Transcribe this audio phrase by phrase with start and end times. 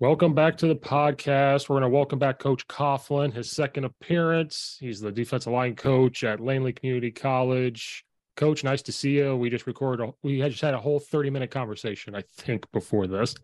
[0.00, 1.68] Welcome back to the podcast.
[1.68, 4.78] We're going to welcome back Coach Coughlan, his second appearance.
[4.80, 8.06] He's the defensive line coach at Laney Community College.
[8.34, 9.36] Coach, nice to see you.
[9.36, 13.08] We just recorded, a, we just had a whole 30 minute conversation, I think, before
[13.08, 13.34] this.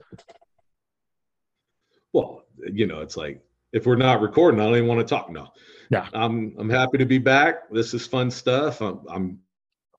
[2.14, 3.42] Well, you know, it's like
[3.74, 5.30] if we're not recording, I don't even want to talk.
[5.30, 5.48] No.
[5.90, 6.08] Yeah.
[6.14, 7.68] I'm I'm happy to be back.
[7.70, 8.80] This is fun stuff.
[8.80, 9.40] I'm, I'm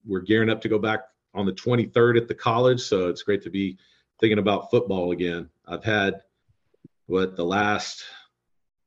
[0.07, 1.01] we're gearing up to go back
[1.35, 3.77] on the 23rd at the college, so it's great to be
[4.19, 5.51] thinking about football again.
[5.67, 6.21] I've had
[7.07, 8.03] what the last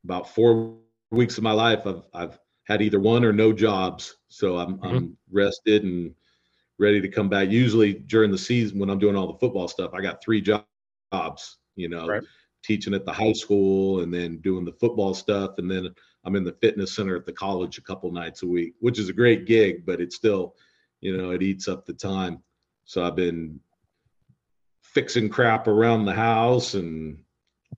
[0.04, 0.76] about four
[1.10, 2.38] weeks of my life I've I've
[2.70, 4.16] had either one or no jobs.
[4.28, 4.86] So I'm mm-hmm.
[4.86, 6.14] I'm rested and
[6.78, 7.50] ready to come back.
[7.50, 11.58] Usually during the season when I'm doing all the football stuff, I got three jobs,
[11.74, 12.22] you know, right.
[12.62, 15.88] teaching at the high school and then doing the football stuff and then
[16.24, 19.08] I'm in the fitness center at the college a couple nights a week, which is
[19.08, 20.54] a great gig, but it's still,
[21.00, 22.42] you know, it eats up the time.
[22.84, 23.58] So I've been
[24.82, 27.18] fixing crap around the house and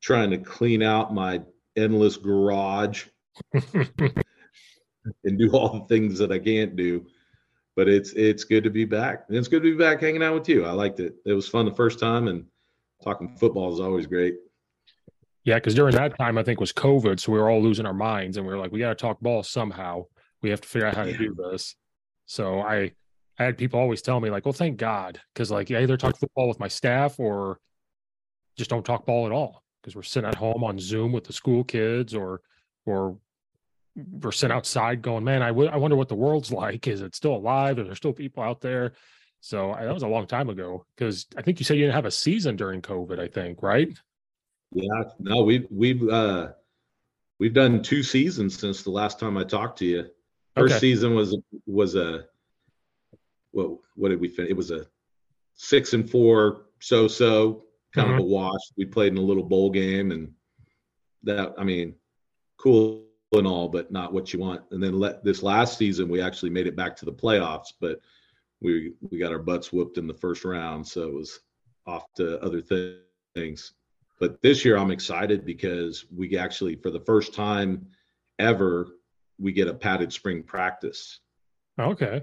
[0.02, 1.40] trying to clean out my
[1.76, 3.04] endless garage
[3.54, 7.06] and do all the things that I can't do.
[7.74, 9.24] But it's it's good to be back.
[9.28, 10.66] And it's good to be back hanging out with you.
[10.66, 11.14] I liked it.
[11.24, 12.44] It was fun the first time and
[13.02, 14.34] talking football is always great.
[15.44, 17.94] Yeah, because during that time I think was COVID, so we were all losing our
[17.94, 20.04] minds and we were like, we got to talk ball somehow.
[20.42, 21.12] We have to figure out how yeah.
[21.12, 21.74] to do this.
[22.26, 22.92] So I
[23.38, 26.18] I had people always tell me like, well, thank God, because like I either talk
[26.18, 27.58] football with my staff or
[28.58, 31.32] just don't talk ball at all because we're sitting at home on Zoom with the
[31.32, 32.40] school kids or
[32.86, 33.18] or
[33.94, 36.88] we're sitting outside going, man, I, w- I wonder what the world's like.
[36.88, 37.78] Is it still alive?
[37.78, 38.92] Are there still people out there?
[39.40, 41.96] So I, that was a long time ago because I think you said you didn't
[41.96, 43.18] have a season during COVID.
[43.18, 43.88] I think right.
[44.72, 46.52] Yeah, no, we've we've uh
[47.38, 50.06] we've done two seasons since the last time I talked to you.
[50.56, 50.80] First okay.
[50.80, 52.24] season was was a
[53.50, 54.50] what what did we finish?
[54.50, 54.86] It was a
[55.54, 58.18] six and four so so kind mm-hmm.
[58.18, 58.60] of a wash.
[58.76, 60.32] We played in a little bowl game and
[61.24, 61.94] that I mean,
[62.58, 64.62] cool and all, but not what you want.
[64.70, 68.00] And then let this last season we actually made it back to the playoffs, but
[68.60, 71.40] we we got our butts whooped in the first round, so it was
[71.86, 72.98] off to other th-
[73.34, 73.72] things.
[74.20, 77.86] But this year I'm excited because we actually for the first time
[78.38, 78.88] ever
[79.38, 81.20] we get a padded spring practice.
[81.78, 82.22] Okay.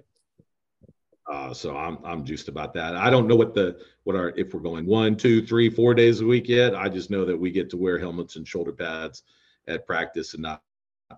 [1.30, 2.96] Uh, so I'm I'm juiced about that.
[2.96, 6.22] I don't know what the what our if we're going one, two, three, four days
[6.22, 6.76] a week yet.
[6.76, 9.24] I just know that we get to wear helmets and shoulder pads
[9.68, 10.64] at practice and not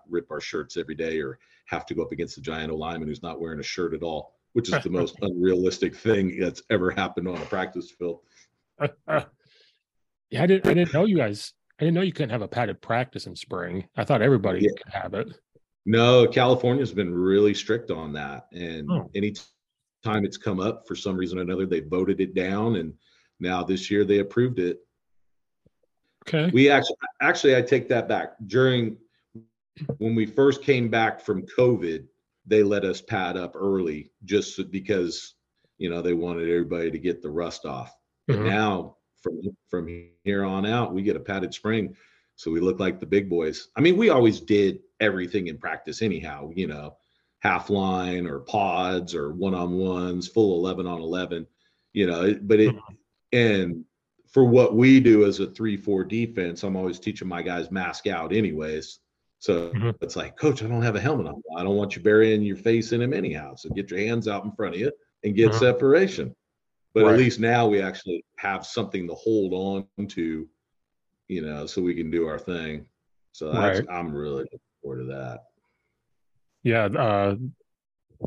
[0.08, 3.08] rip our shirts every day or have to go up against a giant O lineman
[3.08, 6.90] who's not wearing a shirt at all, which is the most unrealistic thing that's ever
[6.90, 8.20] happened on a practice field.
[9.08, 9.22] yeah,
[10.42, 11.54] I didn't I didn't know you guys.
[11.80, 13.88] I didn't know you couldn't have a padded practice in spring.
[13.96, 14.82] I thought everybody yeah.
[14.82, 15.32] could have it.
[15.86, 19.10] No, California's been really strict on that, and oh.
[19.14, 19.34] any
[20.02, 22.94] time it's come up for some reason or another, they voted it down, and
[23.40, 24.80] now this year they approved it.
[26.28, 26.50] Okay.
[26.52, 28.34] We actually, actually, I take that back.
[28.46, 28.96] During
[29.98, 32.06] when we first came back from COVID,
[32.46, 35.34] they let us pad up early just because
[35.78, 37.96] you know they wanted everybody to get the rust off.
[38.30, 38.48] Mm-hmm.
[38.48, 41.96] Now from from here on out, we get a padded spring,
[42.36, 43.68] so we look like the big boys.
[43.76, 46.50] I mean, we always did everything in practice anyhow.
[46.54, 46.96] You know,
[47.42, 51.46] half line or pods or one on ones, full 11 on 11,
[51.92, 52.94] you know, but it, mm-hmm.
[53.32, 53.84] and
[54.30, 58.06] for what we do as a 3 4 defense, I'm always teaching my guys mask
[58.06, 59.00] out, anyways.
[59.40, 59.90] So mm-hmm.
[60.00, 61.42] it's like, coach, I don't have a helmet on.
[61.56, 63.56] I don't want you burying your face in him anyhow.
[63.56, 64.92] So get your hands out in front of you
[65.24, 65.58] and get mm-hmm.
[65.58, 66.34] separation.
[66.94, 67.12] But right.
[67.12, 70.48] at least now we actually have something to hold on to,
[71.26, 72.86] you know, so we can do our thing.
[73.32, 73.84] So right.
[73.90, 75.40] I'm really looking forward to that.
[76.62, 77.36] Yeah, uh,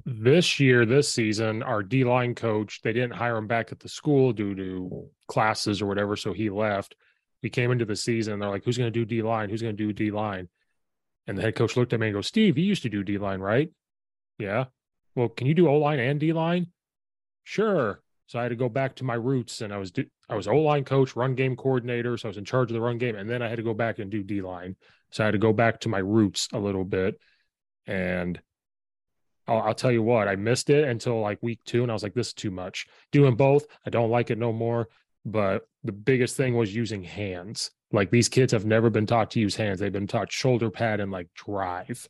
[0.06, 3.90] this year, this season, our D line coach, they didn't hire him back at the
[3.90, 6.96] school due to classes or whatever, so he left.
[7.42, 9.50] We came into the season, they're like, "Who's going to do D line?
[9.50, 10.50] Who's going to do D line?"
[11.28, 13.18] And the head coach looked at me and goes, "Steve, you used to do D
[13.18, 13.70] line, right?"
[14.38, 14.66] Yeah.
[15.16, 16.68] Well, can you do O line and D line?
[17.44, 18.02] Sure.
[18.28, 19.94] So I had to go back to my roots, and I was
[20.28, 22.82] I was O line coach, run game coordinator, so I was in charge of the
[22.82, 24.76] run game, and then I had to go back and do D line.
[25.12, 27.20] So I had to go back to my roots a little bit
[27.88, 28.40] and
[29.48, 32.04] I'll, I'll, tell you what, I missed it until like week two, and I was
[32.04, 32.88] like, this is too much.
[33.12, 34.88] Doing both, I don't like it no more.
[35.26, 37.72] But the biggest thing was using hands.
[37.92, 39.80] Like these kids have never been taught to use hands.
[39.80, 42.08] They've been taught shoulder pad and like drive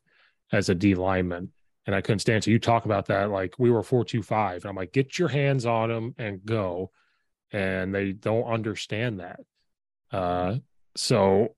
[0.52, 1.52] as a D lineman.
[1.86, 2.44] And I couldn't stand.
[2.44, 3.30] So you talk about that.
[3.30, 4.64] Like we were four two five.
[4.64, 6.92] And I'm like, get your hands on them and go.
[7.52, 9.40] And they don't understand that.
[10.12, 10.58] Uh,
[10.96, 11.56] so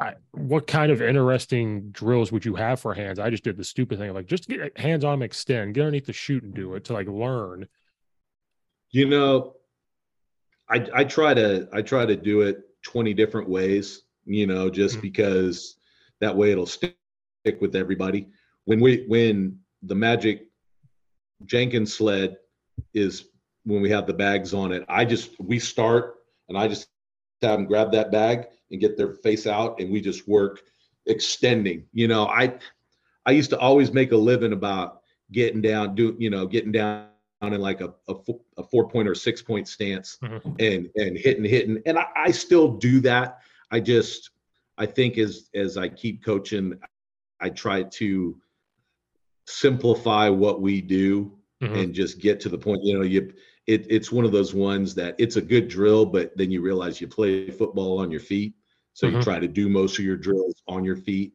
[0.00, 3.18] I, what kind of interesting drills would you have for hands?
[3.18, 6.14] I just did the stupid thing, like just get hands on, extend, get underneath the
[6.14, 7.68] shoot and do it to like learn.
[8.90, 9.56] You know,
[10.70, 14.94] I I try to I try to do it 20 different ways, you know, just
[14.94, 15.02] mm-hmm.
[15.02, 15.76] because
[16.20, 16.96] that way it'll stick
[17.60, 18.28] with everybody.
[18.64, 20.46] When we when the magic
[21.44, 22.36] Jenkins sled
[22.94, 23.26] is
[23.64, 26.16] when we have the bags on it, I just we start
[26.48, 26.88] and I just
[27.42, 30.62] have them grab that bag and get their face out and we just work
[31.06, 31.84] extending.
[31.92, 32.54] You know, I
[33.26, 35.02] I used to always make a living about
[35.32, 37.06] getting down, do you know, getting down
[37.42, 38.14] in like a, a,
[38.58, 40.50] a four point or six point stance mm-hmm.
[40.58, 43.38] and and hitting hitting and I, I still do that
[43.70, 44.30] i just
[44.76, 46.78] i think as as i keep coaching
[47.40, 48.36] i try to
[49.46, 51.32] simplify what we do
[51.62, 51.74] mm-hmm.
[51.74, 53.32] and just get to the point you know you
[53.70, 57.00] it, it's one of those ones that it's a good drill but then you realize
[57.00, 58.54] you play football on your feet
[58.92, 59.16] so mm-hmm.
[59.16, 61.32] you try to do most of your drills on your feet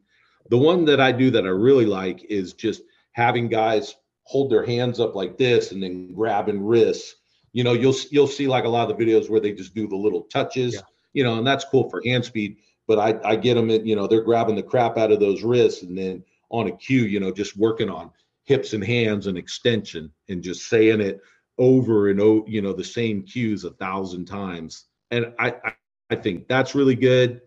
[0.50, 3.96] the one that i do that i really like is just having guys
[4.26, 7.14] hold their hands up like this and then grabbing wrists.
[7.52, 9.88] You know, you'll you'll see like a lot of the videos where they just do
[9.88, 10.80] the little touches, yeah.
[11.14, 12.56] you know, and that's cool for hand speed.
[12.86, 15.42] But I, I get them in, you know, they're grabbing the crap out of those
[15.42, 18.10] wrists and then on a cue, you know, just working on
[18.44, 21.20] hips and hands and extension and just saying it
[21.58, 24.84] over and over, you know, the same cues a thousand times.
[25.10, 25.72] And I, I,
[26.10, 27.42] I think that's really good.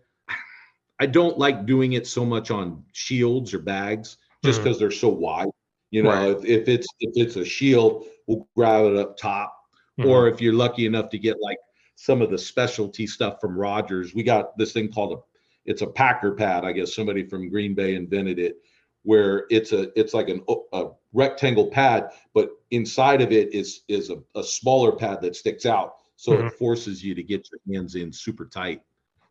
[1.00, 4.84] I don't like doing it so much on shields or bags just because mm-hmm.
[4.84, 5.48] they're so wide.
[5.90, 6.28] You know, right.
[6.28, 9.56] if, if it's if it's a shield, we'll grab it up top.
[9.98, 10.08] Mm-hmm.
[10.08, 11.58] Or if you're lucky enough to get like
[11.96, 15.22] some of the specialty stuff from Rogers, we got this thing called a
[15.64, 16.64] it's a packer pad.
[16.64, 18.56] I guess somebody from Green Bay invented it,
[19.02, 24.10] where it's a it's like an a rectangle pad, but inside of it is is
[24.10, 26.46] a, a smaller pad that sticks out, so mm-hmm.
[26.46, 28.82] it forces you to get your hands in super tight.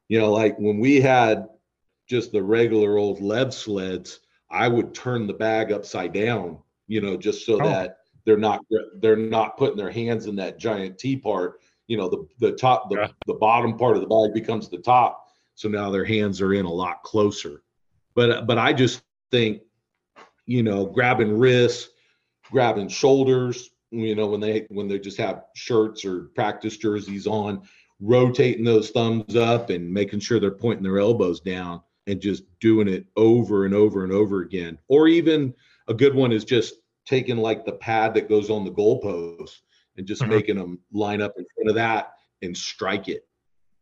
[0.07, 1.47] You know, like when we had
[2.07, 6.57] just the regular old Lev sleds, I would turn the bag upside down,
[6.87, 7.69] you know, just so oh.
[7.69, 8.61] that they're not
[8.99, 11.61] they're not putting their hands in that giant T part.
[11.87, 13.07] You know, the the top the, yeah.
[13.27, 15.27] the bottom part of the bag becomes the top.
[15.55, 17.61] So now their hands are in a lot closer.
[18.15, 19.61] But but I just think,
[20.45, 21.89] you know, grabbing wrists,
[22.51, 27.61] grabbing shoulders, you know, when they when they just have shirts or practice jerseys on,
[27.99, 32.87] rotating those thumbs up and making sure they're pointing their elbows down and just doing
[32.87, 34.77] it over and over and over again.
[34.87, 35.53] Or even
[35.87, 39.57] a good one is just taking like the pad that goes on the goalpost
[39.97, 40.31] and just mm-hmm.
[40.31, 43.27] making them line up in front of that and strike it.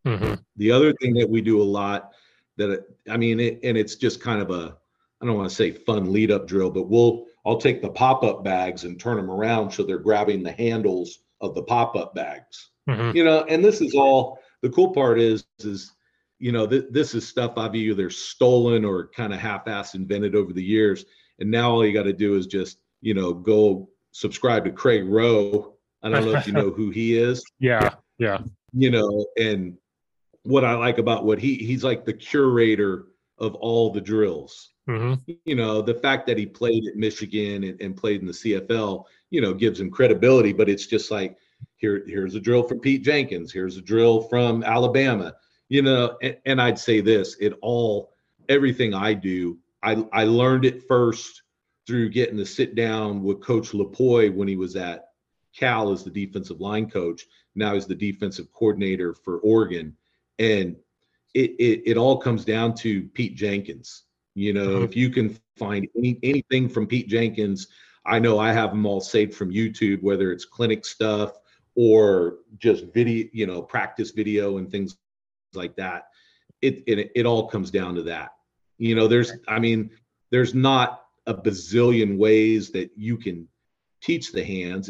[0.06, 0.36] Mm-hmm.
[0.56, 2.12] The other thing that we do a lot
[2.58, 4.78] that I mean, it, and it's just kind of a
[5.22, 8.24] I don't want to say fun lead up drill, but we'll I'll take the pop
[8.24, 12.14] up bags and turn them around so they're grabbing the handles of the pop up
[12.14, 12.72] bags.
[12.90, 13.16] Mm-hmm.
[13.16, 15.92] You know, and this is all the cool part is is
[16.40, 20.54] you know, th- this is stuff I've either stolen or kind of half-ass invented over
[20.54, 21.06] the years.
[21.40, 25.06] And now all you got to do is just, you know, go subscribe to Craig
[25.08, 25.74] Roh.
[26.04, 27.44] I don't know if you know who he is.
[27.60, 28.42] Yeah, yeah.
[28.74, 29.78] You know, and
[30.44, 34.72] what I like about what he he's like the curator of all the drills.
[34.88, 35.34] Mm-hmm.
[35.46, 39.04] You know, the fact that he played at Michigan and, and played in the CFL,
[39.30, 40.54] you know, gives him credibility.
[40.54, 41.38] But it's just like
[41.76, 43.52] here, here's a drill from Pete Jenkins.
[43.52, 45.36] Here's a drill from Alabama
[45.70, 48.12] you know and, and, i'd say this it all
[48.50, 51.44] everything i do i i learned it first
[51.86, 55.10] through getting to sit down with coach Lupoi when he was at
[55.56, 57.26] cal as the defensive line coach
[57.56, 59.96] now he's the defensive coordinator for oregon
[60.40, 60.76] and
[61.38, 64.04] it it, it all comes down to pete jenkins.
[64.36, 64.86] You know mm-hmm.
[64.86, 67.68] if you can find any, anything from pete jenkins
[68.06, 71.32] i know i have them all saved from youtube whether it's clinic stuff
[71.78, 74.98] or just video you know practice video and things
[75.54, 76.08] like that.
[76.62, 78.32] It, it it all comes down to that.
[78.78, 79.92] You know there's i mean
[80.32, 83.48] there's not a bazillion ways that you can
[84.02, 84.90] teach the hands.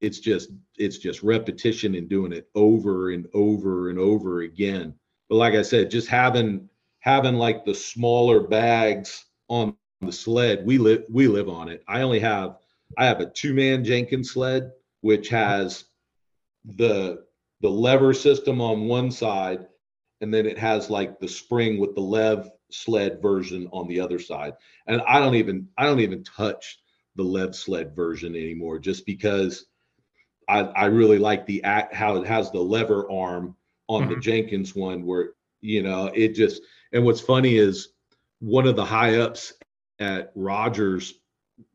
[0.00, 4.94] It's just it's just repetition and doing it over and over and over again
[5.28, 6.68] but like i said just having
[7.00, 11.82] having like the smaller bags on the sled we live we live on it.
[11.88, 12.58] I only have
[12.98, 15.84] i have a two man jenkins sled which has
[16.64, 17.24] the
[17.60, 19.66] the lever system on one side
[20.20, 24.18] and then it has like the spring with the lev sled version on the other
[24.18, 24.54] side.
[24.86, 26.78] And i don't even i don't even touch
[27.14, 29.66] the lev sled version anymore just because
[30.48, 33.56] i i really like the act how it has the lever arm
[33.88, 34.14] on mm-hmm.
[34.14, 36.62] the jenkins one where you know it just
[36.92, 37.90] and what's funny is
[38.40, 39.54] one of the high ups
[39.98, 41.14] at rogers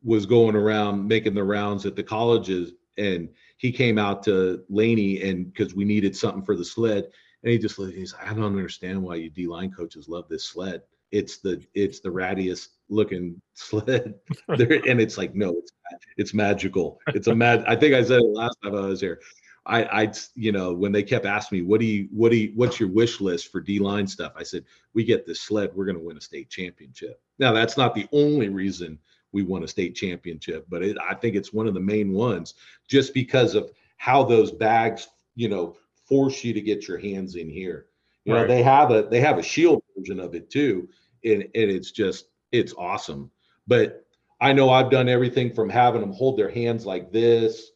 [0.04, 5.22] was going around making the rounds at the colleges and he came out to laney
[5.22, 7.08] and because we needed something for the sled
[7.42, 10.82] and he just he's I don't understand why you D line coaches love this sled.
[11.10, 14.14] It's the it's the rattiest looking sled,
[14.48, 15.72] there, and it's like no, it's
[16.16, 16.98] it's magical.
[17.08, 17.64] It's a mad.
[17.66, 19.20] I think I said it last time I was here.
[19.64, 22.52] I, I, you know, when they kept asking me, what do you, what do you,
[22.56, 24.32] what's your wish list for D line stuff?
[24.36, 27.20] I said, we get this sled, we're going to win a state championship.
[27.38, 28.98] Now, that's not the only reason
[29.30, 32.54] we won a state championship, but it, I think it's one of the main ones
[32.88, 35.76] just because of how those bags, you know,
[36.08, 37.86] force you to get your hands in here.
[38.24, 38.42] You right.
[38.42, 40.88] know, they have a, they have a shield version of it too.
[41.24, 43.30] And, and it's just, it's awesome.
[43.68, 44.04] But
[44.40, 47.70] I know I've done everything from having them hold their hands like this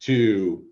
[0.00, 0.64] to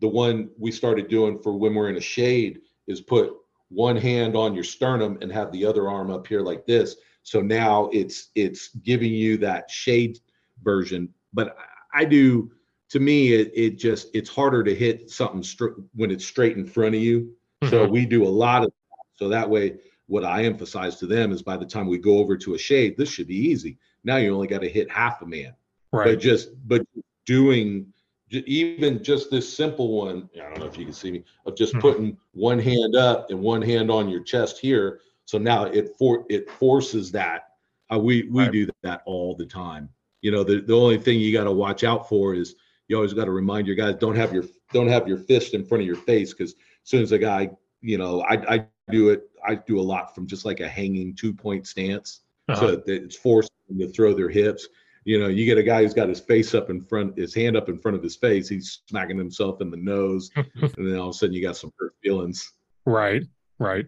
[0.00, 3.34] the one we started doing for when we're in a shade is put
[3.68, 6.96] one hand on your sternum and have the other arm up here like this.
[7.22, 10.18] So now it's it's giving you that shade
[10.62, 11.08] version.
[11.32, 11.56] But
[11.94, 12.50] I do
[12.90, 16.66] to me it, it just it's harder to hit something str- when it's straight in
[16.66, 17.32] front of you.
[17.62, 17.70] Mm-hmm.
[17.70, 18.72] So we do a lot of
[19.14, 19.76] so that way
[20.06, 22.96] what I emphasize to them is by the time we go over to a shade,
[22.96, 23.78] this should be easy.
[24.02, 25.54] Now you only got to hit half a man.
[25.92, 26.06] Right.
[26.06, 26.84] But just but
[27.26, 27.92] doing
[28.30, 31.74] even just this simple one, I don't know if you can see me, of just
[31.74, 31.80] hmm.
[31.80, 35.00] putting one hand up and one hand on your chest here.
[35.24, 37.48] So now it for it forces that.
[37.92, 38.52] Uh, we we right.
[38.52, 39.88] do that all the time.
[40.20, 42.54] You know, the, the only thing you got to watch out for is
[42.88, 45.64] you always got to remind your guys don't have your don't have your fist in
[45.64, 49.10] front of your face because as soon as a guy, you know, I I do
[49.10, 49.30] it.
[49.46, 52.60] I do a lot from just like a hanging two point stance, uh-huh.
[52.60, 54.68] so that it's forced to throw their hips.
[55.04, 57.56] You know, you get a guy who's got his face up in front, his hand
[57.56, 58.48] up in front of his face.
[58.48, 61.72] He's smacking himself in the nose, and then all of a sudden you got some
[61.78, 62.52] hurt feelings.
[62.84, 63.22] Right,
[63.58, 63.86] right.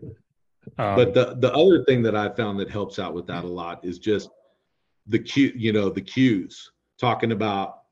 [0.78, 3.48] Um, but the the other thing that I found that helps out with that a
[3.48, 4.30] lot is just
[5.06, 5.52] the cue.
[5.54, 6.70] You know, the cues.
[6.98, 7.82] Talking about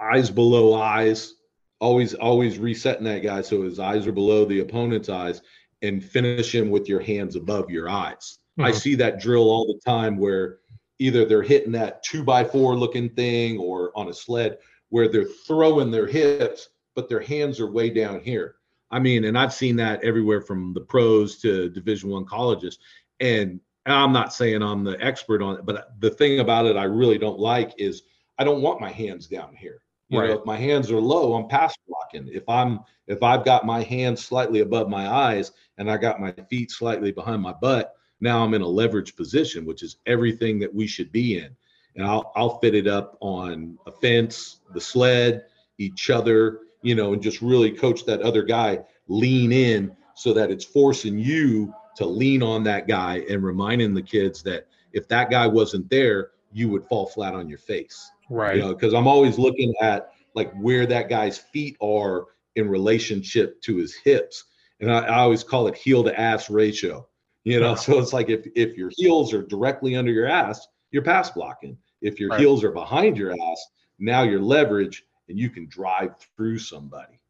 [0.00, 1.34] eyes below eyes,
[1.78, 5.42] always always resetting that guy so his eyes are below the opponent's eyes,
[5.82, 8.38] and finish him with your hands above your eyes.
[8.58, 8.68] Mm-hmm.
[8.68, 10.58] I see that drill all the time where
[11.00, 14.58] either they're hitting that two by four looking thing or on a sled
[14.90, 18.56] where they're throwing their hips, but their hands are way down here.
[18.90, 22.78] I mean, and I've seen that everywhere from the pros to Division One colleges.
[23.18, 26.84] And I'm not saying I'm the expert on it, but the thing about it I
[26.84, 28.02] really don't like is
[28.38, 29.82] I don't want my hands down here.
[30.08, 30.28] You right.
[30.28, 32.28] know, if my hands are low, I'm pass blocking.
[32.32, 36.32] If I'm if I've got my hands slightly above my eyes and I got my
[36.50, 40.74] feet slightly behind my butt, now I'm in a leverage position, which is everything that
[40.74, 41.54] we should be in.
[41.96, 45.44] And I'll I'll fit it up on a fence, the sled,
[45.78, 50.50] each other, you know, and just really coach that other guy lean in so that
[50.50, 55.30] it's forcing you to lean on that guy and reminding the kids that if that
[55.30, 58.10] guy wasn't there, you would fall flat on your face.
[58.28, 58.56] Right.
[58.56, 63.60] You know, because I'm always looking at like where that guy's feet are in relationship
[63.62, 64.44] to his hips.
[64.80, 67.06] And I, I always call it heel to ass ratio.
[67.44, 71.02] You know, so it's like if if your heels are directly under your ass, you're
[71.02, 71.76] pass blocking.
[72.02, 72.40] If your right.
[72.40, 73.66] heels are behind your ass,
[73.98, 77.20] now you're leverage and you can drive through somebody.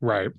[0.00, 0.30] Right.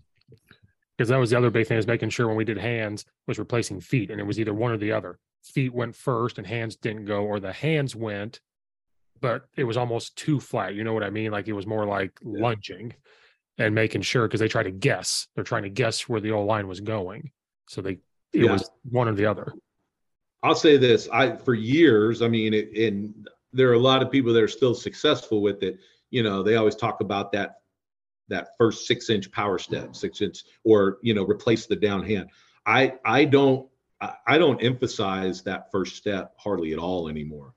[0.97, 3.39] Because that was the other big thing is making sure when we did hands was
[3.39, 5.19] replacing feet, and it was either one or the other.
[5.43, 8.39] Feet went first and hands didn't go, or the hands went,
[9.19, 10.75] but it was almost too flat.
[10.75, 11.31] You know what I mean?
[11.31, 12.41] Like it was more like yeah.
[12.41, 12.93] lunging
[13.57, 15.27] and making sure because they try to guess.
[15.35, 17.31] They're trying to guess where the old line was going.
[17.67, 17.99] So they
[18.33, 18.51] it yeah.
[18.51, 19.53] was one or the other.
[20.43, 24.11] I'll say this: I for years, I mean, it, and there are a lot of
[24.11, 25.79] people that are still successful with it.
[26.09, 27.61] You know, they always talk about that
[28.29, 32.29] that first six inch power step, six inch, or you know, replace the down hand.
[32.65, 33.67] I I don't
[34.25, 37.53] I don't emphasize that first step hardly at all anymore.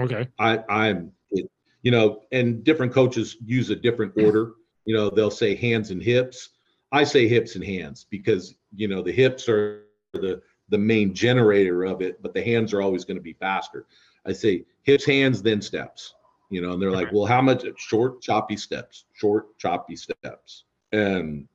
[0.00, 0.26] Okay.
[0.38, 1.48] I I'm it,
[1.82, 4.54] you know, and different coaches use a different order.
[4.86, 6.50] You know, they'll say hands and hips.
[6.90, 9.83] I say hips and hands because you know the hips are
[10.18, 13.86] the the main generator of it, but the hands are always going to be faster.
[14.26, 16.14] I say hips, hands, then steps.
[16.50, 17.64] You know, and they're like, well, how much?
[17.76, 21.48] Short, choppy steps, short, choppy steps, and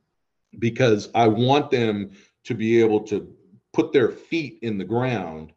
[0.57, 2.11] because I want them
[2.45, 3.33] to be able to
[3.73, 5.53] put their feet in the ground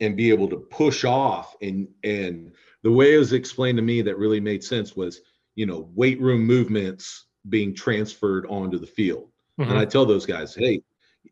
[0.00, 2.52] and be able to push off and and
[2.82, 5.20] the way it was explained to me that really made sense was
[5.54, 9.28] you know weight room movements being transferred onto the field
[9.58, 9.70] mm-hmm.
[9.70, 10.80] and i tell those guys hey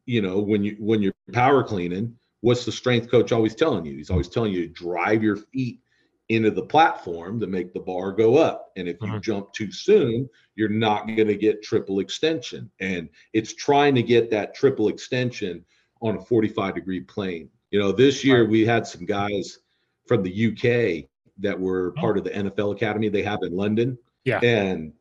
[0.04, 3.96] you know, when you when you're power cleaning, what's the strength coach always telling you?
[3.96, 5.80] He's always telling you to drive your feet
[6.28, 8.72] into the platform to make the bar go up.
[8.76, 9.20] And if you uh-huh.
[9.20, 12.70] jump too soon, you're not going to get triple extension.
[12.80, 15.64] And it's trying to get that triple extension
[16.02, 17.48] on a 45 degree plane.
[17.70, 19.58] You know, this year we had some guys
[20.06, 22.00] from the UK that were oh.
[22.00, 23.96] part of the NFL Academy they have in London.
[24.24, 24.40] Yeah.
[24.42, 24.92] And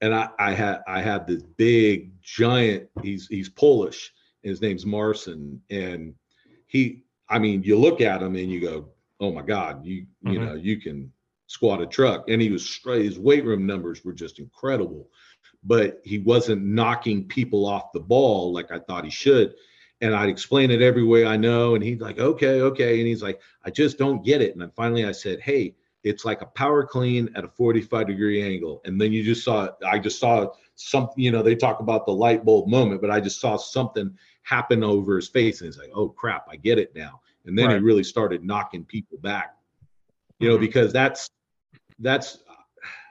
[0.00, 2.88] and I, I had I had this big giant.
[3.02, 4.12] He's he's Polish.
[4.42, 6.14] His name's Marson, and
[6.66, 7.02] he.
[7.28, 8.88] I mean, you look at him and you go,
[9.18, 10.30] "Oh my God, you mm-hmm.
[10.30, 11.12] you know you can
[11.46, 13.04] squat a truck." And he was straight.
[13.04, 15.10] His weight room numbers were just incredible.
[15.66, 19.54] but he wasn't knocking people off the ball like I thought he should.
[20.00, 21.74] And I'd explain it every way I know.
[21.74, 22.98] And he's like, okay, okay.
[22.98, 24.52] And he's like, I just don't get it.
[24.52, 25.74] And then finally I said, hey,
[26.06, 28.80] it's like a power clean at a 45 degree angle.
[28.84, 32.12] And then you just saw, I just saw something, you know, they talk about the
[32.12, 35.60] light bulb moment, but I just saw something happen over his face.
[35.60, 37.20] And he's like, oh crap, I get it now.
[37.44, 37.76] And then right.
[37.76, 39.56] he really started knocking people back,
[40.38, 40.64] you know, mm-hmm.
[40.64, 41.28] because that's,
[41.98, 42.38] that's,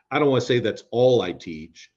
[0.09, 1.91] I don't want to say that's all I teach,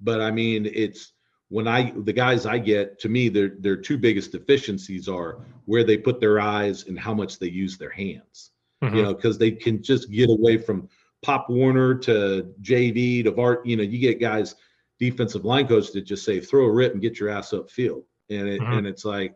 [0.00, 1.12] but I mean, it's
[1.50, 5.84] when I the guys I get to me, their their two biggest deficiencies are where
[5.84, 8.52] they put their eyes and how much they use their hands.
[8.82, 8.96] Mm-hmm.
[8.96, 10.88] You know, because they can just get away from
[11.22, 13.64] Pop Warner to JV to Vart.
[13.64, 14.54] You know, you get guys
[15.00, 18.04] defensive line coach that just say throw a rip and get your ass up field,
[18.30, 18.74] and it mm-hmm.
[18.74, 19.34] and it's like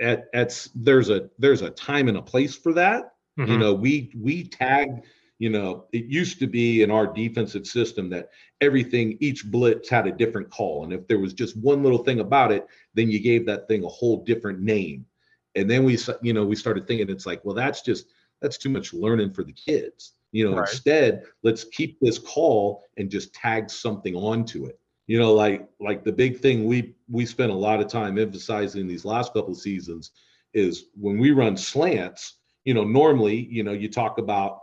[0.00, 3.12] at at there's a there's a time and a place for that.
[3.38, 3.52] Mm-hmm.
[3.52, 5.02] You know, we we tag
[5.40, 8.28] you know, it used to be in our defensive system that
[8.60, 10.84] everything, each blitz had a different call.
[10.84, 13.82] And if there was just one little thing about it, then you gave that thing
[13.82, 15.06] a whole different name.
[15.54, 18.04] And then we, you know, we started thinking it's like, well, that's just,
[18.40, 20.12] that's too much learning for the kids.
[20.32, 20.68] You know, right.
[20.68, 24.78] instead, let's keep this call and just tag something onto it.
[25.06, 28.86] You know, like like the big thing we we spent a lot of time emphasizing
[28.86, 30.12] these last couple of seasons
[30.54, 34.60] is when we run slants, you know, normally, you know, you talk about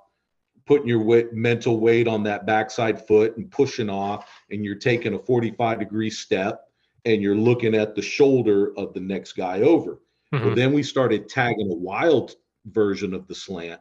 [0.65, 5.15] putting your weight, mental weight on that backside foot and pushing off, and you're taking
[5.15, 6.63] a 45 degree step
[7.05, 10.01] and you're looking at the shoulder of the next guy over.
[10.33, 10.45] Mm-hmm.
[10.45, 12.35] Well, then we started tagging a wild
[12.71, 13.79] version of the slant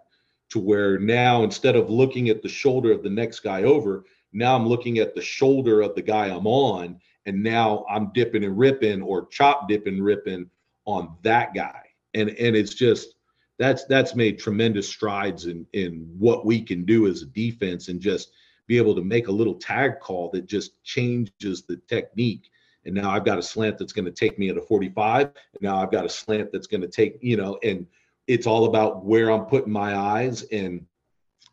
[0.50, 4.54] to where now instead of looking at the shoulder of the next guy over, now
[4.54, 8.58] I'm looking at the shoulder of the guy I'm on, and now I'm dipping and
[8.58, 10.48] ripping or chop dipping ripping
[10.84, 11.82] on that guy.
[12.14, 13.16] And and it's just
[13.58, 18.00] that's that's made tremendous strides in in what we can do as a defense and
[18.00, 18.30] just
[18.66, 22.50] be able to make a little tag call that just changes the technique
[22.84, 25.34] and now i've got a slant that's going to take me at a 45 and
[25.60, 27.86] now i've got a slant that's going to take you know and
[28.26, 30.84] it's all about where i'm putting my eyes and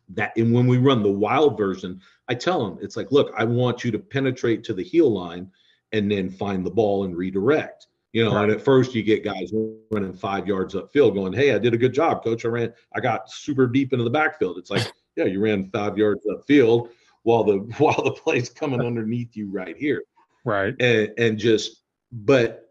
[0.08, 3.44] that and when we run the wild version i tell them it's like look i
[3.44, 5.50] want you to penetrate to the heel line
[5.92, 8.44] and then find the ball and redirect you know, right.
[8.44, 9.52] and at first you get guys
[9.90, 12.44] running five yards upfield going, Hey, I did a good job, coach.
[12.44, 14.56] I ran, I got super deep into the backfield.
[14.56, 16.90] It's like, yeah, you ran five yards upfield
[17.24, 20.04] while the while the play's coming underneath you right here.
[20.44, 20.76] Right.
[20.78, 21.82] And and just
[22.12, 22.63] but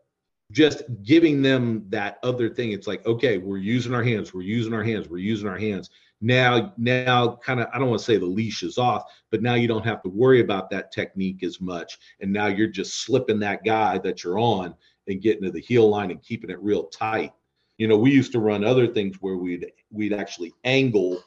[0.54, 4.74] just giving them that other thing, it's like, okay, we're using our hands, we're using
[4.74, 5.90] our hands, we're using our hands.
[6.22, 9.56] Now, now kind of I don't want to say the leash is off, but now
[9.56, 11.98] you don't have to worry about that technique as much.
[12.22, 14.76] And now you're just slipping that guy that you're on
[15.08, 17.34] and getting to the heel line and keeping it real tight.
[17.78, 21.24] You know, we used to run other things where we'd we'd actually angle,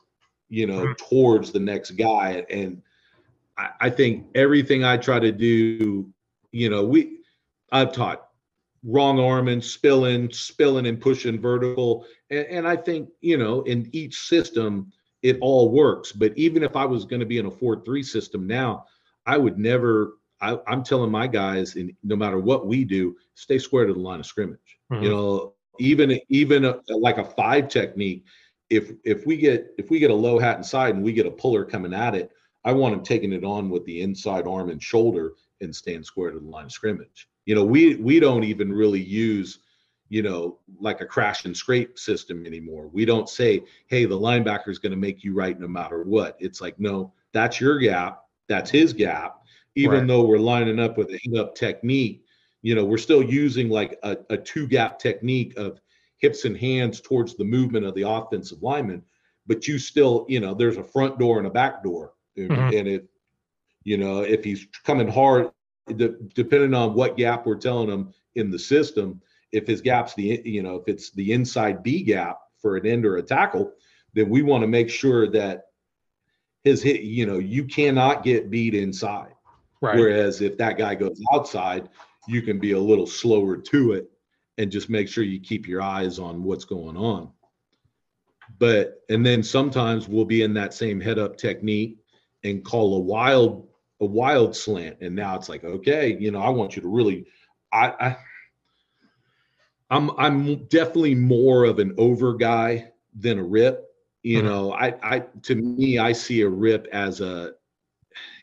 [0.48, 1.08] you know, mm-hmm.
[1.08, 2.46] towards the next guy.
[2.48, 2.80] And
[3.58, 6.08] I, I think everything I try to do,
[6.52, 7.18] you know, we
[7.72, 8.25] I've taught
[8.86, 12.06] wrong arming, spilling, spilling and pushing vertical.
[12.30, 16.12] And, and I think, you know, in each system, it all works.
[16.12, 18.86] But even if I was going to be in a 4 3 system now,
[19.26, 23.58] I would never I, am telling my guys, and no matter what we do, stay
[23.58, 24.78] square to the line of scrimmage.
[24.92, 25.02] Mm-hmm.
[25.02, 28.24] You know, even even a, like a five technique,
[28.70, 31.30] if if we get if we get a low hat inside and we get a
[31.30, 32.30] puller coming at it,
[32.64, 36.32] I want him taking it on with the inside arm and shoulder and stand square
[36.32, 37.28] to the line of scrimmage.
[37.46, 39.60] You know, we we don't even really use
[40.08, 42.86] you know, like a crash and scrape system anymore.
[42.86, 46.36] We don't say, hey, the linebacker is going to make you right no matter what.
[46.38, 48.22] It's like, no, that's your gap.
[48.46, 49.42] That's his gap
[49.76, 50.06] even right.
[50.08, 52.24] though we're lining up with a hang up technique,
[52.62, 55.80] you know, we're still using like a, a two gap technique of
[56.18, 59.02] hips and hands towards the movement of the offensive lineman.
[59.46, 62.14] But you still, you know, there's a front door and a back door.
[62.36, 62.76] Mm-hmm.
[62.76, 63.02] And if,
[63.84, 65.50] you know, if he's coming hard,
[65.94, 69.20] de- depending on what gap we're telling him in the system,
[69.52, 73.06] if his gap's the, you know, if it's the inside B gap for an end
[73.06, 73.72] or a tackle,
[74.14, 75.66] then we want to make sure that
[76.64, 79.32] his hit, you know, you cannot get beat inside.
[79.80, 79.96] Right.
[79.96, 81.88] Whereas if that guy goes outside,
[82.26, 84.10] you can be a little slower to it
[84.58, 87.30] and just make sure you keep your eyes on what's going on.
[88.58, 91.98] But and then sometimes we'll be in that same head up technique
[92.42, 93.68] and call a wild
[94.00, 94.98] a wild slant.
[95.00, 97.26] And now it's like, okay, you know, I want you to really
[97.72, 98.16] I, I
[99.90, 103.84] I'm I'm definitely more of an over guy than a rip.
[104.22, 104.46] You mm-hmm.
[104.46, 107.52] know, I I to me I see a rip as a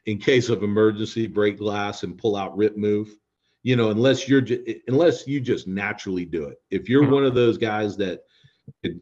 [0.06, 3.16] in case of emergency, break glass and pull out rip move.
[3.64, 4.44] You know, unless you're
[4.88, 6.62] unless you just naturally do it.
[6.70, 7.14] If you're mm-hmm.
[7.14, 8.24] one of those guys that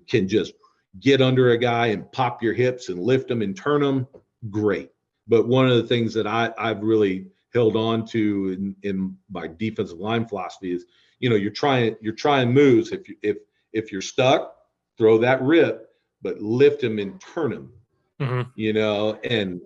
[0.08, 0.54] can just
[1.00, 4.08] get under a guy and pop your hips and lift them and turn them,
[4.50, 4.90] great.
[5.32, 9.48] But one of the things that I I've really held on to in, in my
[9.48, 10.86] defensive line philosophy is,
[11.20, 12.92] you know, you're trying you're trying moves.
[12.92, 13.38] If you if
[13.72, 14.58] if you're stuck,
[14.98, 15.90] throw that rip,
[16.22, 17.72] but lift him and turn him.
[18.20, 18.52] Mhm.
[18.56, 19.62] You know, and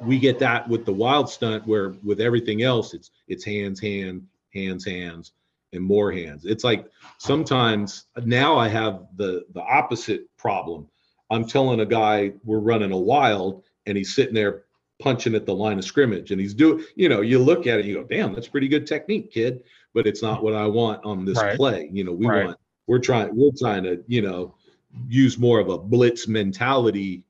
[0.00, 4.26] we get that with the wild stunt where with everything else it's it's hands, hand,
[4.54, 5.32] hands, hands,
[5.74, 6.46] and more hands.
[6.46, 6.86] It's like
[7.18, 10.88] sometimes now I have the the opposite problem.
[11.28, 14.64] I'm telling a guy we're running a wild and he's sitting there
[14.98, 17.84] punching at the line of scrimmage and he's doing, you know, you look at it,
[17.84, 19.62] you go, damn, that's pretty good technique, kid.
[19.94, 21.56] But it's not what I want on this Right.
[21.56, 21.90] play.
[21.92, 22.46] You know, we Right.
[22.46, 24.54] want we're trying we're trying to, you know,
[25.08, 27.24] use more of a blitz mentality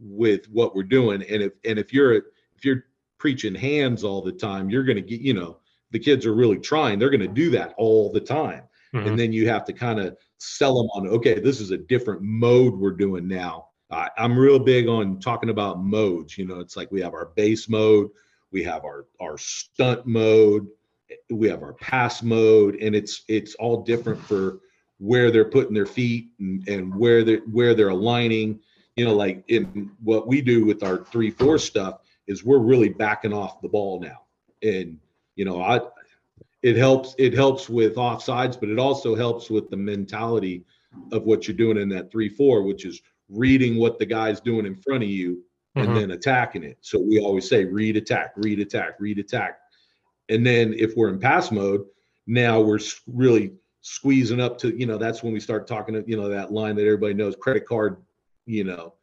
[0.00, 1.22] with what we're doing.
[1.22, 2.84] And if and if you're if you're
[3.18, 5.58] preaching hands all the time, you're gonna get, you know,
[5.90, 8.62] the kids are really trying, they're gonna do that all the time
[8.94, 9.06] Mhm.
[9.06, 12.22] and then you have to kind of sell them on okay this is a different
[12.22, 16.76] mode we're doing now I, i'm real big on talking about modes you know it's
[16.76, 18.08] like we have our base mode
[18.52, 20.66] we have our our stunt mode
[21.30, 24.60] we have our pass mode and it's it's all different for
[24.98, 28.60] where they're putting their feet and, and where they're where they're aligning.
[28.96, 32.88] You know like in what we do with our three four stuff is we're really
[32.88, 34.22] backing off the ball now.
[34.62, 34.98] And
[35.34, 35.80] you know i
[36.62, 40.64] it helps it helps with offsides but it also helps with the mentality
[41.12, 44.74] of what you're doing in that 3-4 which is reading what the guy's doing in
[44.76, 45.42] front of you
[45.74, 45.94] and Mhm.
[45.94, 46.78] then attacking it.
[46.80, 49.58] So we always say read attack read attack read attack.
[50.28, 51.84] And then if we're in pass mode
[52.26, 56.16] now we're really squeezing up to you know that's when we start talking to you
[56.16, 57.98] know that line that everybody knows credit card
[58.46, 58.94] you know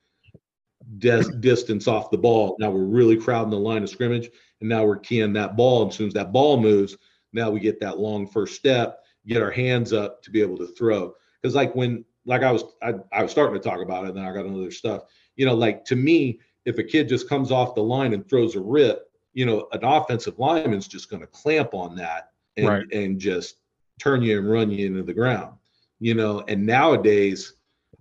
[0.98, 2.56] des- distance off the ball.
[2.60, 5.84] Now we're really crowding the line of scrimmage and now we're keying that ball.
[5.84, 6.98] And as soon as that ball moves
[7.34, 10.68] now we get that long first step get our hands up to be able to
[10.68, 11.14] throw.
[11.42, 14.18] Because like when like i was I, I was starting to talk about it and
[14.18, 15.04] then i got another stuff
[15.36, 18.56] you know like to me if a kid just comes off the line and throws
[18.56, 22.92] a rip you know an offensive lineman's just going to clamp on that and Right.
[22.94, 23.58] and just
[24.00, 25.56] turn you and run you into the ground
[26.00, 27.54] you know and nowadays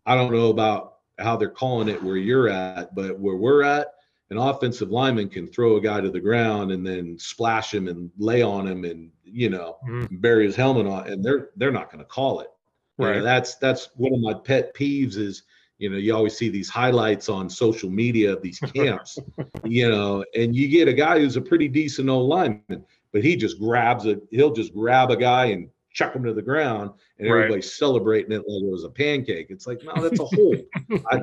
[0.07, 3.89] i don't know about how they're calling it where you're at but where we're at
[4.31, 8.11] an offensive lineman can throw a guy to the ground and then splash him and
[8.19, 10.21] lay on him and you know Mhm.
[10.23, 12.49] bury his helmet on and they're they're not going to call it
[12.99, 13.23] You know, Right.
[13.23, 15.43] that's that's one of my pet peeves is
[15.79, 19.23] you know you always see these highlights on social media of these camps
[19.65, 23.35] you know and you get a guy who's a pretty decent old lineman but he
[23.37, 27.29] just grabs a he'll just grab a guy and chuck him to the ground and
[27.29, 27.31] Right.
[27.31, 30.63] everybody's celebrating it like it was a pancake it's like no that's a hole
[31.11, 31.19] I,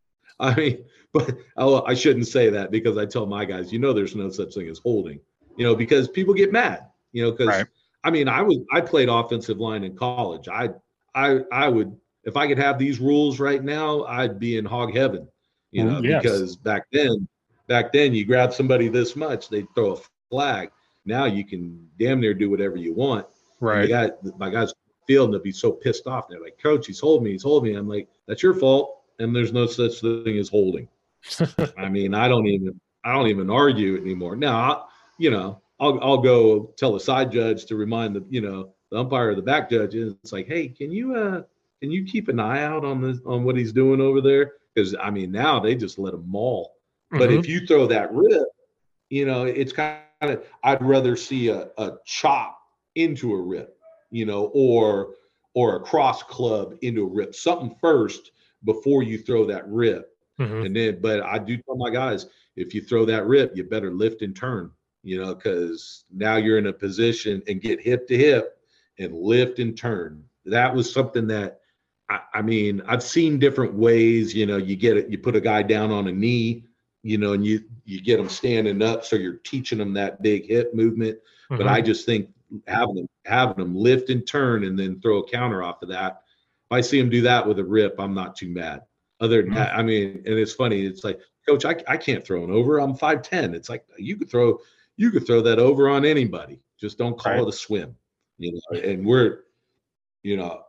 [0.40, 3.92] I mean but oh, I shouldn't say that because I tell my guys, you know,
[3.92, 5.20] there's no such thing as holding,
[5.56, 7.66] you know, because people get mad, you know, because Right.
[8.04, 10.48] I mean, I was I played offensive line in college.
[10.48, 10.70] I
[11.14, 14.94] I I would if I could have these rules right now, I'd be in hog
[14.94, 15.28] heaven,
[15.70, 16.22] you know, Mm, yes.
[16.22, 17.28] because back then,
[17.66, 20.70] back then you grab somebody this much, they'd throw a flag.
[21.04, 23.26] Now you can damn near do whatever you want.
[23.60, 23.88] Right.
[23.88, 24.72] Guy, my guys
[25.06, 26.28] field and they'll be so pissed off.
[26.28, 27.78] They're like, Coach, he's holding me, he's holding me.
[27.78, 29.00] I'm like, that's your fault.
[29.18, 30.88] And there's no such thing as holding.
[31.76, 34.36] I mean, I don't even I don't even argue anymore.
[34.36, 34.86] Now,
[35.18, 38.98] you know, I'll I'll go tell the side judge to remind the you know the
[38.98, 39.94] umpire or the back judge.
[39.96, 41.42] It's like, hey, can you uh
[41.80, 44.52] can you keep an eye out on this on what he's doing over there?
[44.74, 46.76] Because I mean, now they just let him maul.
[47.10, 47.40] But Mhm.
[47.40, 48.46] if you throw that rip,
[49.10, 52.56] you know, it's kind of I'd rather see a, a chop
[52.94, 53.76] into a rip,
[54.10, 55.16] you know, or
[55.54, 58.30] or a cross club into a rip, something first
[58.64, 60.16] before you throw that rip.
[60.38, 60.64] Mhm.
[60.66, 63.92] And then, but I do tell my guys, if you throw that rip, you better
[63.92, 64.70] lift and turn,
[65.02, 68.58] you know, because now you're in a position and get hip to hip
[68.98, 70.24] and lift and turn.
[70.44, 71.60] That was something that
[72.08, 75.40] I, I mean, I've seen different ways, you know, you get it, you put a
[75.40, 76.64] guy down on a knee,
[77.02, 80.46] you know, and you you get them standing up, so you're teaching them that big
[80.46, 81.18] hip movement.
[81.48, 81.70] But Mhm.
[81.70, 82.30] I just think
[82.66, 86.22] having them having them lift and turn and then throw a counter off of that.
[86.66, 88.82] If I see them do that with a rip, I'm not too mad.
[89.20, 89.54] Other than Mhm.
[89.56, 90.84] that, I mean, and it's funny.
[90.84, 92.78] It's like, coach, I, I can't throw an over.
[92.78, 93.54] I'm five ten.
[93.54, 94.58] It's like you could throw
[94.96, 96.60] you could throw that over on anybody.
[96.80, 97.42] Just don't call Right.
[97.42, 97.94] it a swim.
[98.38, 99.44] You know, and we're,
[100.22, 100.62] you know,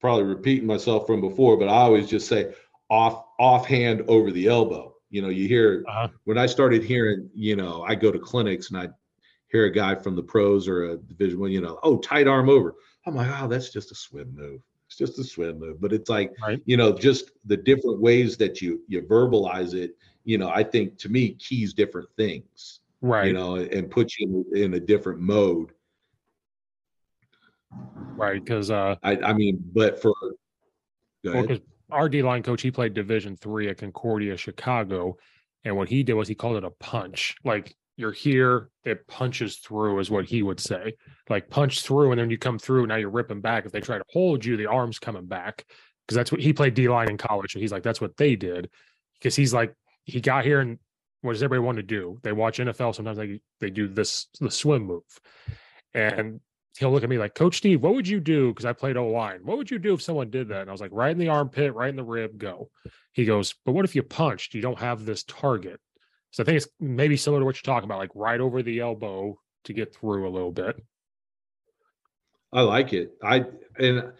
[0.00, 2.54] probably repeating myself from before, but I always just say
[2.88, 4.94] off offhand over the elbow.
[5.10, 6.08] You know, you hear Uh-huh.
[6.24, 8.88] when I started hearing, you know, I go to clinics and I
[9.48, 12.48] hear a guy from the pros or a division one, you know, oh, tight arm
[12.48, 12.74] over.
[13.06, 14.60] I'm like, oh, that's just a swim move.
[14.86, 15.80] It's just a swim move.
[15.80, 16.60] But it's like, Right.
[16.66, 20.98] you know, just the different ways that you you verbalize it, you know, I think
[20.98, 23.28] to me keys different things, Right.
[23.28, 25.70] you know, and put you in, in a different mode.
[28.16, 28.42] right.
[28.42, 30.14] Because uh, I, I mean, but for
[31.24, 31.46] well,
[31.90, 35.16] our D line coach, he played Division three at Concordia, Chicago,
[35.64, 37.36] and what he did was he called it a punch.
[37.44, 40.94] Like you're here, it punches through, is what he would say.
[41.28, 42.86] Like punch through, and then you come through.
[42.86, 43.66] Now you're ripping back.
[43.66, 45.64] If they try to hold you, the arm's coming back
[46.06, 47.52] because that's what he played D line in college.
[47.52, 48.70] So he's like, that's what they did.
[49.14, 50.78] Because he's like, he got here and
[51.28, 52.18] what does everybody want to do?
[52.22, 52.94] They watch NFL.
[52.94, 55.02] Sometimes they they do this the swim move,
[55.92, 56.40] and
[56.78, 58.48] he'll look at me like, Coach Steve, what would you do?
[58.48, 59.40] Because I played O line.
[59.42, 60.62] What would you do if someone did that?
[60.62, 62.70] And I was like, right in the armpit, right in the rib, go.
[63.12, 64.54] He goes, but what if you punched?
[64.54, 65.80] You don't have this target.
[66.30, 68.80] So I think it's maybe similar to what you're talking about, like right over the
[68.80, 70.82] elbow to get through a little bit.
[72.52, 73.12] I like it.
[73.22, 73.44] I
[73.78, 74.12] and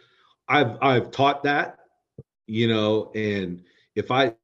[0.47, 1.79] I've I've taught that,
[2.47, 3.63] you know, and
[3.95, 4.35] if I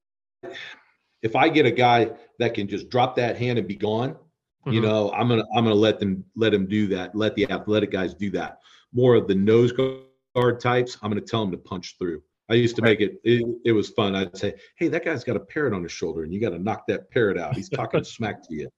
[1.25, 4.73] if I get a guy that can just drop that hand and be gone, mm-hmm.
[4.73, 7.17] you know, I'm gonna I'm gonna let them let them do that.
[7.17, 8.61] Let the athletic guys do that.
[8.93, 12.23] More of the nose guard types, I'm gonna tell them to punch through.
[12.51, 14.15] I used to make it, it, it was fun.
[14.15, 16.59] I'd say, hey, that guy's got a parrot on his shoulder, and you got to
[16.59, 17.55] knock that parrot out.
[17.55, 18.69] He's talking smack to you.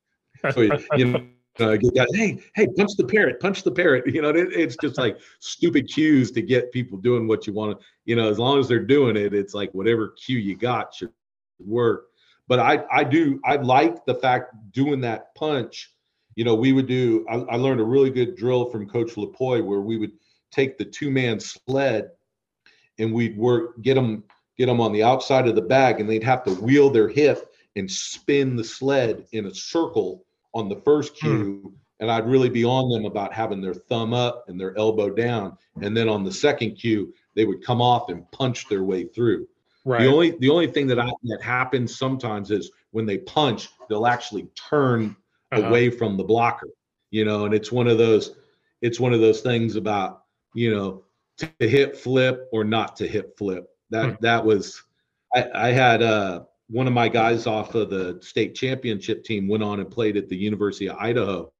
[0.52, 0.60] So
[0.96, 1.26] you know,
[1.58, 1.76] uh.
[2.12, 4.04] Hey, hey, punch the parrot, punch the parrot.
[4.14, 7.80] You know, it, it's just like stupid cues to get people doing what you want
[7.80, 7.86] to.
[8.04, 11.10] You know, as long as they're doing it, it's like whatever cue you got should
[11.58, 12.06] work.
[12.48, 15.92] But I, I do, I like the fact doing that punch.
[16.36, 17.26] You know, we would do.
[17.28, 20.12] I, I learned a really good drill from Coach Lupoi where we would
[20.52, 22.10] take the two man sled
[22.98, 24.24] and we'd work get them
[24.56, 27.52] get them on the outside of the bag and they'd have to wheel their hip
[27.76, 31.26] and spin the sled in a circle on the first hmm.
[31.26, 31.68] cue hmm.
[32.00, 35.56] and I'd really be on them about having their thumb up and their elbow down
[35.82, 39.46] and then on the second cue they would come off and punch their way through.
[39.86, 40.02] Right.
[40.02, 44.08] The only the only thing that I, that happens sometimes is when they punch they'll
[44.08, 45.14] actually turn
[45.52, 45.62] uh-huh.
[45.62, 46.66] away from the blocker,
[47.12, 48.34] you know, and it's one of those
[48.82, 51.04] it's one of those things about, you know,
[51.38, 53.68] to hit flip or not to hit flip.
[53.90, 54.14] That hmm.
[54.22, 54.82] that was
[55.32, 59.62] I, I had uh, one of my guys off of the state championship team went
[59.62, 61.52] on and played at the University of Idaho,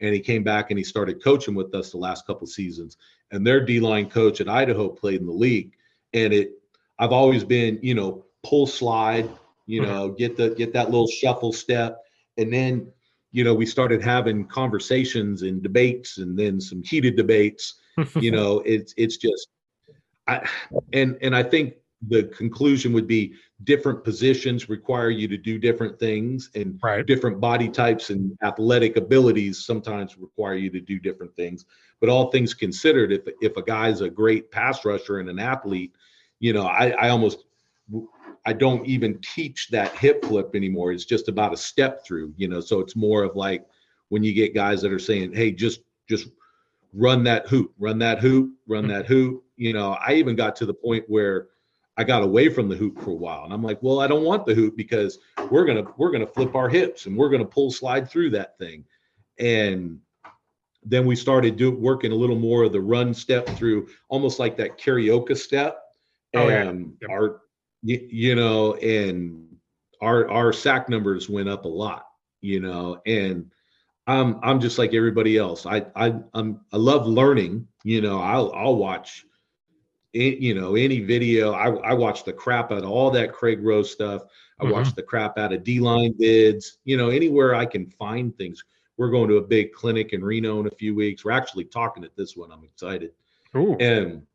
[0.00, 2.98] and he came back and he started coaching with us the last couple seasons.
[3.30, 5.72] And their D line coach at Idaho played in the league,
[6.12, 6.59] and it
[7.00, 9.28] I've always been you know pull slide,
[9.66, 9.88] you hmm.
[9.88, 11.98] know get the get that little shuffle step,
[12.38, 12.92] and then
[13.32, 17.74] you know we started having conversations and debates, and then some heated debates
[18.16, 19.48] you know, it's it's just
[20.26, 20.48] I
[20.92, 21.74] and and I think
[22.08, 23.34] the conclusion would be
[23.64, 27.04] different positions require you to do different things and right.
[27.06, 31.66] different body types and athletic abilities sometimes require you to do different things
[32.00, 35.92] but all things considered if if a guy's a great pass rusher and an athlete
[36.40, 37.44] you know i i almost
[38.46, 42.48] i don't even teach that hip flip anymore it's just about a step through you
[42.48, 43.64] know so it's more of like
[44.08, 46.28] when you get guys that are saying hey just just
[46.92, 48.92] run that hoop, run that hoop, run mm-hmm.
[48.92, 49.44] that hoop.
[49.56, 51.48] You know, I even got to the point where
[51.96, 53.44] I got away from the hoop for a while.
[53.44, 55.18] And I'm like, well, I don't want the hoop because
[55.50, 58.84] we're gonna we're gonna flip our hips and we're gonna pull slide through that thing.
[59.38, 60.00] And
[60.82, 64.56] then we started do working a little more of the run step through, almost like
[64.56, 65.82] that karaoke step.
[66.34, 67.08] Oh, and yeah.
[67.08, 67.10] yep.
[67.10, 67.40] our
[67.82, 69.56] you, you know, and
[70.00, 72.06] our our sack numbers went up a lot,
[72.40, 73.50] you know, and
[74.06, 75.66] I'm I'm just like everybody else.
[75.66, 77.66] I I I'm I love learning.
[77.84, 79.24] You know, I'll I'll watch,
[80.12, 81.52] you know, any video.
[81.52, 84.22] I I watch the crap out of all that Craig Roh's stuff.
[84.58, 84.72] I mm-hmm.
[84.72, 86.78] watch the crap out of D line bids.
[86.84, 88.62] You know, anywhere I can find things.
[88.96, 91.24] We're going to a big clinic in Reno in a few weeks.
[91.24, 92.52] We're actually talking at this one.
[92.52, 93.12] I'm excited.
[93.56, 93.74] Ooh.
[93.76, 94.26] And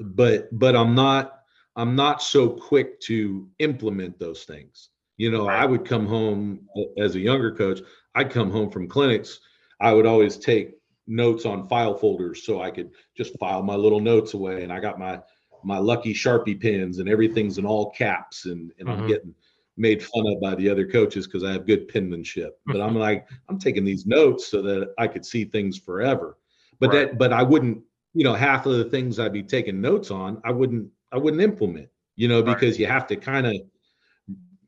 [0.00, 1.40] but but I'm not
[1.76, 4.90] I'm not so quick to implement those things.
[5.18, 5.62] You know, right.
[5.62, 7.80] I would come home as a younger coach.
[8.14, 9.40] I'd come home from clinics,
[9.80, 10.74] I would always take
[11.06, 14.62] notes on file folders so I could just file my little notes away.
[14.62, 15.20] And I got my
[15.64, 19.02] my lucky Sharpie pens and everything's in all caps and, and mm-hmm.
[19.02, 19.34] I'm getting
[19.76, 22.58] made fun of by the other coaches because I have good penmanship.
[22.66, 26.38] But I'm like, I'm taking these notes so that I could see things forever.
[26.78, 27.10] But right.
[27.10, 27.82] that but I wouldn't,
[28.16, 31.42] you know, half of the things I'd be taking notes on, I wouldn't I wouldn't
[31.42, 32.80] implement, you know, because right.
[32.80, 33.54] you have to kind of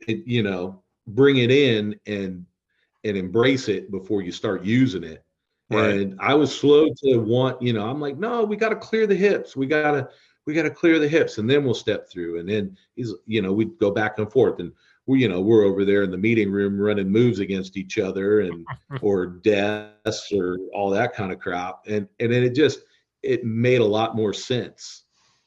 [0.06, 2.44] you know, bring it in and
[3.04, 5.24] and embrace it before you start using it.
[5.70, 5.94] Right.
[5.94, 9.06] And I was slow to want, you know, I'm like, no, we got to clear
[9.06, 9.56] the hips.
[9.56, 10.08] We got to,
[10.46, 12.40] we got to clear the hips and then we'll step through.
[12.40, 14.72] And then he's, you know, we'd go back and forth and
[15.06, 18.40] we, you know, we're over there in the meeting room running moves against each other
[18.40, 18.66] and,
[19.02, 21.80] or desks or all that kind of crap.
[21.86, 22.80] And, and then it just,
[23.22, 25.04] it made a lot more sense,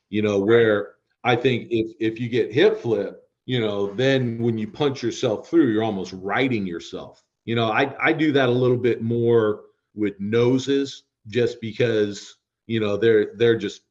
[0.10, 4.58] you know, where I think if, if you get hip flip, you know, then when
[4.58, 7.24] you punch yourself through, you're almost writing yourself.
[7.46, 9.62] You know, I I do that a little bit more
[9.96, 13.82] with noses just because, you know, they're they're just,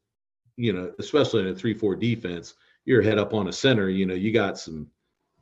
[0.57, 4.13] you know, especially in a 3-4 defense, you're head up on a center, you know,
[4.13, 4.87] you got some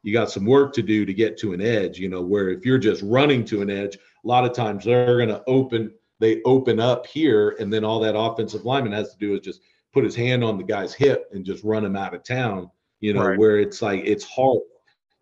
[0.02, 2.66] you got some work to do to get to an edge, you know, where if
[2.66, 6.42] you're just running to an edge, a lot of times they're going to open, they
[6.44, 9.62] open up here, and then all that offensive lineman has to do is just
[9.94, 13.14] put his hand on the guy's hip and just run him out of town, you
[13.14, 13.40] know, right.
[13.40, 14.60] where it's like it's hard,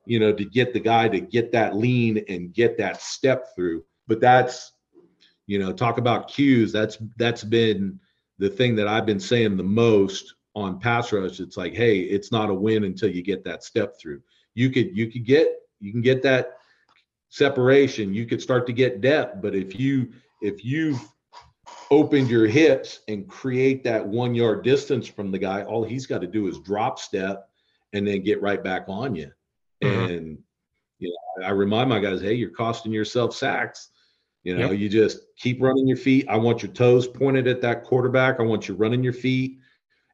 [0.06, 3.84] you know, to get the guy to get that lean and get that step through.
[4.08, 4.74] But that's,
[5.46, 6.72] you know, talk about cues.
[6.72, 8.00] That's that's been
[8.40, 11.40] the thing that I've been saying the most on pass rush.
[11.40, 14.22] It's like, hey, it's not a win until you get that step through
[14.58, 16.58] you could you could get you can get that
[17.30, 21.02] separation you could start to get depth but if you if you've
[21.90, 26.22] opened your hips and create that one yard distance from the guy all he's got
[26.22, 27.50] to do is drop step
[27.94, 29.32] and then get right back on you.
[29.84, 30.12] Mm-hmm.
[30.12, 30.38] and
[30.98, 33.90] you know i remind my guys hey you're costing yourself sacks.
[34.44, 34.80] You know yep.
[34.80, 36.26] you just keep running your feet.
[36.30, 38.40] I want your toes pointed at that quarterback.
[38.40, 39.60] I want you running your feet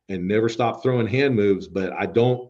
[0.09, 1.67] and never stop throwing hand moves.
[1.67, 2.49] But i don't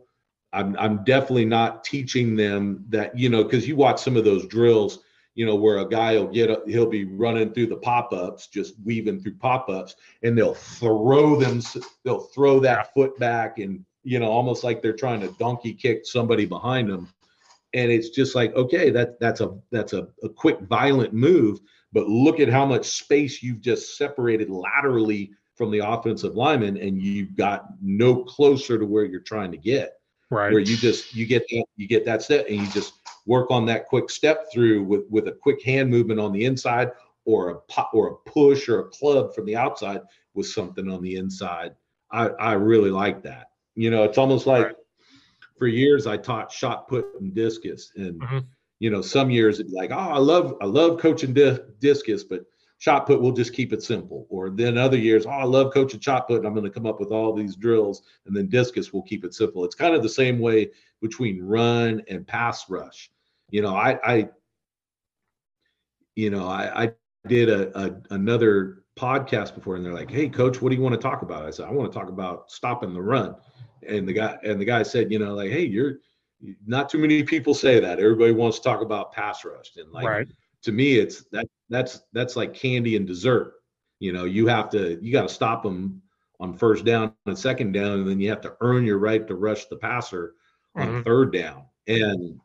[0.53, 4.45] I'm I'm definitely not teaching them that you know because you watch some of those
[4.47, 4.99] drills
[5.35, 8.75] you know where a guy will get up, he'll be running through the pop-ups just
[8.83, 11.61] weaving through pop-ups and they'll throw them
[12.03, 16.05] they'll throw that foot back and you know almost like they're trying to donkey kick
[16.05, 17.11] somebody behind them.
[17.75, 21.59] And it's just like okay that that's a that's a, a quick violent move
[21.91, 27.01] but look at how much space you've just separated laterally from the offensive lineman and
[27.01, 29.93] you've got no closer to where you're trying to get.
[30.29, 30.51] Right.
[30.51, 32.93] where you just you get that you get that step and you just
[33.25, 36.89] work on that quick step through with with a quick hand movement on the inside
[37.25, 40.01] or a pop or a push or a club from the outside
[40.33, 41.73] with something on the inside
[42.12, 44.75] i i really like that you know it's almost like right.
[45.57, 48.39] for years i taught shot put and discus and mm-hmm.
[48.79, 52.23] you know some years it'd be like oh i love i love coaching di- discus
[52.23, 52.41] but
[52.83, 54.27] shot put, we'll just keep it simple.
[54.29, 56.85] Or then other years, oh, I love coaching shot put, and I'm going to come
[56.85, 58.01] up with all these drills.
[58.25, 59.63] And then discus, we'll keep it simple.
[59.63, 60.69] It's kind of the same way
[61.01, 63.09] between run and pass rush.
[63.51, 64.29] You know, I, I
[66.17, 66.91] you know, I, I
[67.25, 70.93] did a, a another podcast before, and they're like, "Hey, coach, what do you want
[70.93, 73.33] to talk about?" I said, "I want to talk about stopping the run."
[73.87, 75.99] And the guy and the guy said, "You know, like, hey, you're."
[76.67, 77.99] Not too many people say that.
[78.01, 80.27] Everybody wants to talk about pass rush, and like right
[80.63, 83.53] to me it's that that's that's like candy and dessert.
[83.99, 86.01] You know you have to you got to stop them
[86.39, 89.36] on first down and second down and then you have to earn your right to
[89.36, 90.36] rush the passer
[90.75, 91.01] on mm-hmm.
[91.01, 91.65] third down.
[91.88, 92.39] And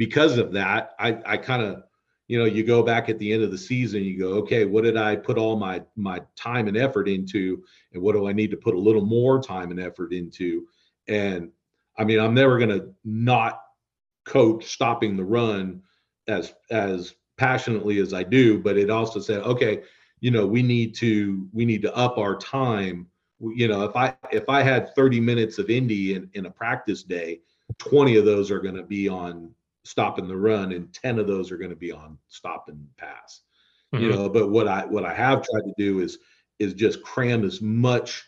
[0.00, 1.82] because of that i i kind of
[2.26, 4.82] you know you go back at the end of the season you go okay what
[4.82, 7.62] did i put all my my time and effort into
[7.92, 10.66] and what do i need to put a little more time and effort into?
[11.06, 11.50] And
[11.98, 13.60] i mean i'm never going to not
[14.24, 15.82] coach stopping the run
[16.28, 19.82] as as passionately as I do, but it also said, okay,
[20.20, 23.06] you know, we need to we need to up our time.
[23.40, 27.02] You know, if I if I had 30 minutes of indie in, in a practice
[27.02, 27.40] day,
[27.78, 31.26] 20 of those are going to be on stop and the run, and 10 of
[31.26, 33.40] those are going to be on stop and pass.
[33.94, 34.04] Mm-hmm.
[34.04, 36.18] You know, but what I what I have tried to do is
[36.58, 38.26] is just cram as much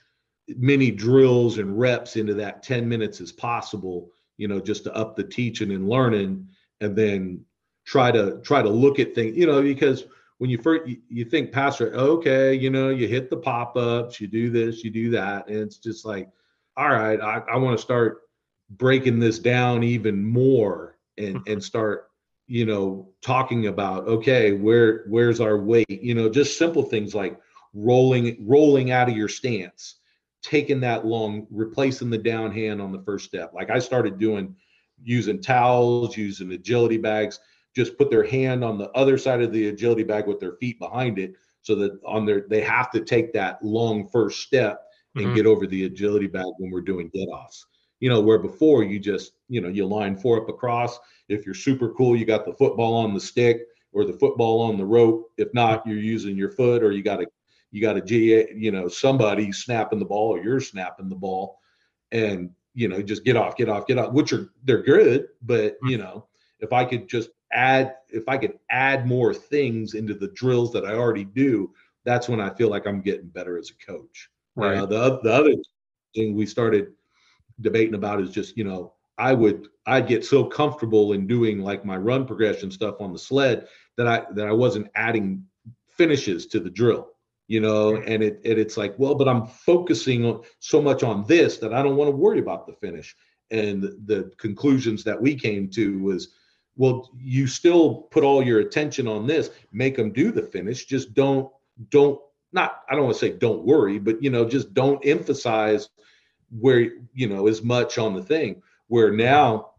[0.57, 5.16] many drills and reps into that 10 minutes as possible, you know, just to up
[5.16, 6.48] the teaching and learning
[6.81, 7.44] and then
[7.85, 10.05] try to try to look at things, you know, because
[10.38, 14.21] when you first you, you think pass rush, okay, you know, you hit the pop-ups,
[14.21, 16.29] you do this, you do that, and it's just like,
[16.77, 18.23] all right, I, I want to start
[18.71, 21.53] breaking this down even more and mm-hmm.
[21.53, 22.09] and start
[22.47, 25.88] you know talking about okay where where's our weight?
[25.88, 27.38] You know just simple things like
[27.75, 29.96] rolling rolling out of your stance
[30.42, 33.52] taking that long replacing the down hand on the first step.
[33.54, 34.57] Like i started doing
[35.02, 37.40] using towels using agility bags
[37.75, 40.79] just put their hand on the other side of the agility bag with their feet
[40.79, 45.27] behind it so that on their they have to take that long first step and
[45.27, 45.35] mm-hmm.
[45.35, 47.66] get over the agility bag when we're doing get offs
[48.00, 50.98] you know where before you just you know you line four up across
[51.29, 53.62] if you're super cool you got the football on the stick
[53.92, 57.23] or the football on the rope if not you're using your foot or you got
[57.23, 57.27] a
[57.70, 61.60] you got a ga you know somebody snapping the ball or you're snapping the ball
[62.10, 65.75] and you know just get off get off get off which are they're good but
[65.75, 65.88] mm-hmm.
[65.88, 66.27] you know
[66.58, 70.85] if i could just add if I could add more things into the drills that
[70.85, 71.73] I already do,
[72.05, 74.29] that's when I feel like I'm getting better as a coach.
[74.57, 74.79] Right.
[74.79, 75.55] Uh, the the other
[76.15, 76.92] thing we started
[77.61, 81.85] debating about is just you know I would I'd get so comfortable in doing like
[81.85, 85.44] my run progression stuff on the sled that I that I wasn't adding
[85.90, 87.13] finishes to the drill
[87.48, 91.25] you know and it and it's like well but i'm focusing on so much on
[91.27, 93.15] this that i don't want to worry about the finish
[93.50, 96.31] and the conclusions that we came to was
[96.77, 101.14] well you still put all your attention on this make them do the finish just
[101.14, 101.50] don't
[101.90, 102.20] don't
[102.52, 105.88] not i don't want to say don't worry but you know just don't emphasize
[106.58, 108.62] where you know as much on the thing.
[108.88, 109.70] Where now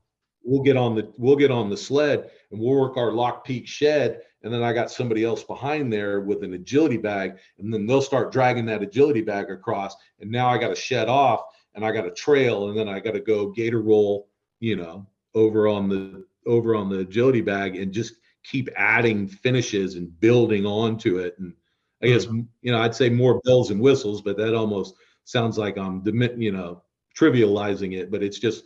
[0.43, 3.67] we'll get on the we'll get on the sled and we'll work our lock peak
[3.67, 7.87] shed and then I got somebody else behind there with an agility bag, and then
[7.87, 11.85] they'll start dragging that agility bag across, and now I got to shed off, and
[11.85, 14.27] I got a trail, and then I got to go gator roll,
[14.59, 19.95] you know, over on the over on the agility bag, and just keep adding finishes
[19.95, 21.53] and building onto it, and
[22.01, 22.41] I guess mm-hmm.
[22.61, 26.03] you know I'd say more bells and whistles, but that almost sounds like I'm
[26.37, 26.83] you know
[27.17, 28.65] trivializing it, but it's just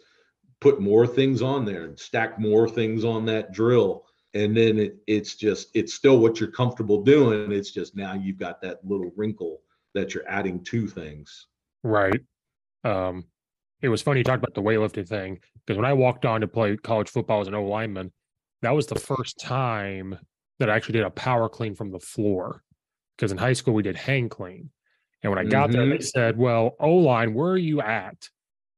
[0.59, 4.05] put more things on there and stack more things on that drill.
[4.33, 7.51] And then it, it's just it's still what you're comfortable doing.
[7.51, 9.61] It's just now you've got that little wrinkle
[9.93, 11.47] that you're adding to things.
[11.83, 12.21] Right.
[12.83, 13.25] Um
[13.81, 16.47] it was funny you talked about the weightlifting thing because when i walked on to
[16.47, 18.11] play college football as an o lineman
[18.61, 20.17] that was the first time
[20.59, 22.63] that i actually did a power clean from the floor
[23.15, 24.69] because in high school we did hang clean
[25.23, 25.77] and when i got mm-hmm.
[25.77, 26.03] there they mm-hmm.
[26.03, 28.29] said well o line where are you at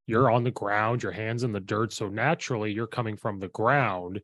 [0.08, 3.50] you're on the ground your hands in the dirt so naturally you're coming from the
[3.50, 4.22] ground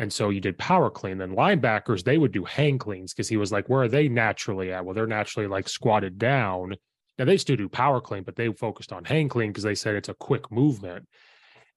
[0.00, 1.18] and so you did power clean.
[1.18, 4.72] Then linebackers, they would do hang cleans because he was like, where are they naturally
[4.72, 4.82] at?
[4.82, 6.74] Well, they're naturally like squatted down.
[7.20, 9.94] Now they still do power clean, but they focused on hang clean because they said
[9.94, 11.06] it's a quick movement.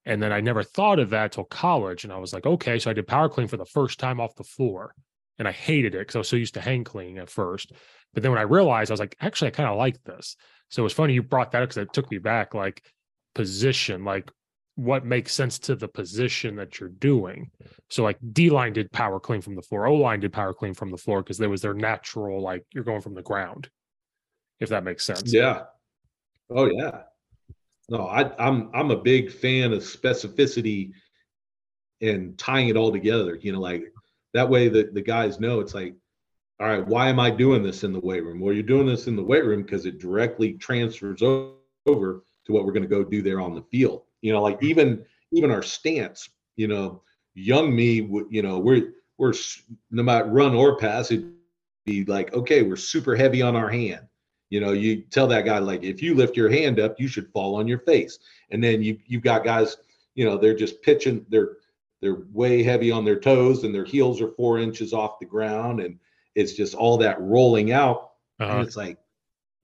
[0.05, 2.05] And then I never thought of that till college.
[2.05, 2.79] And I was like, okay.
[2.79, 4.95] So I did power clean for the first time off the floor.
[5.37, 7.73] And I hated it because I was so used to hang clean at first.
[8.13, 10.37] But then when I realized, I was like, actually, I kind of like this.
[10.69, 12.81] So it was funny you brought that up because it took me back like
[13.35, 14.31] position, like
[14.75, 17.51] what makes sense to the position that you're doing.
[17.89, 20.73] So like D line did power clean from the floor, O line did power clean
[20.73, 23.69] from the floor because there was their natural like you're going from the ground,
[24.63, 25.31] if that makes sense.
[25.31, 25.63] Yeah.
[26.49, 27.01] Oh yeah.
[27.89, 30.93] No, I, I'm I'm a big fan of specificity
[32.01, 33.35] and tying it all together.
[33.35, 33.83] You know, like
[34.33, 35.95] that way the, the guys know it's like,
[36.59, 38.39] all right, why am I doing this in the weight room?
[38.39, 42.65] Well, you're doing this in the weight room because it directly transfers over to what
[42.65, 44.03] we're going to go do there on the field.
[44.21, 46.29] You know, like even even our stance.
[46.55, 47.01] You know,
[47.33, 48.27] young me would.
[48.29, 49.33] You know, we're we're
[49.91, 51.33] no matter run or pass, it'd
[51.85, 54.07] be like, okay, we're super heavy on our hand.
[54.53, 57.31] You know, you tell that guy like, if you lift your hand up, you should
[57.31, 58.19] fall on your face.
[58.51, 59.77] And then you you've got guys,
[60.13, 61.25] you know, they're just pitching.
[61.29, 61.57] They're
[62.01, 65.79] they're way heavy on their toes, and their heels are four inches off the ground,
[65.79, 65.97] and
[66.35, 68.11] it's just all that rolling out.
[68.39, 68.57] Uh-huh.
[68.57, 68.99] And it's like,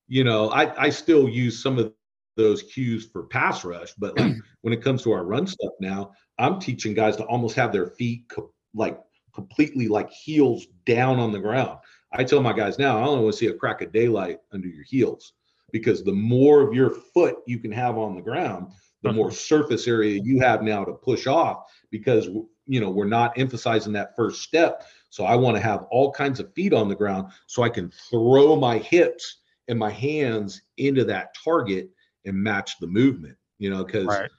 [0.07, 1.93] you know, I I still use some of
[2.35, 3.93] those cues for pass rush.
[3.93, 7.55] But like when it comes to our run stuff now, I'm teaching guys to almost
[7.57, 8.99] have their feet co- like
[9.35, 11.77] completely like heels down on the ground.
[12.11, 14.67] I tell my guys now, I only want to see a crack of daylight under
[14.67, 15.33] your heels
[15.71, 18.67] because the more of your foot you can have on the ground,
[19.03, 22.27] the more surface area you have now to push off because
[22.65, 24.83] you know we're not emphasizing that first step.
[25.09, 27.91] So I want to have all kinds of feet on the ground so I can
[27.91, 29.37] throw my hips
[29.67, 31.89] and my hands into that target
[32.25, 34.29] and match the movement, you know, because right.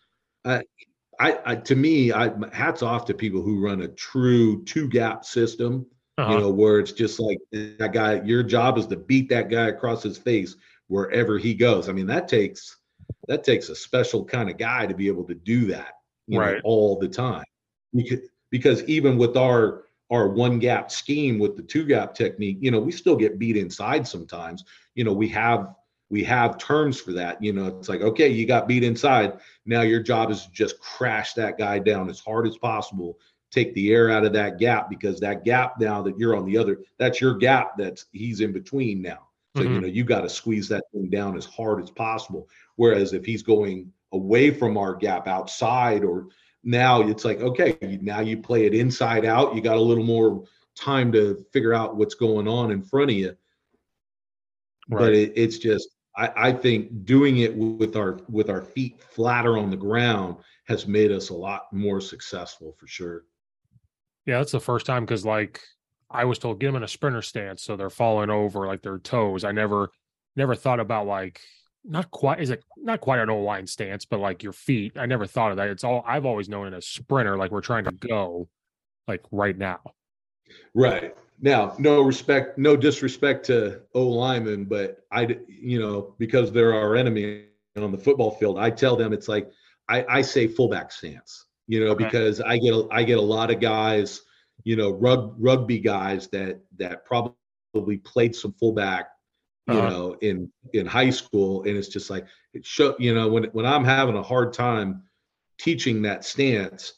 [0.44, 0.62] I,
[1.18, 5.24] I, I, to me, I hats off to people who run a true two gap
[5.24, 5.86] system,
[6.20, 6.32] uh-huh.
[6.32, 9.68] you know, where it's just like that guy, your job is to beat that guy
[9.68, 10.56] across his face
[10.88, 11.88] wherever he goes.
[11.88, 12.76] I mean, that takes
[13.28, 15.94] that takes a special kind of guy to be able to do that,
[16.30, 16.56] right.
[16.56, 17.44] Know, all the time.
[17.94, 22.70] Because, because even with our our one gap scheme with the two gap technique, you
[22.70, 24.64] know, we still get beat inside sometimes.
[24.94, 25.74] You know, we have
[26.10, 27.42] we have terms for that.
[27.42, 29.38] You know, it's like, okay, you got beat inside.
[29.64, 33.18] Now your job is to just crash that guy down as hard as possible,
[33.50, 36.56] take the air out of that gap because that gap now that you're on the
[36.56, 39.28] other, that's your gap that's he's in between now.
[39.56, 39.74] So, mm-hmm.
[39.74, 42.48] you know, you got to squeeze that thing down as hard as possible.
[42.76, 46.28] Whereas if he's going away from our gap outside or
[46.62, 49.54] now it's like, okay, now you play it inside out.
[49.54, 50.44] You got a little more
[50.76, 53.36] time to figure out what's going on in front of you.
[54.88, 54.98] Right.
[55.00, 59.56] But it, it's just I, I think doing it with our with our feet flatter
[59.56, 63.24] on the ground has made us a lot more successful for sure.
[64.26, 65.60] Yeah, that's the first time because like
[66.10, 68.98] I was told get them in a sprinter stance so they're falling over like their
[68.98, 69.44] toes.
[69.44, 69.90] I never
[70.36, 71.40] never thought about like
[71.84, 74.98] not quite is it not quite an O line stance, but like your feet.
[74.98, 75.68] I never thought of that.
[75.68, 78.48] It's all I've always known in a sprinter, like we're trying to go
[79.08, 79.80] like right now.
[80.74, 81.14] Right.
[81.40, 86.96] Now, no respect, no disrespect to O linemen, but I, you know, because they're our
[86.96, 87.46] enemy
[87.76, 89.50] on the football field, I tell them it's like
[89.88, 92.02] I, I say fullback stance, you know, okay.
[92.02, 94.22] because I get a, I get a lot of guys,
[94.64, 99.10] you know, rug, rugby guys that that probably played some fullback,
[99.68, 99.88] you uh-huh.
[99.88, 103.66] know, in in high school, and it's just like it show, you know, when when
[103.66, 105.04] I'm having a hard time
[105.58, 106.94] teaching that stance,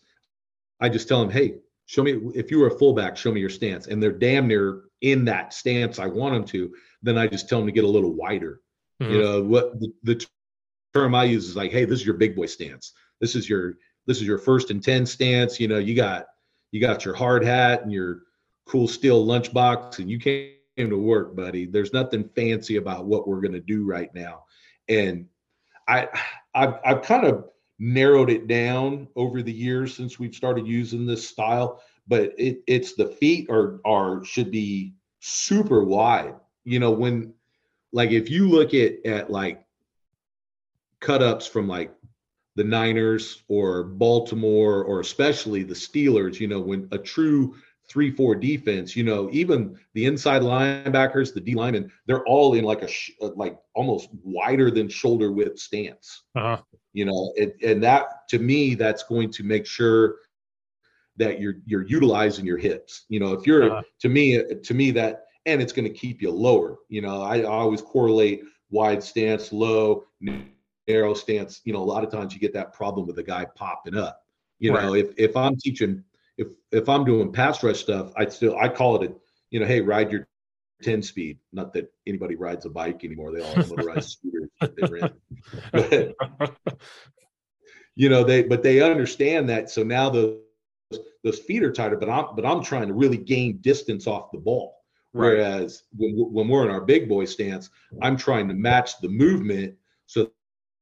[0.81, 3.51] I just tell them, hey, show me if you were a fullback, show me your
[3.51, 3.89] stance.
[3.89, 6.75] And they're damn near in that stance I want them to.
[7.03, 8.63] Then I just tell them to get a little wider.
[9.03, 9.13] Mm-hmm.
[9.13, 10.27] You know what the, the
[10.95, 12.95] term I use is like, hey, this is your big boy stance.
[13.21, 15.61] This is your this is your first and 10 stance.
[15.61, 16.27] You know, you got
[16.71, 18.23] you got your hard hat and your
[18.67, 21.67] cool steel lunchbox, and you came to work, buddy.
[21.67, 24.45] There's nothing fancy about what we're gonna do right now.
[24.89, 25.27] And
[25.89, 26.09] I
[26.55, 27.45] I've I've kind of
[27.79, 32.95] narrowed it down over the years since we've started using this style, but it it's
[32.95, 36.35] the feet are are should be super wide.
[36.65, 37.35] You know, when
[37.93, 39.65] like if you look at at like
[41.01, 41.93] cut ups from like
[42.57, 47.55] the Niners or Baltimore or especially the Steelers, you know, when a true
[47.89, 52.65] three four defense, you know, even the inside linebackers, the D linemen, they're all in
[52.65, 56.23] like a sh- uh, like almost wider than shoulder width stance.
[56.35, 56.61] Uh-huh.
[56.93, 60.17] You know, and, and that to me, that's going to make sure
[61.17, 63.05] that you're you're utilizing your hips.
[63.09, 63.83] You know, if you're uh-huh.
[64.01, 66.79] to me to me that and it's going to keep you lower.
[66.89, 70.05] You know, I, I always correlate wide stance, low,
[70.89, 71.61] narrow stance.
[71.65, 74.23] You know, a lot of times you get that problem with a guy popping up.
[74.59, 74.85] You right.
[74.85, 76.05] know, if if I'm teaching,
[76.39, 79.15] if if I'm doing pass rush stuff, I still I call it a,
[79.51, 80.27] you know, hey, ride your
[80.83, 81.39] 10 speed.
[81.53, 83.33] Not that anybody rides a bike anymore.
[83.33, 85.13] They all motorized scooters they rent.
[85.73, 86.15] But,
[87.95, 89.71] you know, they but they understand that.
[89.71, 90.39] So now those
[91.25, 94.39] those feet are tighter, but I'm but I'm trying to really gain distance off the
[94.39, 94.77] ball.
[95.15, 95.35] Right.
[95.35, 97.69] Whereas when, when we're in our big boy stance,
[98.01, 99.75] I'm trying to match the movement
[100.07, 100.31] so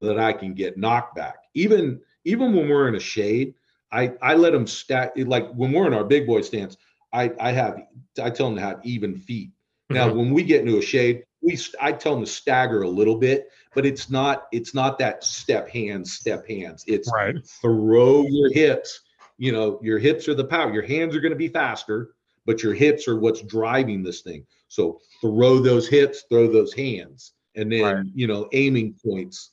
[0.01, 1.45] that I can get knocked back.
[1.55, 3.55] Even even when we're in a shade,
[3.93, 5.13] I I let them stack.
[5.17, 6.77] Like when we're in our big boy stance,
[7.13, 7.81] I I have
[8.23, 9.51] I tell them to have even feet.
[9.89, 10.19] Now mm-hmm.
[10.19, 13.51] when we get into a shade, we I tell them to stagger a little bit,
[13.75, 16.85] but it's not it's not that step hands step hands.
[16.87, 17.37] It's right.
[17.61, 19.01] throw your hips.
[19.39, 20.73] You know your hips are the power.
[20.73, 22.15] Your hands are going to be faster
[22.47, 24.45] but your hips are what's driving this thing.
[24.69, 28.07] So throw those hips, throw those hands, and then right.
[28.15, 29.51] you know aiming points.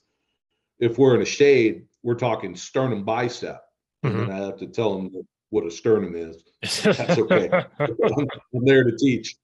[0.79, 3.61] If we're in a shade, we're talking sternum bicep,
[4.05, 4.19] mm-hmm.
[4.19, 5.11] and I have to tell them
[5.49, 6.43] what a sternum is.
[6.83, 7.49] That's okay.
[7.79, 9.35] I'm, I'm there to teach,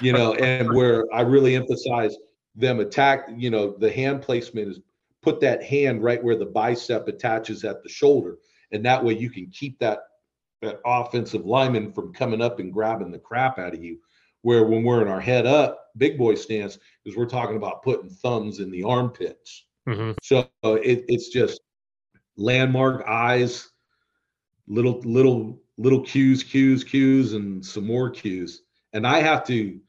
[0.00, 2.16] you know, and where I really emphasize
[2.54, 4.80] them attack, you know, the hand placement is
[5.22, 8.38] put that hand right where the bicep attaches at the shoulder,
[8.72, 10.00] and that way you can keep that
[10.60, 13.98] that offensive lineman from coming up and grabbing the crap out of you.
[14.42, 18.10] Where when we're in our head up, big boy stance, is we're talking about putting
[18.10, 19.66] thumbs in the armpits.
[19.88, 20.12] Mm-hmm.
[20.22, 21.60] So it, it's just
[22.36, 23.70] landmark eyes,
[24.68, 28.62] little little little cues, cues, cues, and some more cues.
[28.92, 29.80] And I have to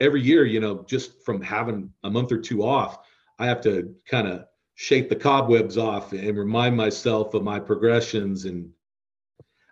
[0.00, 3.06] every year, you know, just from having a month or two off,
[3.38, 4.44] I have to kind of
[4.74, 8.70] shake the cobwebs off and remind myself of my progressions and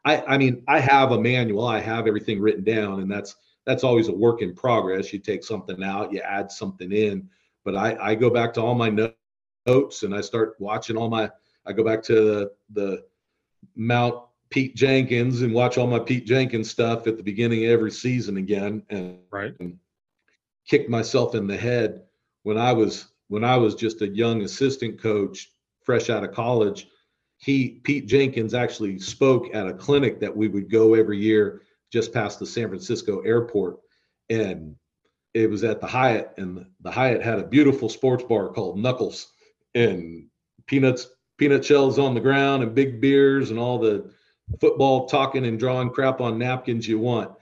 [0.05, 3.85] I, I mean, I have a manual, I have everything written down, and that's that's
[3.85, 5.12] always a work in progress.
[5.12, 7.28] You take something out, you add something in.
[7.65, 8.91] But I, I go back to all my
[9.67, 11.31] notes and I start watching all my.
[11.65, 13.05] I go back to the, the
[13.77, 17.93] Mount Pete Jenkins and watch all my Pete Jenkins stuff at the beginning of every
[17.93, 19.79] season again, and right, and
[20.69, 22.03] kick myself in the head
[22.43, 25.51] when I was when I was just a young assistant coach,
[25.85, 26.89] fresh out of college
[27.43, 32.13] he Pete Jenkins actually spoke at a clinic that we would go every year just
[32.13, 33.79] past the San Francisco airport
[34.31, 34.77] and
[35.35, 39.33] it was at the Hyatt and the Hyatt had a beautiful sports bar called Knuckles
[39.74, 40.26] and
[40.66, 41.09] peanuts
[41.39, 44.11] peanut shells on the ground and big beers and all the
[44.61, 47.33] football talking and drawing crap on napkins you want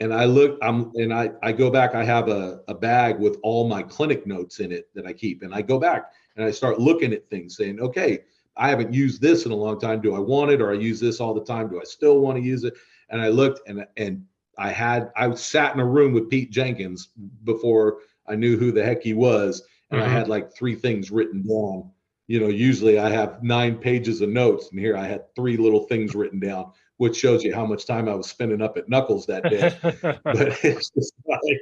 [0.00, 3.38] and I look I'm and I I go back I have a, a bag with
[3.42, 6.50] all my clinic notes in it that I keep and I go back and I
[6.50, 8.20] start looking at things saying okay
[8.56, 10.00] I haven't used this in a long time.
[10.02, 11.68] Do I want it or I use this all the time?
[11.68, 12.74] Do I still want to use it?
[13.08, 14.24] And I looked and and
[14.58, 17.08] I had I sat in a room with Pete Jenkins
[17.44, 20.10] before I knew who the heck he was, and mm-hmm.
[20.10, 21.90] I had like three things written down.
[22.26, 25.86] You know, usually I have nine pages of notes, and here I had three little
[25.86, 29.26] things written down, which shows you how much time I was spending up at Knuckles
[29.26, 29.74] that day.
[30.02, 30.24] but
[30.64, 31.58] it's just like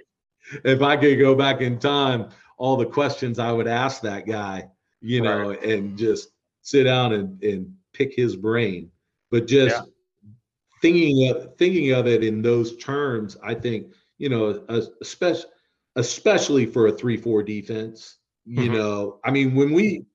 [0.64, 4.68] if I could go back in time, all the questions I would ask that guy,
[5.00, 5.62] you know, right.
[5.62, 6.30] and just
[6.62, 8.90] sit down and, and pick his brain.
[9.30, 9.82] But just yeah.
[10.80, 14.64] Thinking of thinking of it in those terms, I think you know,
[15.00, 15.50] especially
[15.96, 18.18] especially for a three-four defense.
[18.44, 18.74] You mm-hmm.
[18.74, 20.06] know, I mean, when we,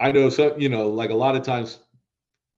[0.00, 1.78] I know some, you know, like a lot of times,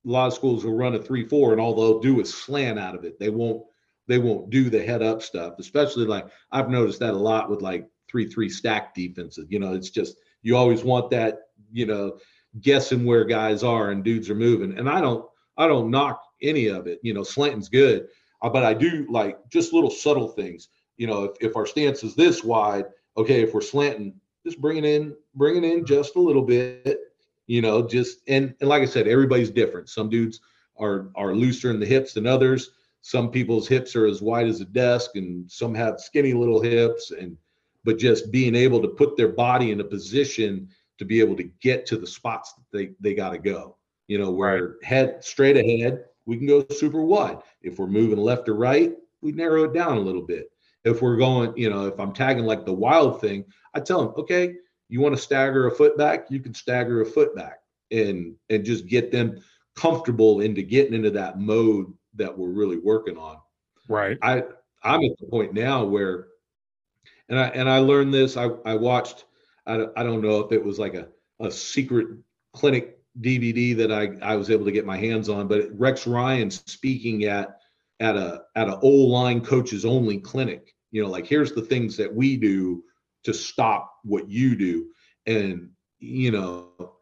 [0.05, 2.95] a lot of schools will run a three-four, and all they'll do is slant out
[2.95, 3.19] of it.
[3.19, 3.63] They won't
[4.09, 7.63] they won't do the head up stuff, especially like I've noticed that a lot with
[7.63, 9.47] like three three stack defenses.
[9.51, 12.19] You know, it's just you always want that, you know,
[12.61, 14.79] guessing where guys are and dudes are moving.
[14.79, 15.25] And I don't
[15.57, 17.01] I don't knock any of it.
[17.03, 18.09] You know, slanting's good,
[18.43, 20.69] uh, but I do like just little subtle things.
[20.97, 22.87] You know, if, if our stance is this wide,
[23.17, 24.15] okay, if we're slanting,
[24.45, 26.99] just bringing in, bringing in just a little bit.
[27.47, 29.89] You know, just and, and like I said, everybody's different.
[29.89, 30.41] Some dudes
[30.79, 32.71] are are looser in the hips than others.
[33.01, 37.11] Some people's hips are as wide as a desk, and some have skinny little hips.
[37.11, 37.37] And
[37.85, 40.69] but just being able to put their body in a position
[40.99, 43.77] to be able to get to the spots that they they got to go.
[44.09, 44.85] You know, where right.
[44.85, 47.39] head straight ahead, we can go super wide.
[47.63, 50.53] If we're moving left or right, we narrow it down a little bit.
[50.85, 54.15] If we're going, you know, if I'm tagging like the wild thing, I tell them,
[54.19, 54.55] okay,
[54.91, 57.61] you want to stagger a foot back, you can stagger a foot back
[57.91, 59.41] and and just get them
[59.75, 63.39] comfortable into getting into that mode that we're really working on.
[63.89, 64.19] Right.
[64.21, 64.43] I
[64.83, 66.27] I'm at the point now where
[67.31, 68.37] and I and I learned this.
[68.37, 69.25] I I watched
[69.67, 71.09] I, I don't know if it was like a,
[71.41, 72.09] a secret
[72.53, 76.51] clinic DVD that I, I was able to get my hands on, but Rex Ryan
[76.51, 77.59] speaking at
[78.01, 80.75] at a at a O line coaches only clinic.
[80.91, 82.85] You know, like here's the things that we do
[83.25, 84.87] to stop what you do,
[85.27, 86.93] and you know,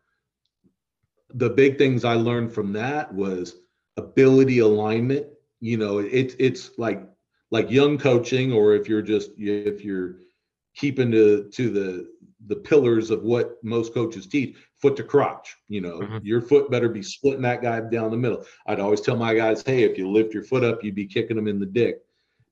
[1.35, 3.57] the big things I learned from that was
[3.97, 5.27] ability alignment.
[5.61, 7.07] You know, it's it's like
[7.51, 10.17] like young coaching, or if you're just if you're
[10.75, 12.09] keeping to to the
[12.47, 16.19] the pillars of what most coaches teach foot to crotch you know mm-hmm.
[16.23, 19.63] your foot better be splitting that guy down the middle i'd always tell my guys
[19.65, 22.03] hey if you lift your foot up you'd be kicking them in the dick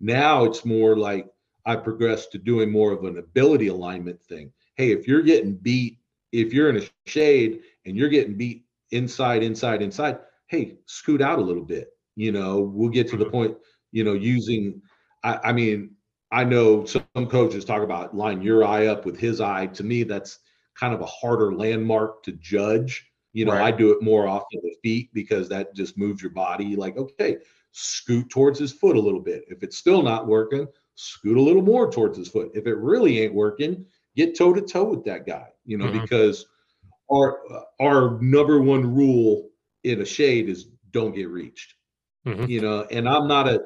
[0.00, 1.26] now it's more like
[1.66, 5.98] i progressed to doing more of an ability alignment thing hey if you're getting beat
[6.32, 11.38] if you're in a shade and you're getting beat inside inside inside hey scoot out
[11.38, 13.32] a little bit you know we'll get to the mm-hmm.
[13.32, 13.56] point
[13.92, 14.80] you know using
[15.22, 15.90] I, I mean
[16.34, 19.66] I know some coaches talk about line your eye up with his eye.
[19.66, 20.40] To me, that's
[20.78, 23.06] kind of a harder landmark to judge.
[23.32, 23.74] You know, right.
[23.74, 26.76] I do it more off of the feet because that just moves your body.
[26.76, 27.38] Like, okay,
[27.72, 29.44] scoot towards his foot a little bit.
[29.48, 32.52] If it's still not working, scoot a little more towards his foot.
[32.54, 33.84] If it really ain't working,
[34.16, 35.48] get toe to toe with that guy.
[35.64, 36.02] You know, mm-hmm.
[36.02, 36.46] because
[37.12, 37.40] our
[37.80, 39.50] our number one rule
[39.82, 41.74] in a shade is don't get reached.
[42.26, 42.46] Mm-hmm.
[42.46, 43.60] You know, and I'm not a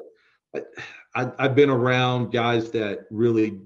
[1.15, 3.59] I, I've been around guys that really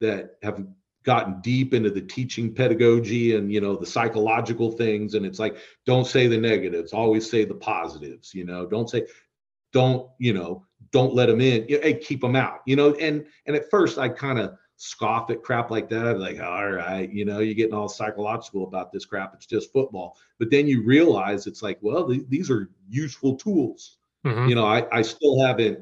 [0.00, 0.64] that have
[1.08, 5.14] gotten deep into the teaching pedagogy and you know the psychological things.
[5.14, 5.56] And it's like
[5.86, 9.06] don't say the negatives always say the positives you know don't say
[9.72, 11.66] don't you know don't let them in.
[11.66, 12.92] Hey keep them out you know?
[12.92, 16.06] And and at first i kind of scoff at crap like that.
[16.06, 19.32] I'm like all right you know you're getting all psychological about this crap.
[19.32, 20.18] It's just football.
[20.38, 23.96] But then you realize it's like well th- these are useful tools.
[24.26, 24.48] Mm-hmm.
[24.48, 25.78] you know I, I still haven't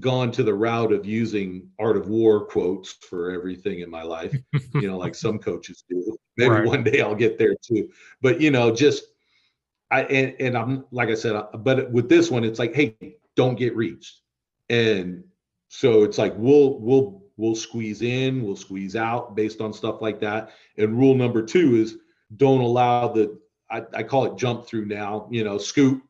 [0.00, 4.36] gone to the route of using art of war quotes for everything in my life
[4.74, 6.16] you know like some coaches do.
[6.36, 6.66] Maybe right.
[6.66, 7.88] one day i'll get there too.
[8.20, 9.04] But you know just
[9.90, 12.96] i and, and i'm like i said but with this one it's like hey
[13.38, 14.20] don't get reached.
[14.68, 15.22] And
[15.68, 20.20] so it's like we'll we'll we'll squeeze in we'll squeeze out based on stuff like
[20.20, 20.50] that.
[20.76, 21.98] And rule number two is
[22.36, 23.38] don't allow the
[23.70, 26.02] I, I call it jump through now you know scoot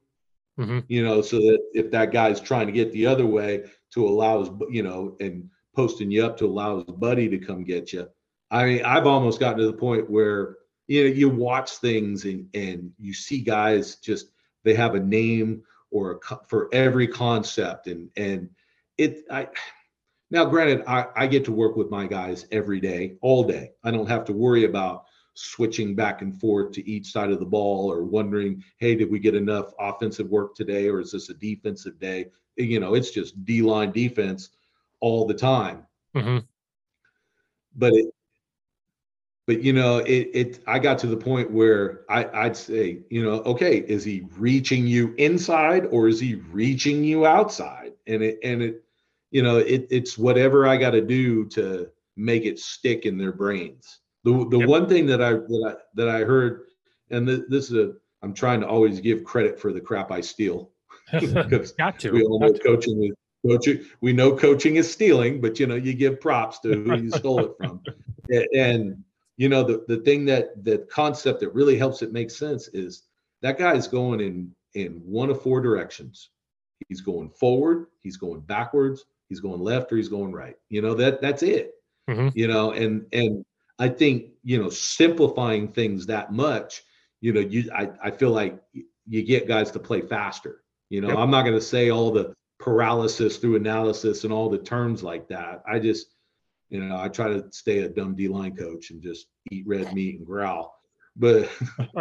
[0.59, 0.81] mm-hmm.
[0.89, 4.41] you know, so that if that guy's trying to get the other way to allow
[4.41, 8.09] his, you know, and posting you up to allow his buddy to come get you.
[8.51, 10.57] I mean, I've almost gotten to the point where
[10.89, 14.31] you know you watch things and and you see guys just
[14.65, 18.51] they have a name or a for every concept and and
[18.97, 19.49] it I
[20.31, 23.91] now granted I, I get to work with my guys every day all day i
[23.91, 25.05] don't have to worry about
[25.39, 29.19] switching back and forth to each side of the ball or wondering, hey, did we
[29.19, 32.27] get enough offensive work today or is this a defensive day?
[32.57, 34.51] You know, it's just D line defense
[35.01, 35.87] all the time.
[36.15, 36.39] Mm-hmm.
[37.77, 38.07] But it,
[39.47, 43.23] but you know, it, it, I got to the point where I, I'd say, you
[43.23, 47.93] know, okay, is he reaching you inside or is he reaching you outside?
[48.07, 48.83] And it, and it,
[49.31, 53.33] you know, it, it's whatever I got to do to make it stick in their
[53.33, 54.01] brains.
[54.29, 54.69] The the yep.
[54.69, 56.65] one thing that I that I that I heard,
[57.11, 60.21] and th- this is a I'm trying to always give credit for the crap I
[60.21, 60.71] steal.
[61.13, 62.11] Got to.
[62.13, 63.13] We all know coaching is
[63.47, 63.87] coaching.
[64.03, 67.47] We know coaching is stealing, but you know you give props to who you stole
[67.47, 67.81] it from.
[68.55, 69.03] And
[69.39, 73.05] you know the the thing that the concept that really helps it make sense is
[73.41, 76.29] that guy is going in in one of four directions.
[76.89, 80.57] He's going forward, he's going backwards, he's going left, or he's going right.
[80.69, 81.73] You know that that's it.
[82.11, 82.37] Mm-hmm.
[82.37, 83.45] You know, and and
[83.79, 86.83] I think you know simplifying things that much,
[87.21, 88.61] you know, you I, I feel like
[89.09, 90.63] you get guys to play faster.
[90.91, 91.19] You know, yep.
[91.19, 95.29] I'm not going to say all the paralysis through analysis and all the terms like
[95.29, 95.63] that.
[95.67, 96.15] I just,
[96.71, 99.93] you know, I try to stay a dumb D line coach and just eat red
[99.95, 100.75] meat and growl.
[101.17, 101.51] But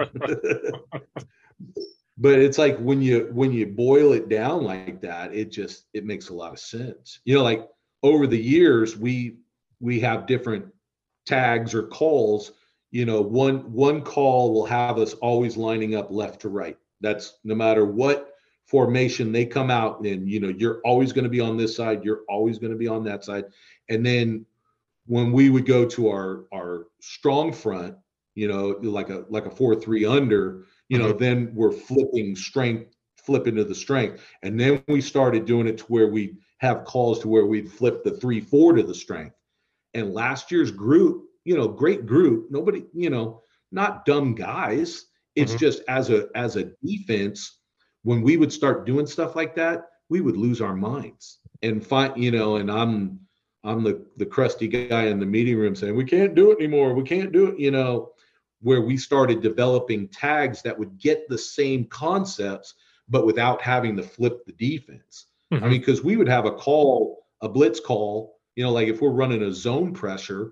[2.18, 6.06] but it's like when you when you boil it down like that, it just it
[6.06, 7.20] makes a lot of sense.
[7.26, 7.68] You know, like
[8.04, 9.38] over the years we
[9.80, 10.66] we have different
[11.28, 12.54] tags or calls
[12.92, 16.78] you know, one one call will have us always lining up left to right.
[17.02, 18.34] That's no matter what
[18.66, 22.04] formation they come out and you know you're always going to be on this side
[22.04, 23.46] you're always going to be on that side
[23.88, 24.46] and then
[25.06, 27.96] when we would go to our our strong front
[28.36, 31.24] you know like a like a four three under you know mm-hmm.
[31.24, 35.86] then we're flipping strength flipping to the strength and then we started doing it to
[35.86, 39.37] where we have calls to where we'd flip the three four to the strength
[39.98, 43.42] and last year's group you know great group nobody you know
[43.72, 45.60] not dumb guys it's mm-hmm.
[45.60, 47.58] just as a as a defense
[48.08, 52.16] when we would start doing stuff like that, we would lose our minds and find,
[52.16, 53.20] you know, and I'm
[53.66, 56.94] I'm the the crusty guy in the meeting room saying, we can't do it anymore.
[56.94, 58.14] We can't do it, you know,
[58.62, 62.76] where we started developing tags that would get the same concepts,
[63.10, 65.26] but without having to flip the defense.
[65.54, 65.66] Mm-hmm.
[65.66, 69.00] I mean, because we would have a call, a blitz call, you know, like if
[69.00, 70.52] we're running a zone pressure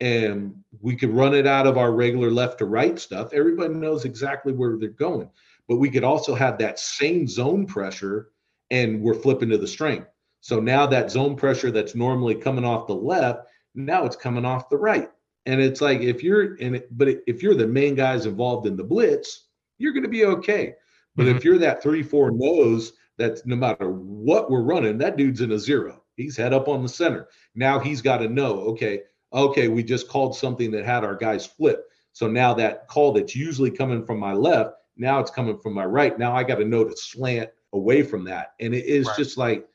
[0.00, 4.04] and we could run it out of our regular left to right stuff, everybody knows
[4.04, 5.30] exactly where they're going
[5.68, 8.30] but we could also have that same zone pressure
[8.70, 10.08] and we're flipping to the strength.
[10.40, 14.68] So now that zone pressure that's normally coming off the left, now it's coming off
[14.68, 15.10] the right.
[15.46, 18.76] And it's like if you're in it, but if you're the main guys involved in
[18.76, 19.48] the blitz,
[19.78, 20.74] you're going to be okay.
[21.16, 21.36] But mm-hmm.
[21.36, 25.52] if you're that three, four nose, that's no matter what we're running, that dude's in
[25.52, 26.02] a zero.
[26.16, 27.28] He's head up on the center.
[27.54, 29.02] Now he's got to know, okay,
[29.32, 31.84] okay, we just called something that had our guys flip.
[32.12, 35.84] So now that call that's usually coming from my left now it's coming from my
[35.84, 36.18] right.
[36.18, 38.52] Now I got to know to slant away from that.
[38.60, 39.16] And it is right.
[39.16, 39.66] just like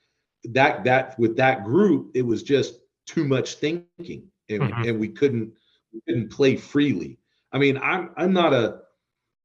[0.45, 4.83] that, that with that group, it was just too much thinking and, mm-hmm.
[4.83, 5.53] and we couldn't,
[5.93, 7.19] we couldn't play freely.
[7.51, 8.79] I mean, I'm, I'm not a,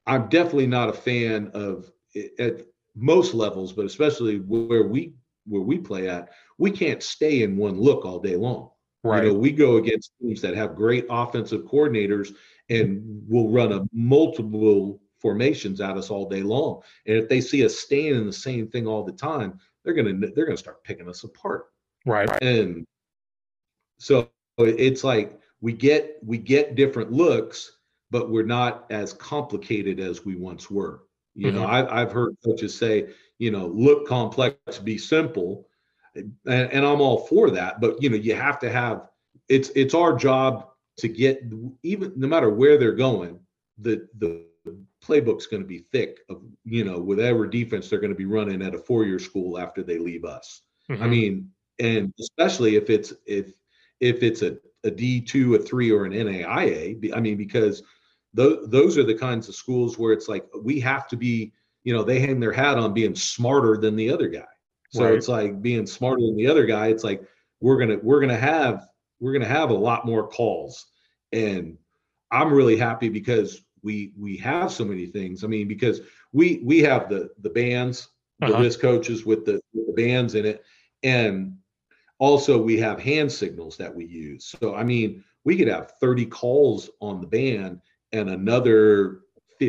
[0.06, 1.90] I'm definitely not a fan of
[2.38, 2.60] at
[2.94, 5.14] most levels, but especially where we,
[5.46, 8.70] where we play at, we can't stay in one look all day long.
[9.02, 9.24] Right.
[9.24, 12.34] You know, we go against teams that have great offensive coordinators
[12.70, 16.80] and will run a multiple formations at us all day long.
[17.06, 20.14] And if they see us staying in the same thing all the time, they're gonna
[20.34, 21.66] they're gonna start picking us apart.
[22.06, 22.30] Right.
[22.42, 22.86] And
[23.98, 27.78] so it's like we get we get different looks,
[28.10, 31.04] but we're not as complicated as we once were.
[31.34, 31.56] You mm-hmm.
[31.56, 33.08] know, I, I've heard coaches say,
[33.38, 35.68] you know, look complex, be simple,
[36.14, 37.80] and, and I'm all for that.
[37.80, 39.08] But you know, you have to have
[39.48, 40.68] it's it's our job
[40.98, 41.42] to get
[41.82, 43.40] even no matter where they're going,
[43.78, 44.44] the the
[45.02, 48.62] playbook's going to be thick of you know whatever defense they're going to be running
[48.62, 50.62] at a four-year school after they leave us.
[50.90, 51.02] Mm-hmm.
[51.02, 53.52] I mean, and especially if it's if
[54.00, 57.14] if it's a a D two, a three, or an NAIA.
[57.14, 57.82] I mean, because
[58.32, 61.52] those those are the kinds of schools where it's like we have to be.
[61.84, 64.46] You know, they hang their hat on being smarter than the other guy.
[64.90, 65.14] So right.
[65.14, 66.88] it's like being smarter than the other guy.
[66.88, 67.22] It's like
[67.60, 68.86] we're gonna we're gonna have
[69.20, 70.86] we're gonna have a lot more calls,
[71.32, 71.76] and
[72.30, 75.44] I'm really happy because we we have so many things.
[75.44, 76.00] I mean, because
[76.32, 78.08] we we have the the bands,
[78.40, 78.62] the uh-huh.
[78.62, 80.64] list coaches with the, with the bands in it,
[81.02, 81.56] and
[82.18, 84.54] also we have hand signals that we use.
[84.60, 87.80] So I mean, we could have 30 calls on the band
[88.12, 89.20] and another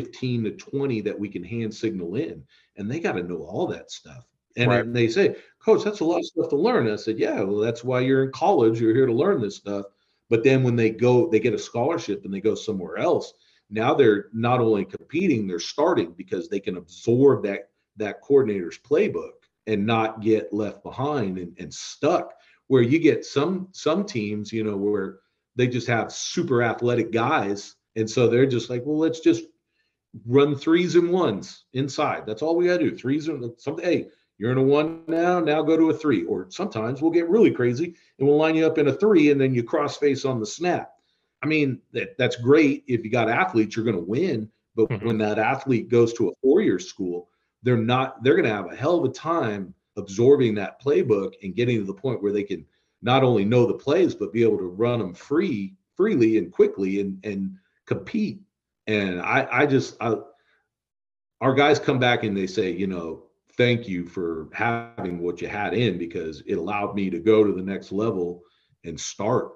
[0.02, 2.42] 15 to 20 that we can hand signal in,
[2.76, 4.26] and they got to know all that stuff.
[4.56, 4.80] And, right.
[4.80, 6.90] and they say, Coach, that's a lot of stuff to learn.
[6.90, 8.80] I said, Yeah, well, that's why you're in college.
[8.80, 9.86] You're here to learn this stuff.
[10.28, 13.32] But then when they go, they get a scholarship and they go somewhere else
[13.70, 19.30] now they're not only competing, they're starting because they can absorb that that coordinator's playbook
[19.66, 22.32] and not get left behind and, and stuck.
[22.68, 25.18] Where you get some some teams, you know, where
[25.56, 29.44] they just have super athletic guys, and so they're just like, well, let's just
[30.24, 32.24] run threes and ones inside.
[32.26, 32.96] That's all we gotta do.
[32.96, 33.84] Threes and something.
[33.84, 34.08] Hey,
[34.38, 35.40] you're in a one now.
[35.40, 36.24] Now go to a three.
[36.24, 39.40] Or sometimes we'll get really crazy and we'll line you up in a three, and
[39.40, 40.92] then you cross face on the snap.
[41.42, 42.84] I mean, that, that's great.
[42.86, 44.50] If you got athletes, you're going to win.
[44.74, 45.06] But mm-hmm.
[45.06, 47.28] when that athlete goes to a four year school,
[47.62, 51.54] they're not, they're going to have a hell of a time absorbing that playbook and
[51.54, 52.64] getting to the point where they can
[53.02, 57.00] not only know the plays, but be able to run them free, freely and quickly
[57.00, 57.56] and, and
[57.86, 58.40] compete.
[58.86, 60.16] And I, I just, I,
[61.40, 63.24] our guys come back and they say, you know,
[63.56, 67.52] thank you for having what you had in because it allowed me to go to
[67.52, 68.42] the next level
[68.84, 69.52] and start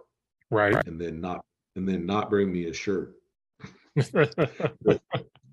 [0.51, 1.45] right and then not
[1.77, 3.15] and then not bring me a shirt.
[3.95, 5.01] the,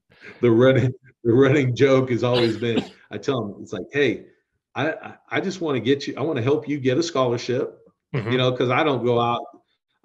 [0.41, 4.27] the running the running joke has always been I tell them it's like, hey,
[4.75, 7.79] I I just want to get you, I want to help you get a scholarship,
[8.13, 8.31] mm-hmm.
[8.31, 9.43] you know, because I don't go out.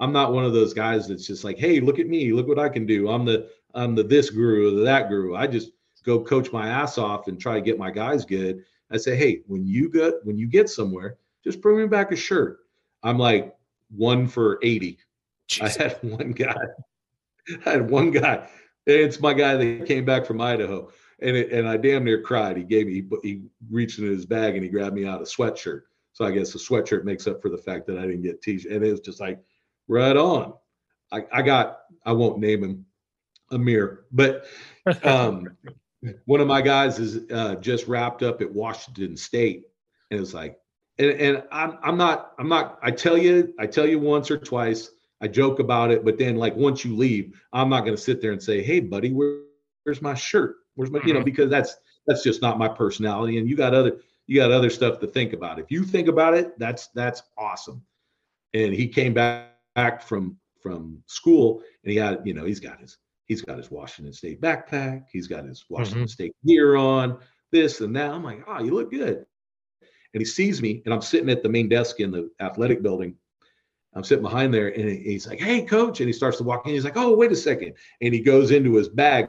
[0.01, 2.59] I'm not one of those guys that's just like, hey, look at me, look what
[2.59, 3.09] I can do.
[3.09, 5.35] I'm the I'm the this guru or that guru.
[5.35, 5.70] I just
[6.05, 8.64] go coach my ass off and try to get my guys good.
[8.91, 12.16] I say, hey, when you get when you get somewhere, just bring me back a
[12.16, 12.59] shirt.
[13.03, 13.55] I'm like
[13.95, 14.99] one for 80.
[15.61, 16.64] I had one guy.
[17.66, 18.49] I had one guy.
[18.87, 22.57] It's my guy that came back from Idaho, and it, and I damn near cried.
[22.57, 25.25] He gave me he, he reached into his bag and he grabbed me out a
[25.25, 25.83] sweatshirt.
[26.12, 28.70] So I guess the sweatshirt makes up for the fact that I didn't get t-shirt.
[28.70, 29.41] And it was just like,
[29.89, 30.55] right on.
[31.11, 32.87] I, I got I won't name him
[33.53, 34.46] Amir, but
[35.05, 35.57] um,
[36.26, 39.64] one of my guys is uh, just wrapped up at Washington State,
[40.11, 40.59] and it's like,
[40.98, 44.38] and, and I'm I'm not I'm not I tell you I tell you once or
[44.38, 44.90] twice
[45.20, 48.20] I joke about it, but then like once you leave, I'm not going to sit
[48.20, 49.38] there and say, hey buddy, where,
[49.84, 50.57] where's my shirt?
[50.74, 51.24] Where's my you know mm-hmm.
[51.24, 51.76] because that's
[52.07, 55.32] that's just not my personality, and you got other you got other stuff to think
[55.32, 55.59] about.
[55.59, 57.82] If you think about it, that's that's awesome.
[58.55, 62.80] And he came back, back from from school and he had you know he's got
[62.80, 62.98] his
[63.33, 66.09] he's got his Washington State backpack, he's got his Washington mm-hmm.
[66.09, 67.18] State gear on,
[67.51, 68.11] this and that.
[68.11, 69.24] I'm like, oh, you look good.
[70.14, 73.14] And he sees me, and I'm sitting at the main desk in the athletic building.
[73.95, 76.72] I'm sitting behind there, and he's like, "Hey, coach!" And he starts to walk in.
[76.72, 77.74] He's like, "Oh, wait a second.
[78.01, 79.28] And he goes into his bag,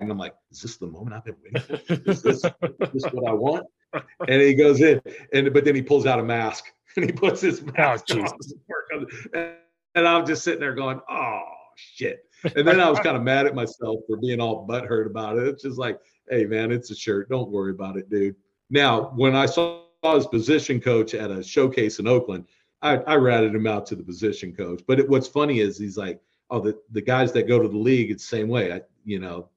[0.00, 2.10] and I'm like, "Is this the moment I've been waiting for?
[2.10, 3.66] Is this, is this what I want?"
[4.28, 5.00] And he goes in,
[5.32, 6.64] and but then he pulls out a mask
[6.96, 9.56] and he puts his oh, mask oh, on.
[9.94, 12.24] And I'm just sitting there going, "Oh shit!"
[12.54, 15.48] And then I was kind of mad at myself for being all butthurt about it.
[15.48, 17.28] It's just like, hey man, it's a shirt.
[17.28, 18.36] Don't worry about it, dude.
[18.70, 22.44] Now, when I saw his position coach at a showcase in Oakland,
[22.82, 24.82] I, I ratted him out to the position coach.
[24.86, 26.20] But it, what's funny is he's like,
[26.50, 28.72] oh, the, the guys that go to the league, it's the same way.
[28.72, 29.48] I, you know,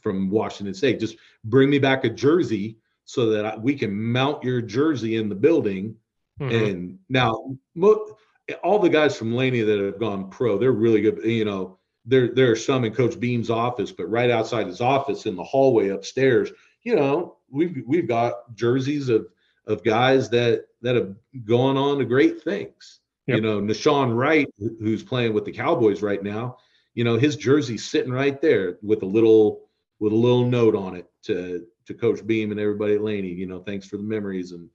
[0.00, 4.44] from Washington State, just bring me back a jersey so that I, we can mount
[4.44, 5.96] your jersey in the building.
[6.40, 6.64] Mm-hmm.
[6.64, 8.16] And now, mo-
[8.62, 11.20] all the guys from Laney that have gone pro, they're really good.
[11.24, 15.26] You know, there there are some in Coach Beam's office, but right outside his office
[15.26, 16.50] in the hallway upstairs,
[16.82, 19.26] you know, we've we've got jerseys of
[19.66, 23.00] of guys that that have gone on to great things.
[23.26, 23.36] Yep.
[23.36, 26.56] You know, Nahshon Wright, who's playing with the Cowboys right now,
[26.94, 30.96] you know, his jersey's sitting right there with a little with a little note on
[30.96, 33.32] it to to Coach Beam and everybody at Laney.
[33.32, 34.68] You know, thanks for the memories and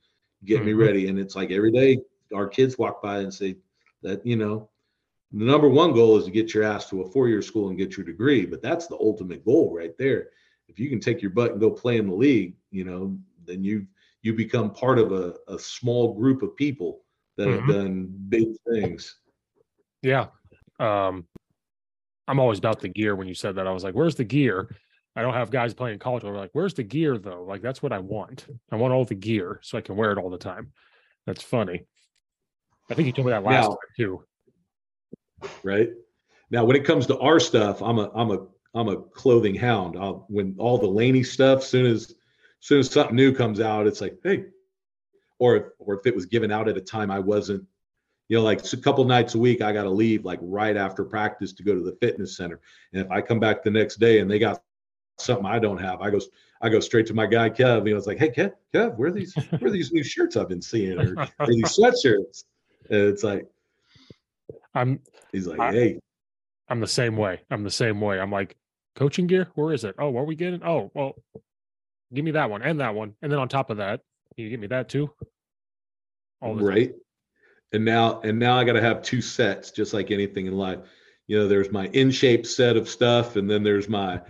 [0.45, 0.65] get mm-hmm.
[0.67, 1.07] me ready.
[1.07, 1.99] And it's like every day
[2.34, 3.57] our kids walk by and say
[4.06, 4.70] that you know
[5.32, 7.97] the number one goal is to get your ass to a four-year school and get
[7.97, 10.30] your degree but that's the ultimate goal right there.
[10.68, 13.64] If you can take your butt and go play in the league you know then
[13.64, 13.88] you
[14.22, 17.01] you become part of a, a small group of people
[17.38, 17.66] that mm-hmm.
[17.66, 19.18] have done big things.
[20.01, 20.28] Yeah.
[20.80, 21.26] Um
[22.28, 23.68] i'm always about the gear when you said that.
[23.68, 24.70] I was like where's the gear?
[25.18, 26.24] I don't have guys playing college.
[26.24, 27.43] We're like where's the gear though?
[27.43, 28.45] Like that's what i want.
[28.72, 30.72] I want all the gear so i can wear it all the time.
[31.26, 31.86] That's funny
[32.89, 34.23] i think you told me that last now, time too
[35.63, 35.89] right?
[36.51, 39.97] Now, when it comes to our stuff, I'm a I'm a I'm a clothing hound.
[39.97, 42.13] I'll, when all the Laney stuff, soon as
[42.59, 44.45] soon as something new comes out, it's like, hey,
[45.39, 47.63] or if, or if it was given out at a time I wasn't,
[48.27, 51.03] you know, like a couple nights a week, I got to leave like right after
[51.03, 52.59] practice to go to the fitness center,
[52.93, 54.61] and if I come back the next day and they got
[55.17, 56.19] something I don't have, I go
[56.61, 57.86] I go straight to my guy Kev.
[57.88, 60.36] You know, it's like, hey Kev, Kev, where are these where are these new shirts
[60.36, 62.43] I've been seeing, or, or these sweatshirts?
[62.89, 63.47] And it's like,
[64.73, 64.99] I'm
[65.31, 65.99] He's like, I, hey.
[66.69, 67.41] I'm the same way.
[67.51, 68.19] I'm the same way.
[68.19, 68.55] I'm like,
[68.95, 69.49] coaching gear?
[69.55, 69.95] Where is it?
[69.99, 70.63] Oh, what are we getting?
[70.63, 71.13] Oh, well,
[72.13, 73.13] give me that one and that one.
[73.21, 74.01] And then on top of that,
[74.36, 75.11] you give me that too.
[76.41, 76.91] All right.
[76.91, 76.99] Time.
[77.73, 80.79] And now and now I gotta have two sets, just like anything in life.
[81.27, 84.21] You know, there's my in shape set of stuff, and then there's my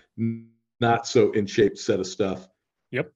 [0.79, 2.47] not so in shape set of stuff.
[2.91, 3.11] Yep.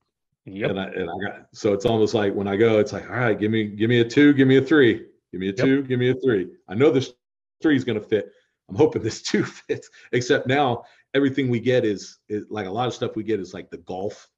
[0.46, 0.70] Yep.
[0.70, 3.16] And I, and I got so it's almost like when I go, it's like, all
[3.16, 5.84] right, give me give me a two, give me a three, give me a two,
[5.84, 6.50] give me a three.
[6.68, 7.14] I know this
[7.62, 8.32] three is going to fit.
[8.70, 9.90] I'm hoping this two fits.
[10.12, 13.54] Except now everything we get is, is like a lot of stuff we get is
[13.54, 14.30] like the golf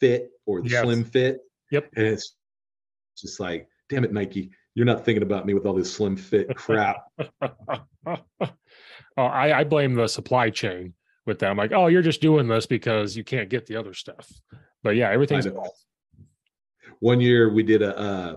[0.00, 0.82] fit or the yes.
[0.82, 1.40] slim fit.
[1.70, 1.90] Yep.
[1.96, 2.34] And it's
[3.16, 6.54] just like, damn it, Nike, you're not thinking about me with all this slim fit
[6.54, 7.04] crap.
[8.06, 8.18] oh,
[9.16, 10.94] I, I blame the supply chain
[11.26, 11.50] with that.
[11.50, 14.30] I'm like, oh, you're just doing this because you can't get the other stuff.
[14.82, 15.76] But yeah, everything's a golf.
[17.00, 18.36] One year we did a uh,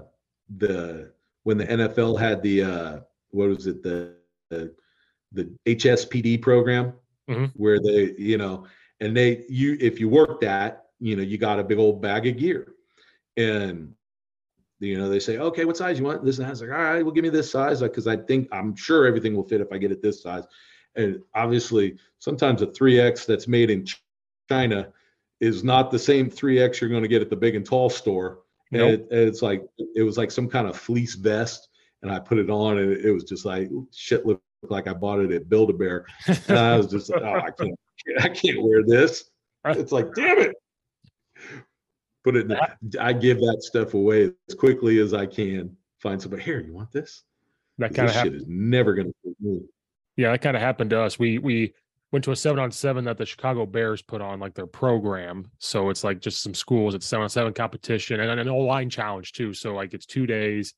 [0.58, 1.14] the
[1.44, 3.00] when the NFL had the uh,
[3.32, 4.16] what was it the
[4.50, 4.74] the,
[5.32, 6.94] the HSPD program
[7.30, 7.46] mm-hmm.
[7.56, 8.66] where they, you know,
[9.00, 12.28] and they you if you work that, you know, you got a big old bag
[12.28, 12.74] of gear.
[13.38, 13.94] And
[14.80, 16.26] you know, they say, okay, what size you want?
[16.26, 16.50] This and that.
[16.50, 19.06] I was like, all right, well, give me this size because I think I'm sure
[19.06, 20.44] everything will fit if I get it this size.
[20.96, 23.86] And obviously, sometimes a 3X that's made in
[24.50, 24.92] China
[25.40, 28.40] is not the same 3X you're going to get at the big and tall store.
[28.72, 28.90] Nope.
[28.90, 29.64] And it, it's like
[29.96, 31.70] it was like some kind of fleece vest
[32.02, 35.20] and I put it on, and it was just like shit looked like I bought
[35.20, 37.80] it at Build a Bear, and I was just like, oh, I can't,
[38.20, 39.30] I can't wear this.
[39.66, 40.56] It's like, damn it.
[42.24, 42.52] Put it.
[42.52, 42.58] In
[43.00, 45.76] I give that stuff away as quickly as I can.
[46.00, 46.60] Find somebody here.
[46.60, 47.24] You want this?
[47.78, 49.68] That kind of shit is never going to.
[50.18, 51.20] Yeah, that kind of happened to us.
[51.20, 51.74] We we
[52.12, 55.50] went to a seven on seven that the Chicago Bears put on like their program.
[55.60, 58.90] So it's like just some schools, it's seven on seven competition and an O line
[58.90, 59.54] challenge too.
[59.54, 60.74] So like it's two days.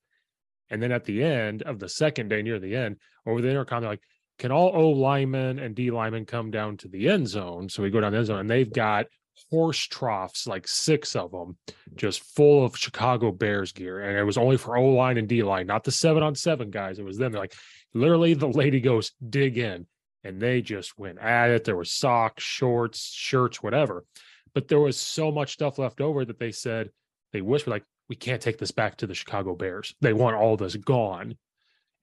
[0.69, 3.81] And then at the end of the second day, near the end, over the intercom,
[3.81, 4.03] they're like,
[4.39, 7.69] can all O linemen and D linemen come down to the end zone?
[7.69, 9.07] So we go down the end zone and they've got
[9.51, 11.57] horse troughs, like six of them,
[11.95, 14.01] just full of Chicago Bears gear.
[14.01, 16.69] And it was only for O line and D line, not the seven on seven
[16.69, 16.99] guys.
[16.99, 17.31] It was them.
[17.31, 17.55] They're like,
[17.93, 19.88] literally, the lady goes, dig in
[20.24, 21.63] and they just went at it.
[21.63, 24.05] There was socks, shorts, shirts, whatever.
[24.53, 26.91] But there was so much stuff left over that they said
[27.32, 29.95] they whispered like, we can't take this back to the Chicago Bears.
[30.01, 31.36] They want all this gone.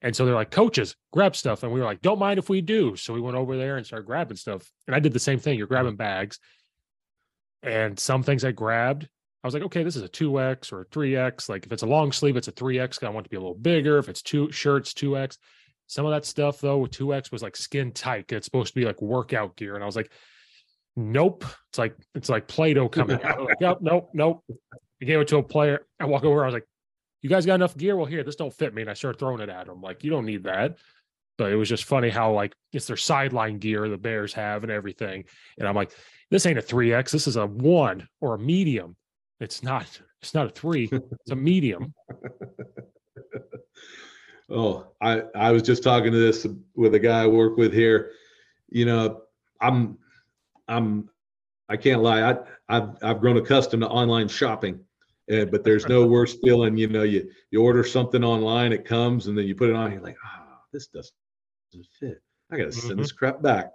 [0.03, 1.63] And so they're like, coaches, grab stuff.
[1.63, 2.97] And we were like, don't mind if we do.
[2.97, 4.71] So we went over there and started grabbing stuff.
[4.87, 5.59] And I did the same thing.
[5.59, 6.39] You're grabbing bags.
[7.63, 9.05] And some things I grabbed,
[9.45, 11.49] I was like, okay, this is a 2X or a 3X.
[11.49, 13.05] Like if it's a long sleeve, it's a 3X.
[13.05, 13.99] I want to be a little bigger.
[13.99, 15.37] If it's two shirts, 2X.
[15.91, 18.31] Some of that stuff though with 2X was like skin tight.
[18.31, 19.75] It's supposed to be like workout gear.
[19.75, 20.13] And I was like,
[20.95, 21.45] nope.
[21.71, 23.43] It's like it's like Play-Doh coming out.
[23.43, 24.45] Like, yep, nope, nope.
[25.03, 25.85] I gave it to a player.
[25.99, 26.69] I walk over, I was like,
[27.23, 27.97] You guys got enough gear?
[27.97, 28.83] Well, here, this don't fit me.
[28.83, 29.83] And I started throwing it at him.
[29.83, 30.79] Like, you don't need that.
[31.39, 34.71] But it was just funny how like it's their sideline gear the Bears have and
[34.71, 35.25] everything.
[35.59, 35.91] And I'm like,
[36.31, 37.11] this ain't a 3X.
[37.11, 38.95] This is a one or a medium.
[39.41, 39.89] It's not,
[40.23, 41.95] it's not a three, it's a medium.
[44.51, 48.13] Oh, I I was just talking to this with a guy I work with here.
[48.69, 49.23] You know,
[49.61, 49.99] I'm
[50.69, 51.09] I'm
[51.69, 52.23] I can't lie.
[52.23, 52.39] I
[52.69, 54.81] I've I've grown accustomed to online shopping.
[55.31, 59.29] Uh, but there's no worse feeling, you know, you you order something online, it comes,
[59.29, 61.13] and then you put it on, you're like, ah, oh, this doesn't
[61.99, 62.21] fit.
[62.51, 63.01] I gotta send mm-hmm.
[63.01, 63.71] this crap back.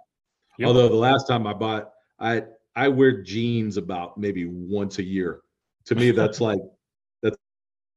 [0.58, 0.68] Yep.
[0.68, 5.40] Although the last time I bought, I I wear jeans about maybe once a year.
[5.86, 6.60] To me, that's like
[7.22, 7.36] that's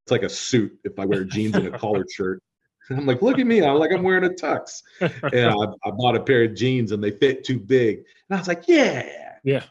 [0.05, 2.41] it's like a suit if I wear jeans and a collared shirt.
[2.98, 3.64] I'm like, look at me.
[3.64, 4.82] I'm like, I'm wearing a tux.
[5.02, 5.14] And
[5.50, 5.54] I,
[5.88, 7.98] I, bought a pair of jeans and they fit too big.
[7.98, 9.36] And I was like, yeah.
[9.44, 9.64] Yeah.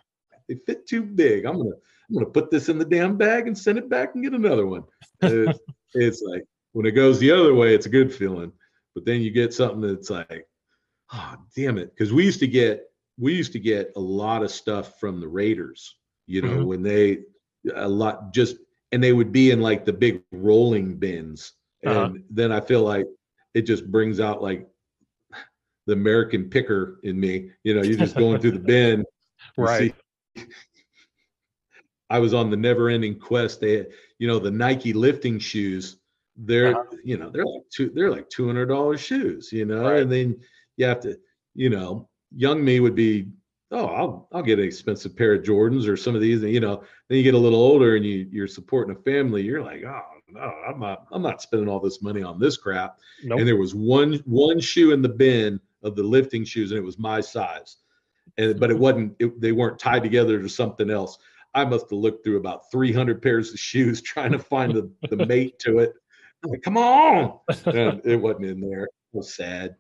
[0.49, 1.45] They fit too big.
[1.45, 1.71] I'm gonna
[2.09, 4.67] I'm gonna put this in the damn bag and send it back and get another
[4.67, 4.85] one.
[5.21, 5.59] It's,
[5.95, 8.53] it's like when it goes the other way, it's a good feeling.
[8.95, 10.47] But then you get something that's like,
[11.13, 11.95] oh damn it.
[11.95, 12.85] Because we used to get
[13.19, 15.97] we used to get a lot of stuff from the Raiders,
[16.27, 16.67] you know, mm-hmm.
[16.67, 17.19] when they
[17.75, 18.57] a lot just
[18.93, 21.53] and they would be in like the big rolling bins.
[21.83, 22.15] And uh-huh.
[22.31, 23.07] then I feel like
[23.55, 24.67] it just brings out like
[25.87, 27.51] the American picker in me.
[27.65, 29.05] You know, you're just going through the bin,
[29.57, 29.95] right?
[32.11, 33.61] I was on the never-ending quest.
[33.61, 33.87] They,
[34.19, 35.99] you know, the Nike lifting shoes.
[36.37, 36.97] They're, uh-huh.
[37.05, 39.51] you know, they're like two, they're like two hundred dollars shoes.
[39.53, 40.03] You know, right.
[40.03, 40.41] and then
[40.77, 41.19] you have to,
[41.55, 43.29] you know, young me would be
[43.71, 46.61] oh i'll i'll get an expensive pair of jordans or some of these and you
[46.61, 49.83] know then you get a little older and you you're supporting a family you're like
[49.85, 52.99] oh no, I'm not I'm not spending all this money on this crap.
[53.25, 53.41] Nope.
[53.41, 56.85] And there was one one shoe in the bin of the lifting shoes, and it
[56.85, 57.79] was my size.
[58.37, 61.19] And but it wasn't it, they weren't tied together to something else.
[61.55, 65.27] I must have looked through about 300 pairs of shoes trying to find the, the
[65.27, 65.95] mate to it.
[66.45, 67.39] Like, Come on.
[67.67, 68.85] And it wasn't in there.
[68.85, 69.75] It was sad.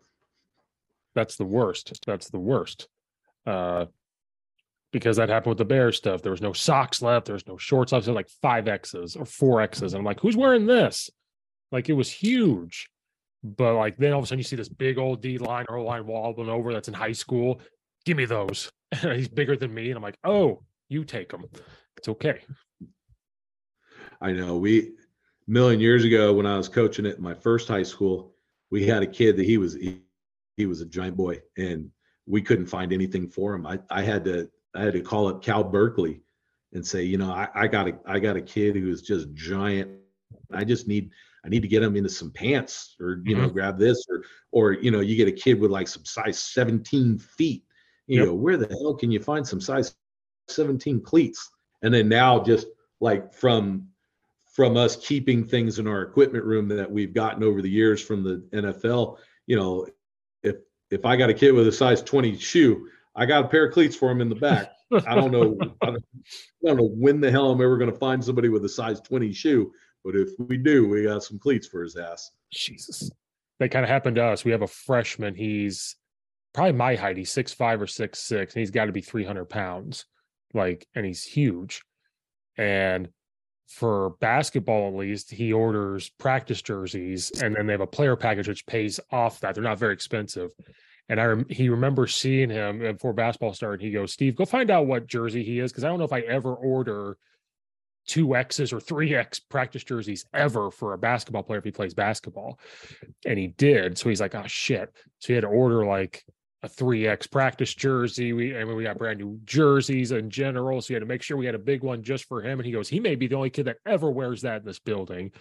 [1.15, 2.01] That's the worst.
[2.07, 2.89] That's the worst.
[3.47, 3.87] Uh,
[4.93, 6.23] because that happened with the bear stuff.
[6.23, 7.27] There was no socks left.
[7.27, 8.07] There was no shorts left.
[8.07, 9.93] So like five X's or four X's.
[9.93, 11.11] And I'm like, who's wearing this?
[11.71, 12.89] Like it was huge.
[13.45, 15.81] But like then all of a sudden you see this big old D line or
[15.81, 17.61] line wobbling over that's in high school.
[18.05, 18.71] Give me those.
[19.01, 19.89] he's bigger than me.
[19.91, 21.45] And I'm like, oh, you take them.
[21.97, 22.41] It's okay.
[24.21, 24.57] I know.
[24.57, 24.93] We
[25.47, 28.35] million years ago when I was coaching at my first high school,
[28.71, 30.03] we had a kid that he was he,
[30.57, 31.91] he was a giant boy and
[32.27, 33.67] we couldn't find anything for him.
[33.67, 36.21] I, I had to I had to call up Cal Berkeley
[36.73, 39.33] and say, you know, I, I got a I got a kid who is just
[39.35, 39.91] giant.
[40.53, 41.11] I just need
[41.45, 43.43] I need to get him into some pants or you mm-hmm.
[43.43, 46.39] know grab this or or you know you get a kid with like some size
[46.39, 47.65] 17 feet.
[48.07, 48.29] You yep.
[48.29, 49.95] know where the hell can you find some size
[50.49, 51.51] 17 cleats?
[51.83, 52.67] And then now just
[53.01, 53.89] like from
[54.47, 58.25] from us keeping things in our equipment room that we've gotten over the years from
[58.25, 59.87] the NFL, you know,
[60.43, 60.57] if
[60.91, 62.89] if I got a kid with a size 20 shoe,
[63.19, 64.71] I got a pair of cleats for him in the back.
[65.07, 65.57] I don't know.
[65.83, 66.05] I don't,
[66.65, 69.01] I don't know when the hell I'm ever going to find somebody with a size
[69.01, 69.73] 20 shoe,
[70.05, 72.31] but if we do, we got some cleats for his ass.
[72.53, 73.11] Jesus.
[73.59, 74.45] That kind of happened to us.
[74.45, 75.35] We have a freshman.
[75.35, 75.97] He's
[76.55, 77.17] probably my height.
[77.17, 80.07] He's six five or six six, and he's got to be 300 pounds.
[80.55, 81.83] Like, and he's huge.
[82.57, 83.09] And
[83.67, 88.47] for basketball, at least, he orders practice jerseys, and then they have a player package
[88.47, 89.57] which pays off that.
[89.57, 90.53] They're not very expensive.
[91.09, 93.81] And I he remembers seeing him uh, before basketball started.
[93.81, 96.13] He goes, Steve, go find out what jersey he is because I don't know if
[96.13, 97.17] I ever order
[98.07, 101.95] two X's or three X practice jerseys ever for a basketball player if he plays
[101.95, 102.59] basketball.
[103.25, 103.99] And he did.
[103.99, 104.93] So he's like, oh shit.
[105.19, 106.25] So he had to order like
[106.63, 108.33] a 3x practice jersey.
[108.33, 110.81] We I mean we got brand new jerseys in general.
[110.81, 112.59] So he had to make sure we had a big one just for him.
[112.59, 114.81] And he goes, he may be the only kid that ever wears that in this
[114.81, 115.33] building.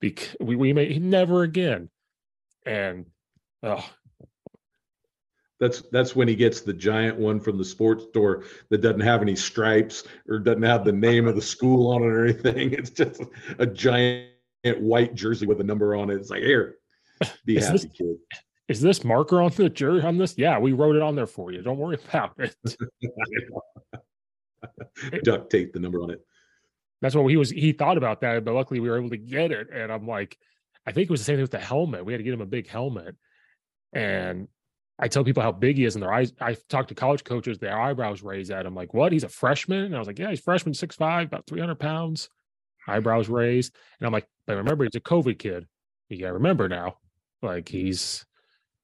[0.00, 1.90] Because we, we may never again.
[2.64, 3.06] And
[3.62, 3.88] oh
[5.62, 9.22] that's that's when he gets the giant one from the sports store that doesn't have
[9.22, 12.72] any stripes or doesn't have the name of the school on it or anything.
[12.78, 13.22] It's just
[13.60, 14.26] a giant
[14.78, 16.16] white jersey with a number on it.
[16.16, 16.78] It's like here,
[17.46, 18.16] be Is happy, this- kid.
[18.68, 20.34] is this marker on the jersey on this?
[20.36, 21.62] Yeah, we wrote it on there for you.
[21.62, 22.54] Don't worry about it.
[25.24, 26.20] Duct tape the number on it.
[27.00, 27.50] That's what he was.
[27.50, 29.68] He thought about that, but luckily we were able to get it.
[29.72, 30.36] And I'm like,
[30.86, 32.04] I think it was the same thing with the helmet.
[32.04, 33.16] We had to get him a big helmet.
[33.92, 34.48] And
[35.02, 36.32] I tell people how big he is, and their eyes.
[36.40, 38.76] I talked to college coaches, their eyebrows raise at him.
[38.76, 39.10] Like, what?
[39.10, 39.86] He's a freshman?
[39.86, 42.30] And I was like, yeah, he's freshman, six five, about 300 pounds,
[42.86, 43.74] eyebrows raised.
[43.98, 45.66] And I'm like, but remember, he's a COVID kid.
[46.08, 46.98] You got to remember now,
[47.42, 48.24] like he's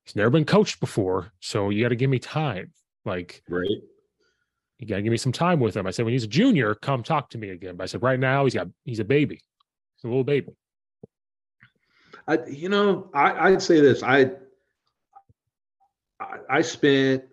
[0.03, 2.73] he's never been coached before, so you got to give me time.
[3.05, 3.69] Like, Right.
[4.79, 5.87] you got to give me some time with him.
[5.87, 7.77] I said, when he's a junior, come talk to me again.
[7.77, 9.37] But I said, right now, he's got he's a baby,
[9.97, 10.51] he's a little baby.
[12.27, 14.03] I, you know, I, I'd say this.
[14.03, 14.33] I,
[16.21, 17.25] I, I spent,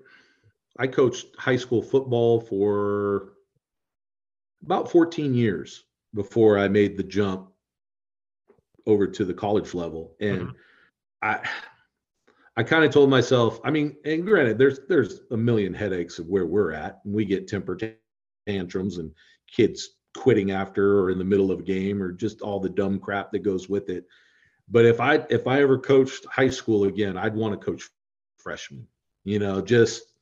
[0.78, 3.34] I coached high school football for
[4.64, 7.50] about 14 years before I made the jump
[8.86, 10.16] over to the college level.
[10.20, 10.56] And Mhm.
[11.22, 11.50] I,
[12.58, 16.28] I kind of told myself, I mean, and granted, there's there's a million headaches of
[16.28, 17.78] where we're at, and we get temper
[18.48, 19.12] tantrums and
[19.52, 23.00] kids quitting after or in the middle of a game or just all the dumb
[23.00, 24.06] crap that goes with it.
[24.70, 27.90] But if I if I ever coached high school again, I'd want to coach
[28.50, 28.88] freshmen.
[29.24, 30.14] You know, just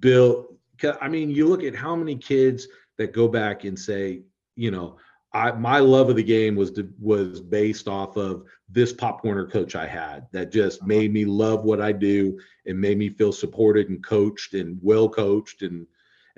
[0.00, 0.56] build.
[0.78, 2.66] 'cause, I mean, you look at how many kids
[2.96, 4.22] that go back and say,
[4.56, 4.96] you know,
[5.34, 9.46] I my love of the game was to, was based off of this pop Warner
[9.46, 13.32] coach I had that just made me love what I do and made me feel
[13.32, 15.86] supported and coached and well coached and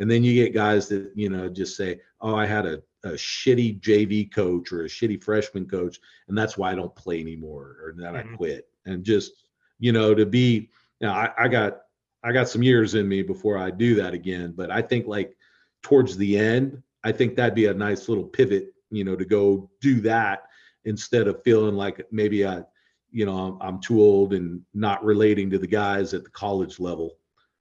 [0.01, 3.11] and then you get guys that you know just say, oh, I had a a
[3.13, 7.77] shitty JV coach or a shitty freshman coach, and that's why I don't play anymore,
[7.83, 8.37] or that I Mhm.
[8.37, 8.69] quit.
[8.87, 9.33] And just
[9.79, 10.71] you know to be,
[11.07, 11.79] know, I, I got
[12.25, 14.53] I got some years in me before I do that again.
[14.57, 15.37] But I think like
[15.83, 19.71] towards the end, I think that'd be a nice little pivot, you know, to go
[19.81, 20.45] do that
[20.85, 22.63] instead of feeling like maybe I,
[23.11, 26.81] you know, I'm, I'm too old and not relating to the guys at the college
[26.81, 27.17] level.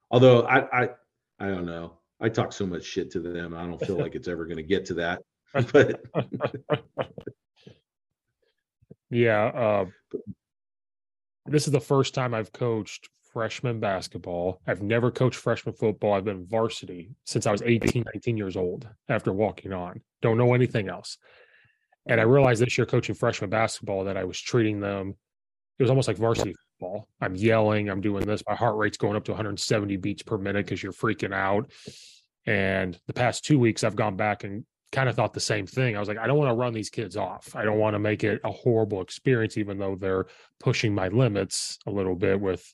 [0.09, 0.89] Although I I
[1.39, 1.93] I don't know.
[2.19, 3.53] I talk so much shit to them.
[3.55, 5.21] I don't feel like it's ever going to get to that.
[5.71, 6.01] But
[9.09, 9.45] Yeah.
[9.45, 9.85] Uh,
[11.45, 14.61] this is the first time I've coached freshman basketball.
[14.67, 16.13] I've never coached freshman football.
[16.13, 20.01] I've been varsity since I was 18, 19 years old after walking on.
[20.21, 21.17] Don't know anything else.
[22.07, 22.33] And I mm.
[22.33, 25.15] realized this year coaching freshman basketball that I was treating them,
[25.79, 27.07] it was almost like varsity football.
[27.21, 28.43] I'm yelling, I'm doing this.
[28.47, 31.71] My heart rate's going up to 170 beats per minute because you're freaking out.
[32.45, 35.95] And the past two weeks, I've gone back and kind of thought the same thing.
[35.95, 37.55] I was like, I don't want to run these kids off.
[37.55, 40.27] I don't want to make it a horrible experience, even though they're
[40.59, 42.73] pushing my limits a little bit with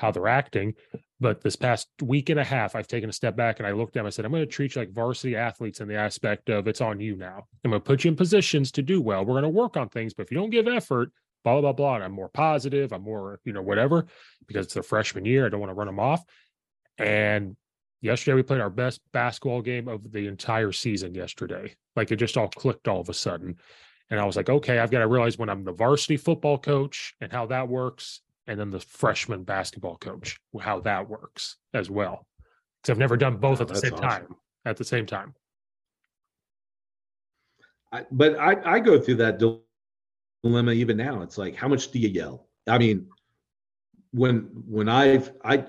[0.00, 0.74] how they're acting.
[1.20, 3.96] But this past week and a half, I've taken a step back and I looked
[3.96, 4.06] at them.
[4.06, 6.80] I said, I'm going to treat you like varsity athletes in the aspect of it's
[6.80, 7.44] on you now.
[7.64, 9.24] I'm going to put you in positions to do well.
[9.24, 11.10] We're going to work on things, but if you don't give effort,
[11.44, 11.96] blah, blah, blah.
[11.96, 12.92] And I'm more positive.
[12.92, 14.06] I'm more, you know, whatever,
[14.46, 15.44] because it's their freshman year.
[15.44, 16.24] I don't want to run them off.
[16.96, 17.56] And
[18.00, 21.74] yesterday we played our best basketball game of the entire season yesterday.
[21.96, 23.56] Like it just all clicked all of a sudden.
[24.10, 27.14] And I was like, okay, I've got to realize when I'm the varsity football coach
[27.20, 32.26] and how that works, and then the freshman basketball coach, how that works as well.
[32.82, 34.08] Because I've never done both Wow, at the same awesome.
[34.08, 34.36] time.
[34.64, 35.34] At the same time.
[37.92, 39.38] I, but I, I go through that
[40.42, 41.22] dilemma even now.
[41.22, 42.48] It's like, how much do you yell?
[42.68, 43.06] I mean,
[44.12, 45.64] when when I've I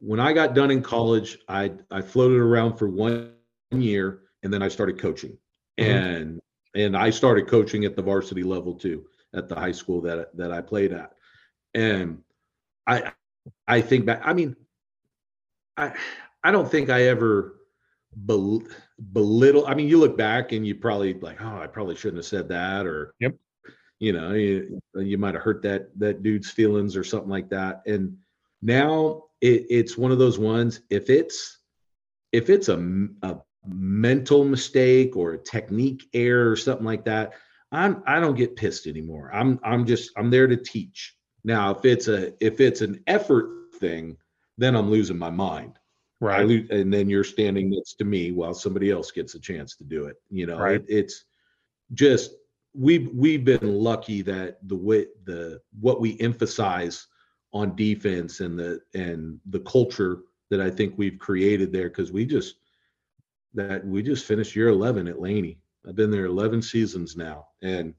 [0.00, 3.32] when I got done in college, I I floated around for one
[3.70, 5.36] year and then I started coaching.
[5.78, 5.84] Mhm.
[5.86, 6.40] And
[6.74, 10.52] and I started coaching at the varsity level too, at the high school that that
[10.52, 11.14] I played at.
[11.74, 12.22] And
[12.86, 13.12] I
[13.66, 14.56] I think back, I mean,
[15.76, 15.92] I
[16.42, 17.56] I don't think I ever
[18.14, 18.62] bel-
[19.12, 19.66] belittle.
[19.66, 22.48] I mean, you look back and you probably like, oh, I probably shouldn't have said
[22.48, 23.36] that, or Yep.
[23.98, 27.82] you know, you, you might have hurt that that dude's feelings or something like that.
[27.86, 28.16] And
[28.62, 30.80] now it, it's one of those ones.
[30.90, 31.58] If it's
[32.32, 37.34] if it's a, a mental mistake or a technique error or something like that,
[37.72, 39.30] I'm I don't get pissed anymore.
[39.32, 41.16] I'm I'm just I'm there to teach.
[41.44, 44.16] Now, if it's a if it's an effort thing,
[44.58, 45.78] then I'm losing my mind.
[46.22, 46.46] Right.
[46.46, 49.84] lose, and then you're standing next to me while somebody else gets a chance to
[49.84, 50.16] do it.
[50.28, 50.76] You know, Right.
[50.76, 51.24] it, it's
[51.94, 52.32] just
[52.74, 57.06] we've we've been lucky that the way the what we emphasize
[57.52, 62.26] on defense and the and the culture that I think we've created there because we
[62.26, 62.56] just
[63.54, 65.58] that we just finished year 11 at Laney.
[65.88, 67.94] I've been there 11 seasons now, and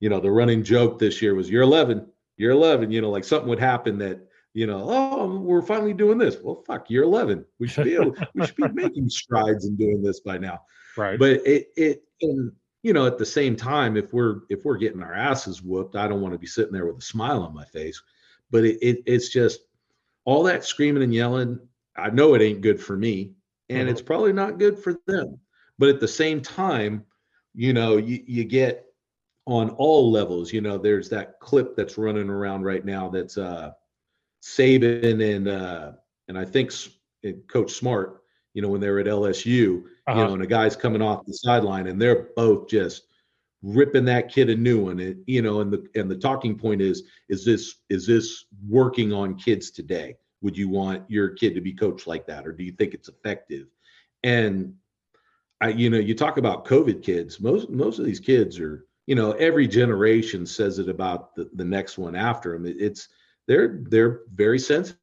[0.00, 2.06] you know the running joke this year was year 11,
[2.38, 2.90] year 11.
[2.90, 4.20] You know, like something would happen that
[4.54, 6.38] you know, oh, we're finally doing this.
[6.42, 7.44] Well, fuck, you're 11.
[7.60, 10.62] We should be able, we should be making strides in doing this by now.
[10.96, 11.18] Right.
[11.18, 12.50] But it, it, and
[12.82, 16.08] you know, at the same time, if we're if we're getting our asses whooped, I
[16.08, 18.02] don't want to be sitting there with a smile on my face.
[18.50, 19.60] But it, it it's just
[20.24, 21.60] all that screaming and yelling.
[21.96, 23.34] I know it ain't good for me,
[23.68, 23.88] and mm-hmm.
[23.90, 25.38] it's probably not good for them.
[25.78, 27.04] But at the same time,
[27.54, 28.86] you know, you, you get
[29.48, 30.52] on all levels.
[30.52, 33.72] You know, there's that clip that's running around right now that's uh
[34.42, 35.92] Saban and uh,
[36.28, 36.72] and I think
[37.48, 38.22] Coach Smart,
[38.54, 40.18] you know, when they were at LSU, uh-huh.
[40.18, 43.04] you know, and a guy's coming off the sideline, and they're both just
[43.62, 45.00] ripping that kid a new one.
[45.00, 49.12] And you know, and the and the talking point is, is this is this working
[49.12, 50.16] on kids today?
[50.42, 53.08] Would you want your kid to be coached like that, or do you think it's
[53.08, 53.66] effective?
[54.22, 54.74] And
[55.60, 57.40] I, you know, you talk about COVID kids.
[57.40, 61.64] Most most of these kids are, you know, every generation says it about the, the
[61.64, 62.66] next one after them.
[62.66, 63.08] It, it's
[63.46, 64.98] they're they're very sensitive.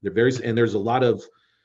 [0.00, 1.24] They're very and there's a lot of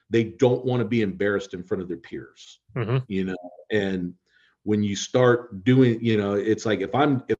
[0.10, 2.62] they don't want to be embarrassed in front of their peers.
[2.76, 2.98] Mm-hmm.
[3.08, 3.38] You know,
[3.70, 4.16] and
[4.64, 7.38] when you start doing, you know, it's like if I'm if,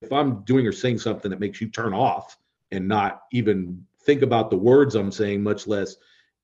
[0.00, 2.38] if I'm doing or saying something that makes you turn off
[2.70, 5.96] and not even think about the words I'm saying, much less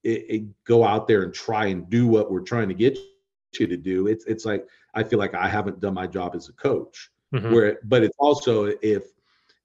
[0.04, 2.98] it, it go out there and try and do what we're trying to get
[3.58, 4.08] you to do.
[4.08, 7.10] It's it's like I feel like I haven't done my job as a coach.
[7.34, 7.52] Mm-hmm.
[7.52, 9.04] Where, but it's also if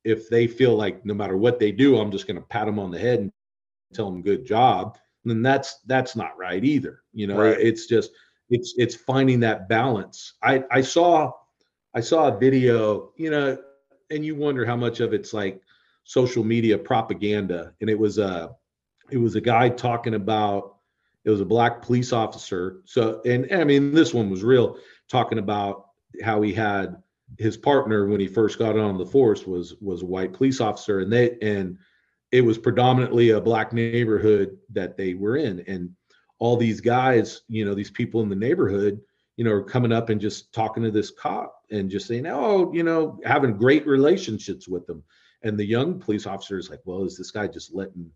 [0.04, 2.80] if they feel like no matter what they do, I'm just going to pat them
[2.80, 3.32] on the head and
[3.94, 7.04] tell them good job, then that's that's not right either.
[7.14, 7.60] You know, right.
[7.60, 8.12] it's just
[8.50, 10.34] it's it's finding that balance.
[10.42, 11.32] I I saw
[11.94, 13.58] I saw a video, you know,
[14.10, 15.62] and you wonder how much of it's like
[16.04, 18.56] social media propaganda, and it was a
[19.12, 20.78] it was a guy talking about
[21.24, 22.82] it was a black police officer.
[22.86, 24.78] So and I mean this one was real,
[25.10, 25.90] talking about
[26.24, 27.02] how he had
[27.38, 31.00] his partner when he first got on the force was was a white police officer
[31.00, 31.78] and they and
[32.32, 35.60] it was predominantly a black neighborhood that they were in.
[35.68, 35.92] And
[36.40, 39.00] all these guys you know these people in the neighborhood
[39.38, 42.72] you know are coming up and just talking to this cop and just saying oh
[42.74, 45.04] you know having great relationships with them.
[45.44, 48.10] And the young police officer is like well is this guy just letting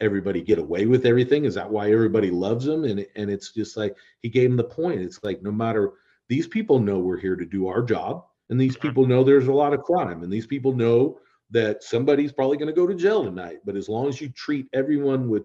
[0.00, 1.44] everybody get away with everything?
[1.44, 2.84] Is that why everybody loves him?
[2.84, 5.00] And and it's just like he gave him the point.
[5.00, 5.92] It's like no matter
[6.28, 9.52] these people know we're here to do our job and these people know there's a
[9.52, 10.22] lot of crime.
[10.22, 11.18] And these people know
[11.50, 13.58] that somebody's probably going to go to jail tonight.
[13.64, 15.44] But as long as you treat everyone with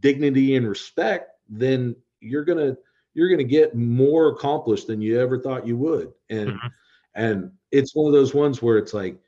[0.00, 2.76] dignity and respect then you're going to
[3.14, 6.12] you're going to get more accomplished than you ever thought you would.
[6.30, 6.66] And mm-hmm.
[7.14, 9.18] and it's one of those ones where it's like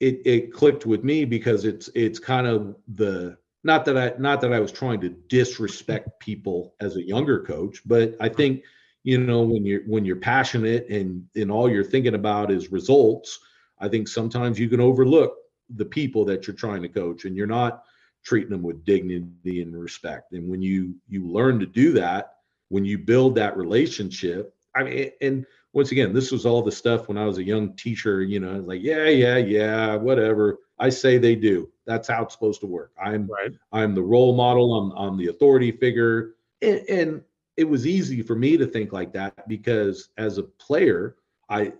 [0.00, 4.40] it it clicked with me because it's it's kind of the not that I not
[4.42, 8.62] that I was trying to disrespect people as a younger coach but I think
[9.02, 13.38] you know when you're when you're passionate and and all you're thinking about is results
[13.78, 15.36] i think sometimes you can overlook
[15.76, 17.84] the people that you're trying to coach and you're not
[18.24, 20.32] treating them with dignity and respect.
[20.32, 22.34] And when you you learn to do that
[22.68, 27.08] when you build that relationship i mean and once again this was all the stuff
[27.08, 30.58] when i was a young teacher you know like yeah yeah yeah whatever.
[30.78, 31.68] I say they do.
[31.84, 32.92] That's how it's supposed to work.
[33.02, 33.52] I'm right.
[33.72, 34.74] i'm the role model.
[34.74, 36.36] I'm, I'm the authority figure.
[36.62, 37.22] And, and
[37.60, 41.16] it was easy for me to think like that because as a player,
[41.50, 41.74] I,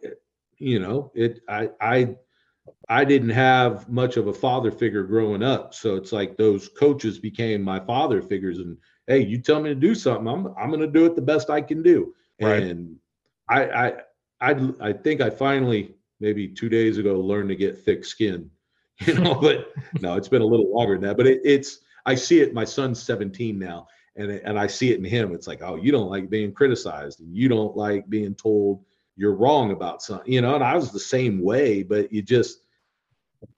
[0.58, 2.16] you know, it, I, I,
[2.90, 5.72] I didn't have much of a father figure growing up.
[5.72, 8.58] So it's like those coaches became my father figures.
[8.58, 8.76] And
[9.06, 11.48] hey, you tell me to do something, I'm, I'm going to do it the best
[11.48, 12.12] I can do.
[12.42, 12.62] Right.
[12.62, 12.96] And
[13.48, 13.92] I, I,
[14.42, 18.50] I, I think I finally, maybe two days ago, learned to get thick skin,
[18.98, 21.16] you know, but no, it's been a little longer than that.
[21.16, 22.52] But it, it's, I see it.
[22.52, 23.86] My son's 17 now
[24.20, 25.34] and and I see it in him.
[25.34, 28.84] It's like, oh, you don't like being criticized, and you don't like being told
[29.16, 30.54] you're wrong about something, you know.
[30.54, 32.60] And I was the same way, but you just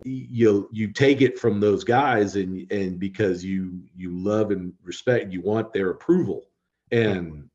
[0.05, 5.33] you you take it from those guys, and and because you you love and respect,
[5.33, 6.47] you want their approval,
[6.91, 7.49] and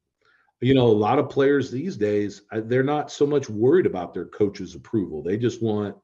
[0.60, 4.26] you know, a lot of players these days they're not so much worried about their
[4.26, 5.22] coach's approval.
[5.22, 5.96] They just want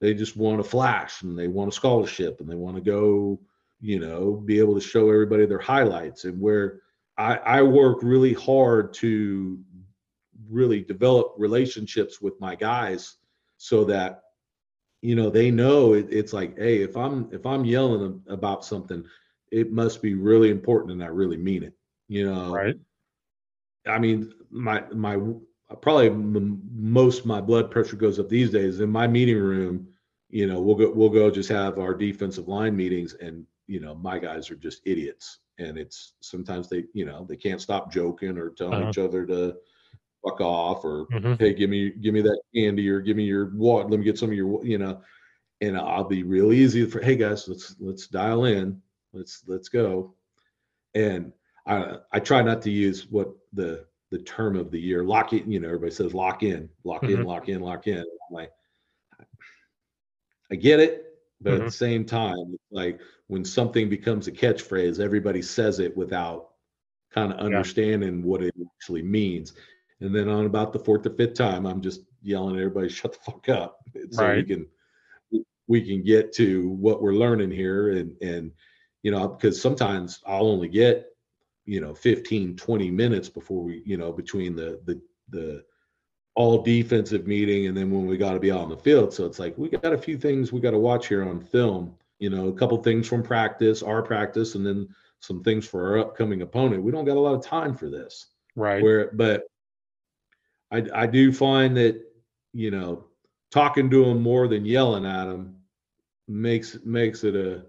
[0.00, 3.40] they just want a flash, and they want a scholarship, and they want to go
[3.80, 6.80] you know, be able to show everybody their highlights and where
[7.16, 9.58] I, I work really hard to
[10.48, 13.16] really develop relationships with my guys
[13.56, 14.22] so that
[15.02, 19.04] you know they know it, it's like hey if i'm if i'm yelling about something
[19.52, 21.74] it must be really important and i really mean it
[22.10, 22.52] you know?
[22.52, 22.74] Right.
[23.86, 25.16] I mean my my
[25.80, 28.80] probably most my blood pressure goes up these days.
[28.80, 29.86] In my meeting room
[30.28, 33.94] you know we'll go we'll go just have our defensive line meetings and you know
[33.94, 35.38] my guys are just idiots.
[35.58, 38.90] And it's sometimes they you know they can't stop joking or telling Uh-huh.
[38.90, 39.54] each other to
[40.24, 41.38] fuck off or Mhm.
[41.38, 43.88] hey give me give me that candy or give me your water.
[43.88, 45.00] Let me get some of your you know.
[45.62, 48.80] And i'll be real easy for hey guys let's let's dial in.
[49.12, 50.14] Let's let's go.
[50.94, 51.32] And
[51.66, 55.50] i i try not to use what the the term of the year lock in
[55.52, 57.26] you know everybody says lock in lock in Mhm.
[57.26, 57.98] lock in lock in.
[57.98, 58.50] I'm like
[60.50, 61.09] i get it
[61.42, 61.64] but at Mhm.
[61.66, 66.50] the same time like when something becomes a catchphrase everybody says it without
[67.10, 69.54] kind of understanding what it actually means.
[70.00, 73.12] And then on about the fourth or fifth time i'm just yelling at everybody shut
[73.12, 73.78] the fuck up.
[74.10, 74.66] So we can
[75.66, 78.52] we can get to what we're learning here and and
[79.02, 81.06] you know because sometimes i'll only get
[81.64, 85.00] you know 15 20 minutes before we you know between the the
[85.30, 85.64] the
[86.34, 89.12] all defensive meeting and then when we got to be out on the field.
[89.12, 91.94] So it's like we got a few things we got to watch here on film
[92.20, 94.88] you know a couple things from practice our practice and then
[95.18, 96.82] some things for our upcoming opponent.
[96.82, 98.26] We don't got a lot of time for this.
[98.56, 98.82] Right.
[98.82, 99.44] where but
[100.70, 102.00] I I do find that
[102.52, 103.04] you know
[103.50, 105.56] talking to them more than yelling at them
[106.28, 107.64] makes makes it a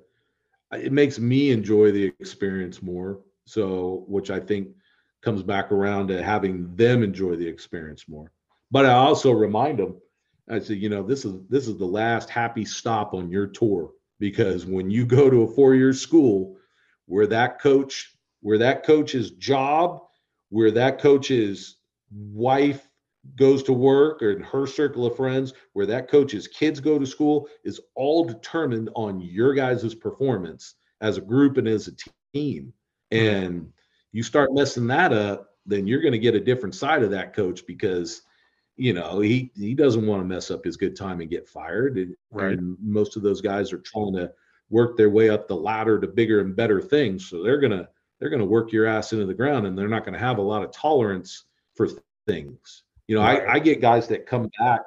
[0.73, 3.19] it makes me enjoy the experience more.
[3.45, 4.69] So which I think
[5.21, 8.31] comes back around to having them enjoy the experience more
[8.71, 10.01] but I also remind them
[10.49, 13.91] I say you know this is this is the last happy stop on your tour.
[14.19, 16.57] Because when you go to a four-year school
[17.05, 20.01] where that coach where that coach's job
[20.49, 21.77] where that coach's
[22.11, 22.87] wife
[23.35, 27.05] goes to work or in her circle of friends where that coach's kids go to
[27.05, 31.95] school is all determined on your guys' performance as a group and as a
[32.33, 32.73] team.
[33.11, 33.71] And
[34.11, 37.35] you start messing that up then you're going to get a different side of that
[37.35, 38.23] coach because
[38.77, 41.97] you know he he doesn't want to mess up his good time and get fired
[41.97, 42.57] and, Right.
[42.57, 44.31] and most of those guys are trying to
[44.69, 47.87] work their way up the ladder to bigger and better things so they're going to
[48.19, 50.37] they're going to work your ass into the ground and they're not going to have
[50.37, 51.45] a lot of tolerance
[51.75, 53.43] for th- things you know Right.
[53.47, 54.81] I, I get guys that come back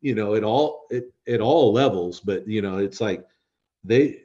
[0.00, 3.26] you know at all at, at all levels but you know it's like
[3.82, 4.22] they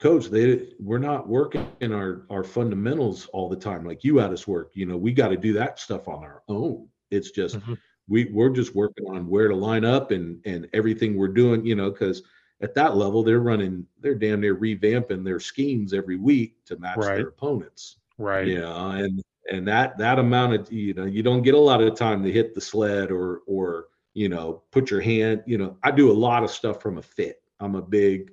[0.00, 4.32] coach they we're not working in our our fundamentals all the time like you had
[4.32, 7.58] us work you know we got to do that stuff on our own it's just
[7.58, 7.76] Mhm.
[8.08, 11.74] We we're just working on where to line up and and everything we're doing you
[11.74, 12.22] know because
[12.60, 16.96] at that level they're running they're damn near revamping their schemes every week to match
[16.98, 17.16] Right.
[17.18, 18.46] their opponents Right.
[18.46, 21.80] you know and and that that amount of you know you don't get a lot
[21.80, 25.76] of time to hit the sled or or you know put your hand you know
[25.82, 28.32] i do a lot of stuff from a fit i'm a big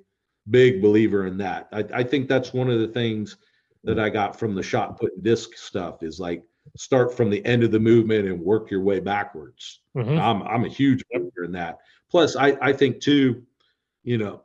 [0.50, 3.36] big believer in that i, I think that's one of the things
[3.84, 6.42] that i got from the shot put disc stuff is like
[6.76, 10.18] start from the end of the movement and work your way backwards Mhm.
[10.20, 11.78] I'm I'm a huge believer in that.
[12.10, 13.42] Plus, I I think too,
[14.04, 14.42] you know,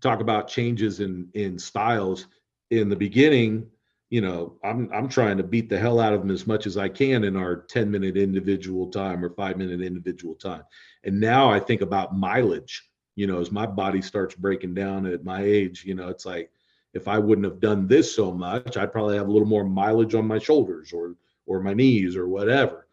[0.00, 2.26] talk about changes in in styles
[2.70, 3.70] in the beginning.
[4.10, 6.76] You know, I'm I'm trying to beat the hell out of them as much as
[6.76, 10.64] I can in our 10 minute individual time or five minute individual time.
[11.04, 12.88] And now I think about mileage.
[13.14, 16.50] You know, as my body starts breaking down at my age, you know, it's like
[16.94, 20.14] if I wouldn't have done this so much, I'd probably have a little more mileage
[20.14, 21.14] on my shoulders or
[21.48, 22.86] or my knees or whatever.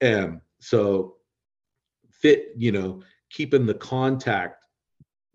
[0.00, 1.16] And so
[2.10, 4.64] fit, you know, keeping the contact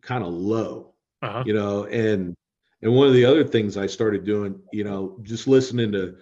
[0.01, 1.43] kind of low, Uh-huh.
[1.45, 2.35] you know, and
[2.81, 6.17] and one of the other things I started doing, you know, just listening to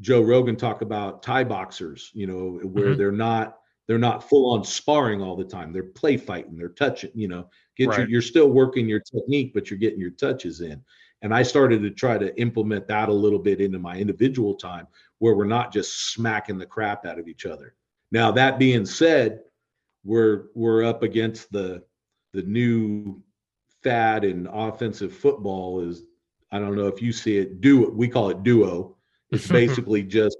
[0.00, 2.98] Joe Rogan talk about Thai boxers, you know, where Mhm.
[2.98, 3.58] they're not
[3.88, 5.72] they're not full on sparring all the time.
[5.72, 8.08] They're play fighting, they're touching, you know, get your, Right.
[8.08, 10.82] you're still working your technique, but you're getting your touches in.
[11.22, 14.86] And I started to try to implement that a little bit into my individual time
[15.18, 17.74] where we're not just smacking the crap out of each other.
[18.10, 19.40] Now, that being said,
[20.04, 21.82] we're we're up against the
[22.32, 23.22] the new
[23.82, 26.02] fad in offensive football is
[26.50, 28.96] I don't know if you see it duo we call it duo.
[29.30, 30.36] It's basically just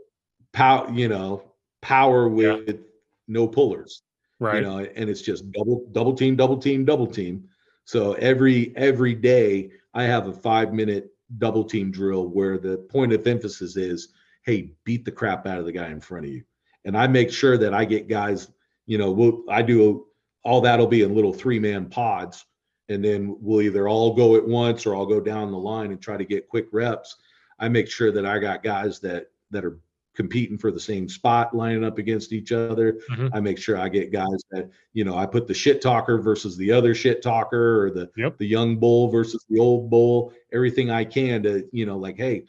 [0.52, 1.42] power, you know,
[1.80, 2.56] power Yeah.
[2.66, 2.80] with
[3.28, 4.02] no pullers
[4.40, 4.56] Right.
[4.56, 7.44] you know and it's just double double team double team double team
[7.84, 13.12] so every every day i have a five minute double team drill where the point
[13.12, 14.08] of emphasis is
[14.44, 16.42] hey beat the crap out of the guy in front of you.
[16.84, 18.48] And i make sure that i get guys
[18.86, 20.06] you know we'll, i do
[20.44, 22.44] all that'll be in little three man pods.
[22.88, 26.00] And then we'll either all go at once or i'll go down the line and
[26.00, 27.16] try to get quick reps.
[27.58, 29.78] I make sure that i got guys that that are
[30.14, 33.30] competing for the same spot lining up against each other Mhm.
[33.32, 36.56] I make sure I get guys that, you know, I put the shit talker versus
[36.56, 38.38] the other shit talker or the Yep.
[38.38, 42.44] the young bull versus the old bull, everything I can to, you know, like, hey,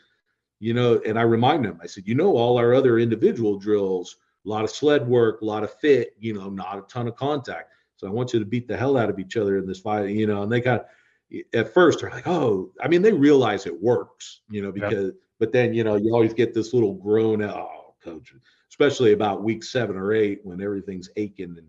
[0.59, 4.17] you know, and I remind them, I said, you know, all our other individual drills,
[4.45, 7.15] a lot of sled work, a lot of fit, you know, not a ton of
[7.15, 7.71] contact.
[7.95, 10.09] So I want you to beat the hell out of each other in this fight,
[10.09, 10.85] you know, and they kind of
[11.53, 15.19] at first they're like, oh, I mean, they realize it works, you know, because, yeah.
[15.39, 18.33] But then, you know, you always get this little groan, oh, coach,
[18.69, 21.67] especially about week seven or eight when everything's aching and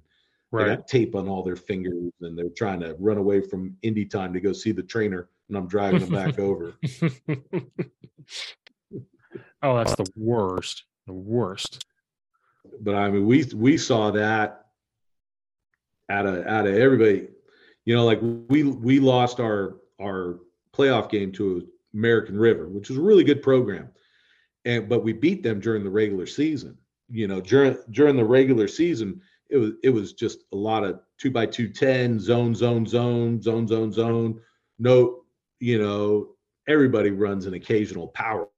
[0.51, 0.69] right.
[0.69, 4.05] they got tape on all their fingers and they're trying to run away from Indy
[4.05, 6.75] time to go see the trainer and I'm driving them back over.
[9.63, 10.85] oh, that's the worst.
[11.07, 11.85] The worst.
[12.81, 14.67] But I mean, we we saw that
[16.09, 17.29] out of out of everybody.
[17.85, 20.41] You know, like we we lost our our
[20.73, 23.89] playoff game to American River, which was a really good program,
[24.65, 26.77] and but we beat them during the regular season.
[27.09, 31.01] You know, during during the regular season, it was it was just a lot of
[31.19, 34.41] two by two ten zone zone zone zone zone zone.
[34.79, 35.25] No,
[35.61, 36.31] you know,
[36.69, 38.49] everybody runs an occasional power,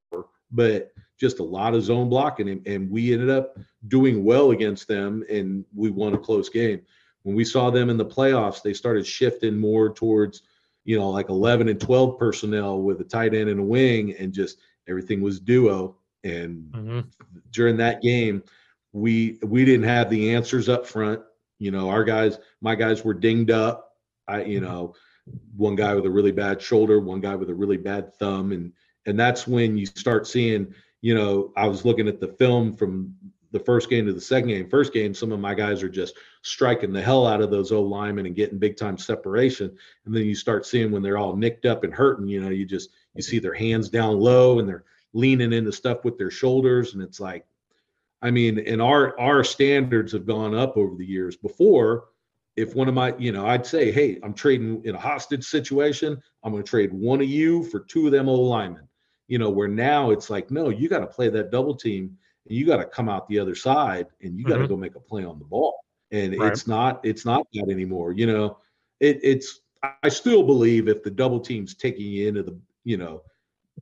[0.51, 3.59] but just a lot of zone blocking, and, and we ended up
[3.89, 6.83] doing well against them, and we won a close game.
[7.23, 10.43] When we saw them in the playoffs, they started shifting more towards,
[10.87, 14.33] you know, like 11 and 12 personnel with a tight end and a wing, and
[14.33, 14.59] just
[14.89, 15.97] everything was duo.
[16.25, 17.01] And mm-hmm.
[17.51, 18.43] during that game,
[18.93, 21.21] we we didn't have the answers up front.
[21.59, 23.93] You know, our guys, my guys were dinged up.
[24.27, 24.69] I, you mm-hmm.
[24.69, 24.95] know,
[25.57, 28.73] one guy with a really bad shoulder, one guy with a really bad thumb, and
[29.05, 30.73] and that's when you start seeing
[31.07, 33.15] you know, I was looking at the film from
[33.52, 34.68] the first game to the second game.
[34.68, 37.82] First game, some of my guys are just striking the hell out of those O
[37.82, 39.77] linemen and getting big time separation.
[40.05, 42.64] And then you start seeing when they're all nicked up and hurting, you know, you
[42.64, 46.94] just you see their hands down low and they're leaning into stuff with their shoulders.
[46.94, 47.47] And it's like,
[48.23, 51.36] I mean, and our our standards have gone up over the years.
[51.36, 52.09] Before,
[52.56, 56.20] if one of my, you know, I'd say, hey, I'm trading in a hostage situation.
[56.43, 58.89] I'm going to trade one of you for two of them O linemen
[59.28, 62.16] you know, where now it's like, no, you got to play that double team
[62.48, 64.68] and you got to come out the other side and you got to mm-hmm.
[64.68, 65.74] go make a play on the ball.
[66.12, 66.52] And right.
[66.52, 68.12] it's not, it's not that anymore.
[68.12, 68.59] You know,
[69.01, 69.60] it, it's,
[70.02, 73.23] I still believe if the double team's taking you into the, you know,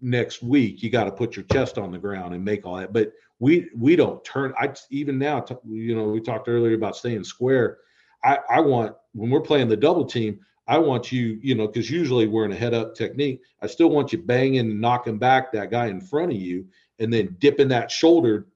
[0.00, 2.92] next week, you got to put your chest on the ground and make all that.
[2.92, 6.96] But we, we don't turn, I even now, t- you know, we talked earlier about
[6.96, 7.78] staying square.
[8.24, 11.90] I, I want, when we're playing the double team, I want you, you know, because
[11.90, 13.42] usually we're in a head up technique.
[13.60, 16.66] I still want you banging and knocking back that guy in front of you
[16.98, 18.46] and then dipping that shoulder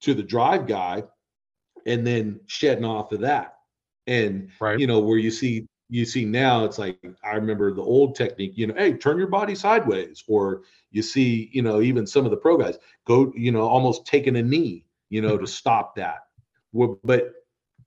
[0.00, 1.04] to the drive guy
[1.86, 3.54] and then shedding off of that.
[4.06, 4.78] And, right.
[4.78, 8.52] you know, where you see, you see now it's like I remember the old technique,
[8.56, 12.30] you know, hey, turn your body sideways, or you see, you know, even some of
[12.30, 15.44] the pro guys go, you know, almost taking a knee, you know, mm-hmm.
[15.44, 16.26] to stop that.
[16.72, 17.32] But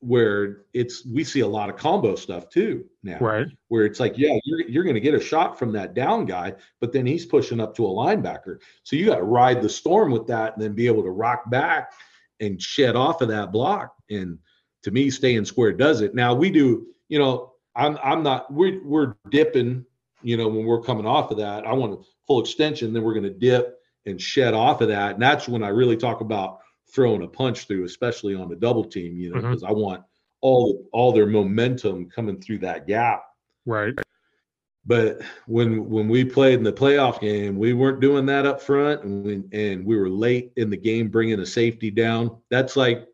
[0.02, 3.19] where it's we see a lot of combo stuff too now.
[3.19, 3.48] Right.
[3.68, 6.56] Where it's like yeah you're, you're going to get a shot from that down guy
[6.80, 8.57] but then he's pushing up to a linebacker.
[8.84, 11.49] So you got to ride the storm with that and then be able to rock
[11.52, 11.94] back
[12.40, 13.95] and shed off of that block.
[14.10, 14.40] And
[14.84, 16.15] to me staying square does it.
[16.15, 19.86] Now we do you know i'm i'm not we're, we're dipping
[20.23, 21.68] you know when we're coming off of that.
[21.68, 25.14] I want a full extension then we're going to dip and shed off of that.
[25.14, 26.61] And that's when i really talk about
[26.94, 29.72] throwing a punch through, especially on the double team, you know, because mm-hmm.
[29.72, 30.04] I want
[30.42, 33.24] all all their momentum coming through that gap.
[33.66, 33.94] Right.
[34.86, 39.04] But when when we played in the playoff game, we weren't doing that up front,
[39.04, 42.38] and we, and we were late in the game bringing a safety down.
[42.50, 43.08] That's like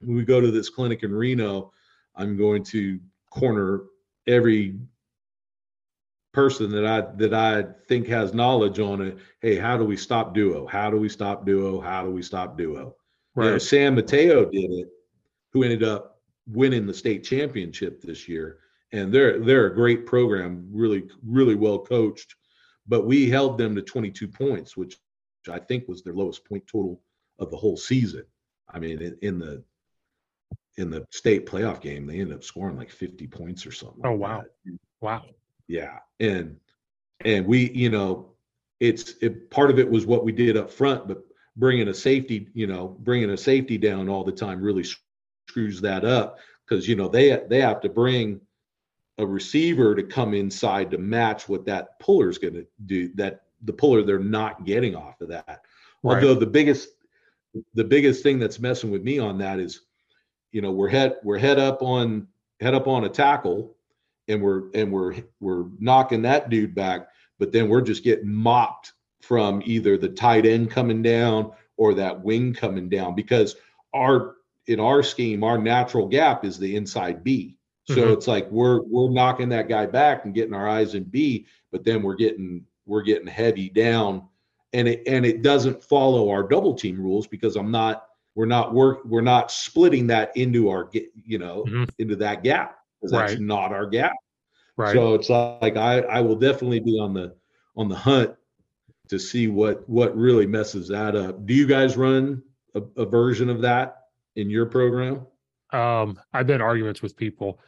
[0.00, 1.72] when we go to this clinic in Reno.
[2.16, 3.84] I'm going to corner
[4.26, 4.76] every
[6.32, 9.18] person that I that I think has knowledge on it.
[9.40, 10.66] Hey, how do we stop duo?
[10.66, 11.80] How do we stop duo?
[11.80, 12.96] How do we stop duo?
[13.34, 13.46] Right.
[13.46, 14.88] You know, San Mateo did it,
[15.52, 18.58] who ended up winning the state championship this year.
[18.92, 22.36] And they're they're a great program, really really well coached.
[22.86, 24.98] But we held them to 22 points, which
[25.50, 27.00] I think was their lowest point total
[27.38, 28.24] of the whole season.
[28.68, 29.64] I mean, in, in the
[30.76, 34.02] in the state playoff game, they ended up scoring like 50 points or something.
[34.04, 34.78] Oh like wow, that.
[35.00, 35.24] wow,
[35.66, 36.56] yeah, and
[37.24, 38.32] and we, you know,
[38.80, 41.24] it's it, part of it was what we did up front, but
[41.56, 44.84] bringing a safety, you know, bringing a safety down all the time really
[45.48, 48.40] screws that up because you know they they have to bring
[49.18, 53.10] a receiver to come inside to match what that puller is going to do.
[53.14, 55.62] That the puller they're not getting off of that.
[56.02, 56.16] Right.
[56.16, 56.88] Although the biggest
[57.74, 59.82] the biggest thing that's messing with me on that is,
[60.52, 62.26] you know, we're head we're head up on
[62.60, 63.76] head up on a tackle,
[64.28, 67.08] and we're and we're we're knocking that dude back,
[67.38, 68.92] but then we're just getting mopped
[69.26, 73.56] from either the tight end coming down or that wing coming down because
[73.94, 74.36] our
[74.66, 77.58] in our scheme our natural gap is the inside B.
[77.86, 78.12] So mm-hmm.
[78.12, 81.84] it's like we're we're knocking that guy back and getting our eyes in B, but
[81.84, 84.28] then we're getting we're getting heavy down
[84.72, 88.74] and it and it doesn't follow our double team rules because I'm not we're not
[88.74, 91.84] work we're not splitting that into our you know mm-hmm.
[91.98, 93.40] into that gap because that's right.
[93.40, 94.12] not our gap.
[94.76, 94.92] Right.
[94.92, 97.34] So it's like I I will definitely be on the
[97.76, 98.34] on the hunt
[99.08, 101.46] to see what what really messes that up.
[101.46, 102.42] Do you guys run
[102.74, 103.96] a, a version of that
[104.36, 105.26] in your program?
[105.72, 107.60] Um, I've been arguments with people.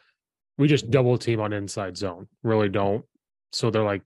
[0.57, 2.27] We just double team on inside zone.
[2.43, 3.05] Really don't.
[3.51, 4.01] So they're like,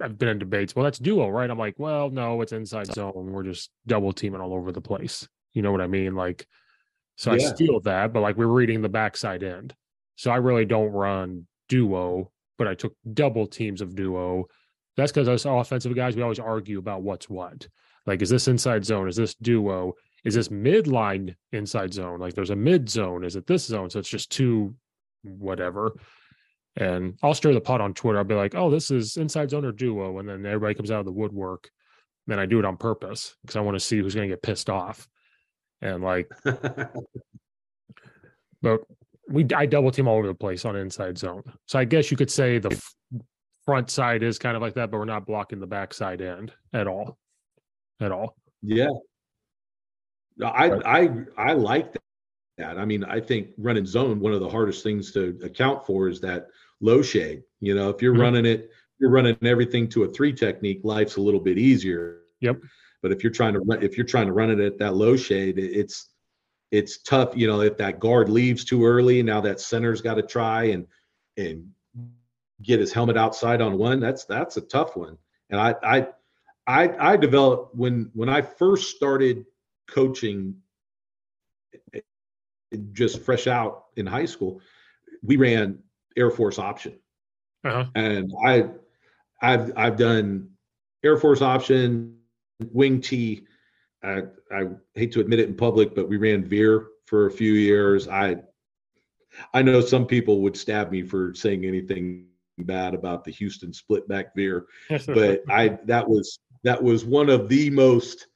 [0.00, 0.74] I've been in debates.
[0.74, 1.48] Well, that's duo, right?
[1.48, 3.32] I'm like, well, no, it's inside zone.
[3.32, 5.28] We're just double teaming all over the place.
[5.54, 6.14] You know what I mean?
[6.14, 6.46] Like,
[7.16, 7.48] so yeah.
[7.48, 9.74] I steal that, but like we're reading the backside end.
[10.16, 14.46] So I really don't run duo, but I took double teams of duo.
[14.96, 17.66] That's because us offensive guys, we always argue about what's what.
[18.06, 19.08] Like, is this inside zone?
[19.08, 19.94] Is this duo?
[20.24, 22.20] Is this midline inside zone?
[22.20, 23.24] Like, there's a mid zone.
[23.24, 23.90] Is it this zone?
[23.90, 24.74] So it's just two,
[25.22, 25.92] whatever.
[26.76, 28.18] And I'll stir the pot on Twitter.
[28.18, 30.18] I'll be like, oh, this is inside zone or duo.
[30.18, 31.70] And then everybody comes out of the woodwork.
[32.26, 34.42] Then I do it on purpose because I want to see who's going to get
[34.42, 35.08] pissed off.
[35.80, 36.30] And like,
[38.62, 38.80] but
[39.28, 41.42] we I double team all over the place on inside zone.
[41.66, 42.80] So I guess you could say the
[43.64, 46.86] front side is kind of like that, but we're not blocking the backside end at
[46.86, 47.18] all,
[48.00, 48.36] at all.
[48.62, 48.90] Yeah,
[50.44, 51.94] I I I like
[52.58, 52.78] that.
[52.78, 56.20] I mean, I think running zone one of the hardest things to account for is
[56.20, 56.48] that
[56.80, 57.42] low shade.
[57.60, 58.22] You know, if you're mm-hmm.
[58.22, 60.80] running it, you're running everything to a three technique.
[60.84, 62.20] Life's a little bit easier.
[62.40, 62.60] Yep.
[63.02, 65.16] But if you're trying to run, if you're trying to run it at that low
[65.16, 66.10] shade, it's
[66.70, 67.36] it's tough.
[67.36, 70.86] You know, if that guard leaves too early, now that center's got to try and
[71.36, 71.68] and
[72.62, 74.00] get his helmet outside on one.
[74.00, 75.18] That's that's a tough one.
[75.50, 76.08] And I I
[76.66, 79.44] I I developed when when I first started
[79.88, 80.56] coaching
[82.92, 84.60] just fresh out in high school,
[85.22, 85.78] we ran
[86.16, 86.98] Air Force option.
[87.64, 87.86] Uh-huh.
[87.94, 88.68] And I
[89.40, 90.50] I've I've done
[91.04, 92.16] Air Force option,
[92.72, 93.46] wing T,
[94.02, 94.22] I,
[94.52, 94.64] I
[94.94, 98.08] hate to admit it in public, but we ran Veer for a few years.
[98.08, 98.36] I
[99.54, 102.26] I know some people would stab me for saying anything
[102.58, 104.66] bad about the Houston split back Veer,
[105.06, 108.28] but I that was that was one of the most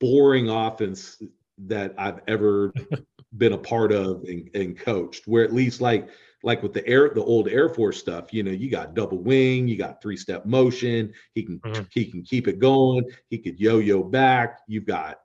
[0.00, 1.22] boring offense
[1.58, 2.72] that I've ever
[3.36, 5.26] been a part of and, and coached.
[5.26, 6.08] Where at least like
[6.42, 9.68] like with the air the old air force stuff you know you got double wing
[9.68, 11.82] you got three step motion he can mm-hmm.
[11.92, 15.20] he can keep it going he could yo-yo back you've got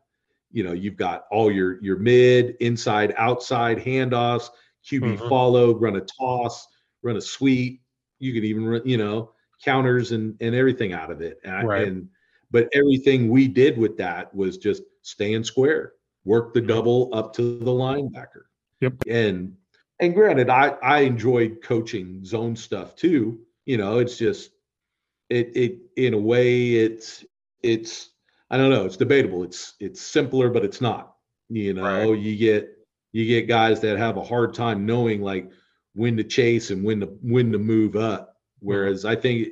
[0.51, 4.49] you know you've got all your your mid inside outside handoffs
[4.85, 5.29] qb mm-hmm.
[5.29, 6.67] follow run a toss
[7.03, 7.81] run a suite.
[8.19, 9.31] you could even run you know
[9.63, 11.87] counters and and everything out of it and, right.
[11.87, 12.07] and
[12.51, 15.93] but everything we did with that was just staying square
[16.25, 18.43] work the double up to the linebacker
[18.81, 19.55] yep and
[19.99, 23.39] and granted, I I enjoyed coaching zone stuff too.
[23.65, 24.51] You know, it's just
[25.29, 27.25] it it in a way it's
[27.63, 28.11] it's
[28.49, 29.43] I don't know, it's debatable.
[29.43, 31.15] It's it's simpler, but it's not.
[31.49, 32.19] You know, right.
[32.19, 32.69] you get
[33.11, 35.49] you get guys that have a hard time knowing like
[35.97, 38.35] when to chase and when to when to move up.
[38.59, 39.03] Whereas.
[39.05, 39.49] I think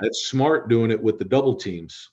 [0.00, 2.10] it's smart doing it with the double teams.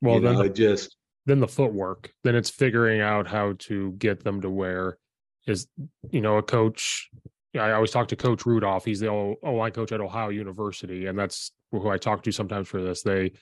[0.00, 2.12] Well, you then know, the, just then the footwork.
[2.24, 4.98] Then it's figuring out how to get them to where
[5.46, 5.66] is
[6.10, 7.10] you know a coach
[7.54, 8.84] I always talk to Coach Rudolph.
[8.84, 12.68] He's the O line coach at Ohio University, and that's who I talk to sometimes
[12.68, 13.02] for this.
[13.02, 13.32] They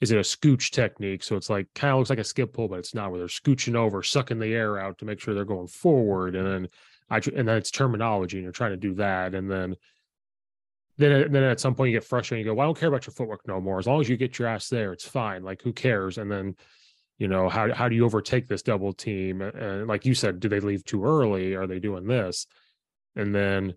[0.00, 1.22] is it a scooch technique?
[1.22, 3.10] So it's like kind of looks like a skip pull, but it's not.
[3.10, 6.46] Where they're scooching over, sucking the air out to make sure they're going forward, and
[6.46, 6.68] then
[7.10, 9.76] I and then it's terminology, and you're trying to do that, and then
[10.96, 12.46] then uh, then at some point you get frustrated.
[12.46, 13.78] You go, well, I don't care about your footwork no more.
[13.78, 15.42] As long as you get your ass there, it's fine.
[15.42, 16.18] Like who cares?
[16.18, 16.56] And then
[17.18, 20.48] you know how how do you overtake this double team and like you said do
[20.48, 22.46] they leave too early are they doing this
[23.16, 23.74] and then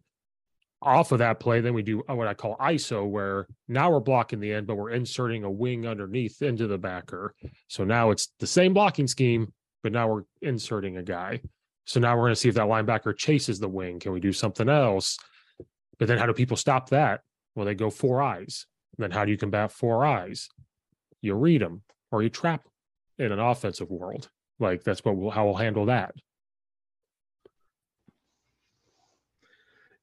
[0.81, 3.99] off of that play then we do uh, what i call iso where now we're
[3.99, 7.33] blocking the end but we're inserting a wing underneath into the backer
[7.67, 11.39] so now it's the same blocking scheme but now we're inserting a guy
[11.87, 14.33] so now we're going to see if that linebacker chases the wing can we do
[14.33, 15.17] something else
[15.97, 17.21] but then how do people stop that
[17.55, 18.65] well they go four eyes
[18.97, 20.49] then how do you combat four eyes
[21.21, 21.81] you read them
[22.11, 24.29] or you trap them in an offensive world.
[24.59, 26.15] Like that's what we'll how we'll handle that.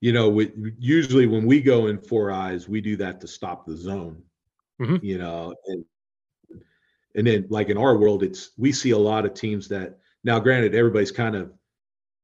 [0.00, 3.64] You know, we, usually when we go in four eyes, we do that to stop
[3.64, 4.22] the zone.
[4.80, 5.04] Mm-hmm.
[5.04, 5.84] You know, and
[7.16, 10.38] and then like in our world, it's we see a lot of teams that now,
[10.40, 11.52] granted, everybody's kind of,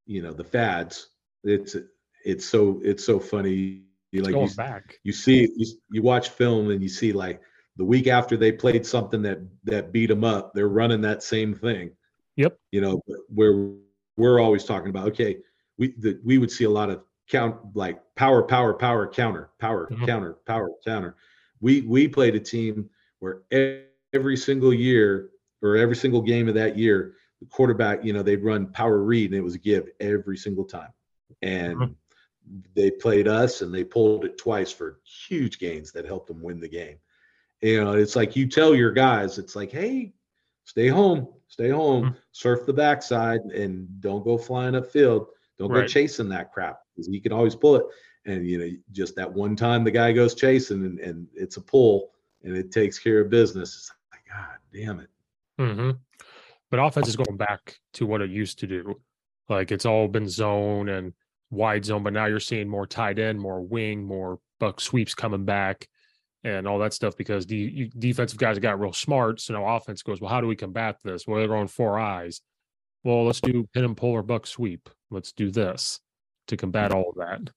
[0.07, 1.09] you know, the fads.
[1.45, 1.77] It's
[2.25, 3.83] it's so it's so funny.
[4.13, 4.99] You like you, back.
[5.05, 7.41] you see you, you watch film and you see like
[7.77, 11.55] the week after they played something that that beat them up, they're running that same
[11.55, 11.93] thing.
[12.37, 12.59] Yep.
[12.73, 13.73] You know, where
[14.17, 15.39] we're always talking about, okay,
[15.79, 19.89] we the, we would see a lot of count like power, power, power, counter, power,
[19.91, 20.05] mm-hmm.
[20.05, 21.17] counter, power, counter.
[21.61, 22.91] We we played a team
[23.21, 23.43] where
[24.13, 25.31] every single year
[25.63, 29.31] or every single game of that year, the quarterback, you know, they'd run power read
[29.31, 30.93] and it was a give every single time.
[31.43, 31.93] And mm-hmm.
[32.75, 36.61] they played us and they pulled it twice for huge gains that helped them win
[36.61, 36.99] the game.
[37.63, 40.13] You know, it's like you tell your guys, it's like, hey,
[40.65, 42.15] stay home, stay home, mm-hmm.
[42.33, 45.27] surf the backside, and don't go flying upfield.
[45.59, 45.83] Don't right.
[45.83, 47.85] go chasing that crap because you can always pull it.
[48.27, 51.61] And you know, just that one time the guy goes chasing and, and it's a
[51.61, 52.13] pull
[52.43, 53.75] and it takes care of business.
[53.75, 55.11] It's like, God damn it.
[55.59, 55.91] Mm-hmm.
[56.71, 59.01] But offense is going back to what it used to do.
[59.49, 61.13] Like it's all been zone and
[61.51, 65.45] wide zone, but now you're seeing more tight end, more wing, more buck sweeps coming
[65.45, 65.89] back
[66.45, 69.41] and all that stuff because the defensive guys got real smart.
[69.41, 71.27] So now offense goes, well, how do we combat this?
[71.27, 72.41] Well, they're on four eyes.
[73.03, 74.89] Well, let's do pin and pull or buck sweep.
[75.11, 76.01] Let's do this
[76.47, 77.53] to combat all of that.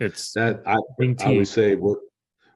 [0.00, 1.98] It's that I, I would say what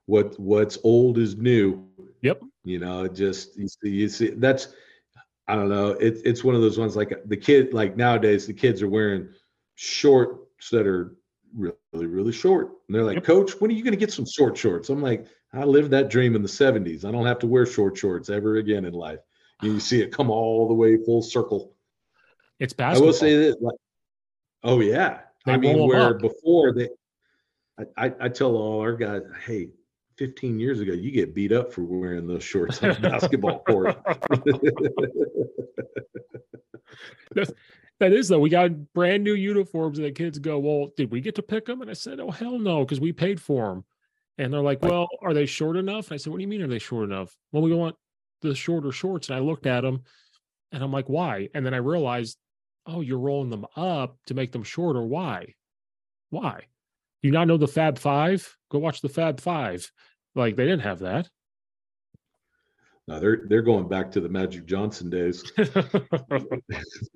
[0.06, 1.88] what what's old is new.
[2.22, 2.42] Yep.
[2.64, 4.68] You know, just you see, you see that's
[5.48, 5.90] I don't know.
[5.90, 9.28] It's it's one of those ones like the kid like nowadays the kids are wearing
[9.74, 11.16] shorts that are
[11.54, 13.24] really really short, and they're like, yep.
[13.24, 14.88] Coach, when are you going to get some short shorts?
[14.88, 17.04] I'm like, I lived that dream in the '70s.
[17.04, 19.18] I don't have to wear short shorts ever again in life.
[19.60, 21.74] You see it come all the way full circle.
[22.60, 23.02] It's basketball.
[23.02, 23.60] I will say that.
[23.60, 23.76] Like,
[24.62, 26.88] oh yeah, they I mean, where before they,
[27.96, 29.70] I, I tell all our guys, hey,
[30.16, 33.96] 15 years ago, you get beat up for wearing those shorts on the basketball court.
[37.98, 38.38] that is though.
[38.38, 41.66] We got brand new uniforms, and the kids go, "Well, did we get to pick
[41.66, 43.84] them?" And I said, "Oh hell no, because we paid for them."
[44.38, 46.62] And they're like, "Well, are they short enough?" And I said, "What do you mean
[46.62, 47.96] are they short enough?" Well, we want
[48.42, 50.02] the shorter shorts, and I looked at them,
[50.72, 52.38] and I'm like, "Why?" And then I realized,
[52.86, 55.02] "Oh, you're rolling them up to make them shorter.
[55.02, 55.54] Why?
[56.30, 56.66] Why?"
[57.22, 58.56] Do you not know the Fab Five?
[58.70, 59.90] Go watch the Fab Five.
[60.34, 61.28] Like they didn't have that.
[63.06, 65.44] No, they're they're going back to the Magic Johnson days.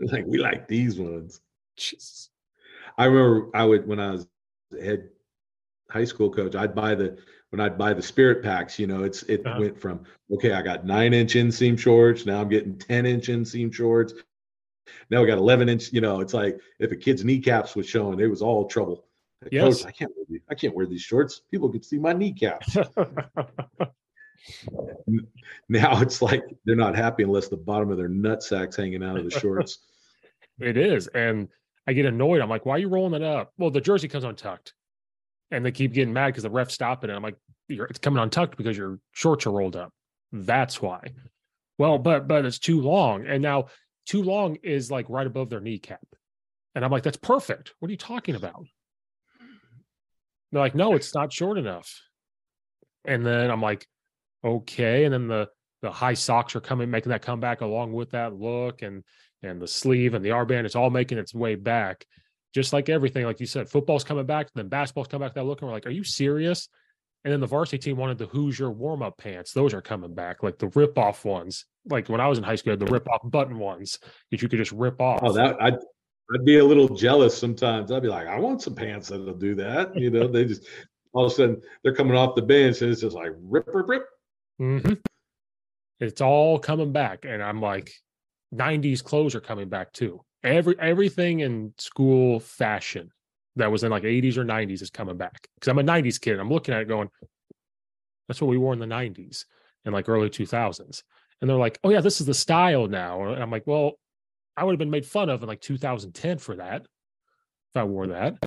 [0.00, 1.40] like we like these ones.
[1.76, 2.30] Jesus.
[2.98, 4.26] I remember I would when I was
[4.80, 5.08] head
[5.90, 7.18] high school coach, I'd buy the
[7.50, 9.60] when I'd buy the spirit packs, you know, it's it uh-huh.
[9.60, 13.72] went from okay, I got nine inch inseam shorts, now I'm getting 10 inch inseam
[13.72, 14.14] shorts.
[15.10, 18.20] Now we got 11 inch, you know, it's like if a kid's kneecaps was showing,
[18.20, 19.05] it was all trouble.
[19.50, 19.82] Yes.
[19.82, 21.42] Coach, I can't wear these, I can't wear these shorts.
[21.50, 22.76] People can see my kneecaps.
[25.68, 29.18] now it's like they're not happy unless the bottom of their nut sacks hanging out
[29.18, 29.78] of the shorts.
[30.60, 31.06] it is.
[31.08, 31.48] And
[31.86, 32.40] I get annoyed.
[32.40, 33.52] I'm like, why are you rolling it up?
[33.58, 34.74] Well, the jersey comes untucked.
[35.52, 37.14] And they keep getting mad because the ref stopping it.
[37.14, 37.36] I'm like,
[37.68, 39.92] it's coming untucked because your shorts are rolled up.
[40.32, 41.12] That's why.
[41.78, 43.26] Well, but but it's too long.
[43.26, 43.66] And now
[44.06, 46.04] too long is like right above their kneecap.
[46.74, 47.74] And I'm like, that's perfect.
[47.78, 48.66] What are you talking about?
[50.56, 52.00] They're like, no, it's not short enough.
[53.04, 53.86] And then I'm like,
[54.42, 55.04] okay.
[55.04, 55.50] And then the
[55.82, 59.04] the high socks are coming, making that comeback along with that look and
[59.42, 60.64] and the sleeve and the armband.
[60.64, 62.06] It's all making its way back.
[62.54, 65.34] Just like everything, like you said, football's coming back, then basketball's coming back.
[65.34, 66.70] That look, and we're like, are you serious?
[67.24, 69.52] And then the varsity team wanted the Hoosier warm up pants.
[69.52, 71.66] Those are coming back, like the rip off ones.
[71.84, 73.98] Like when I was in high school, the rip off button ones
[74.30, 75.20] that you could just rip off.
[75.22, 75.72] Oh, that I
[76.34, 77.92] I'd be a little jealous sometimes.
[77.92, 79.96] I'd be like, I want some pants that'll do that.
[79.96, 80.66] You know, they just
[81.12, 83.88] all of a sudden they're coming off the bench and it's just like rip, rip,
[83.88, 84.06] rip.
[84.60, 84.94] Mm-hmm.
[86.00, 87.92] It's all coming back, and I'm like,
[88.54, 90.20] '90s clothes are coming back too.
[90.42, 93.10] Every everything in school fashion
[93.56, 96.38] that was in like 80s or 90s is coming back because I'm a 90s kid.
[96.38, 97.08] I'm looking at it going,
[98.28, 99.44] that's what we wore in the 90s
[99.84, 101.02] and like early 2000s.
[101.40, 103.32] And they're like, oh yeah, this is the style now.
[103.32, 103.92] And I'm like, well,
[104.56, 108.06] I would have been made fun of in like 2010 for that if I wore
[108.08, 108.38] that.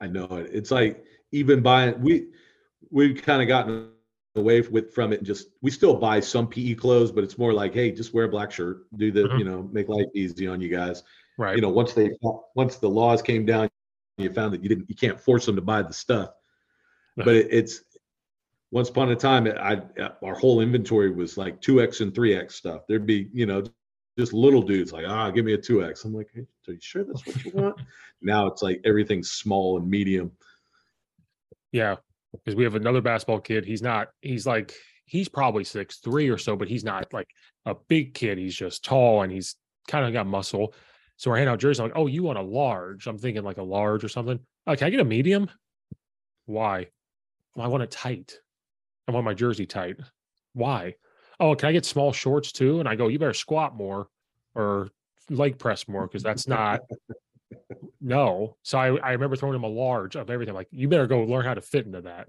[0.00, 0.50] I know it.
[0.52, 2.28] It's like even buying we
[2.90, 3.90] we've kind of gotten
[4.36, 7.52] away with from it and just we still buy some PE clothes, but it's more
[7.52, 9.38] like, hey, just wear a black shirt, do the mm-hmm.
[9.38, 11.02] you know, make life easy on you guys.
[11.36, 11.56] Right.
[11.56, 12.10] You know, once they
[12.54, 13.68] once the laws came down,
[14.16, 16.30] you found that you didn't you can't force them to buy the stuff.
[17.16, 17.82] But it, it's
[18.70, 19.82] once upon a time, I
[20.22, 22.82] our whole inventory was like two X and three X stuff.
[22.88, 23.64] There'd be you know
[24.18, 26.04] just little dudes like, ah, give me a 2X.
[26.04, 27.80] I'm like, hey, are you sure that's what you want?
[28.22, 30.32] now it's like everything's small and medium.
[31.72, 31.96] Yeah.
[32.32, 33.64] Because we have another basketball kid.
[33.64, 34.74] He's not, he's like,
[35.04, 37.28] he's probably six three or so, but he's not like
[37.66, 38.38] a big kid.
[38.38, 39.56] He's just tall and he's
[39.88, 40.74] kind of got muscle.
[41.16, 41.80] So we're handing out jerseys.
[41.80, 43.06] I'm like, oh, you want a large?
[43.06, 44.38] I'm thinking like a large or something.
[44.66, 45.50] Oh, can I get a medium?
[46.46, 46.88] Why?
[47.54, 48.38] Well, I want it tight.
[49.08, 49.96] I want my jersey tight.
[50.52, 50.94] Why?
[51.40, 52.78] Oh, can I get small shorts too?
[52.78, 54.08] And I go, you better squat more
[54.54, 54.90] or
[55.28, 56.80] leg press more because that's not
[58.00, 58.56] no.
[58.62, 60.54] So I, I remember throwing him a large of everything.
[60.54, 62.28] Like, you better go learn how to fit into that.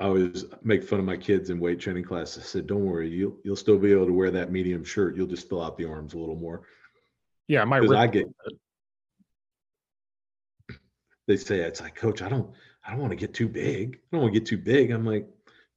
[0.00, 2.36] I always make fun of my kids in weight training class.
[2.36, 5.16] I said, "Don't worry, you'll you'll still be able to wear that medium shirt.
[5.16, 6.62] You'll just fill out the arms a little more."
[7.46, 8.26] Yeah, my I get.
[11.26, 12.50] They say it's like, Coach, I don't,
[12.84, 13.94] I don't want to get too big.
[13.94, 14.90] I don't want to get too big.
[14.90, 15.26] I'm like,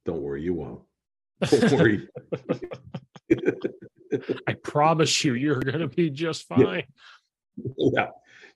[0.08, 0.80] don't worry, you won't.
[1.50, 2.08] Don't worry.
[4.46, 6.84] I promise you, you're going to be just fine.
[7.56, 7.90] Yeah.
[7.92, 8.06] yeah.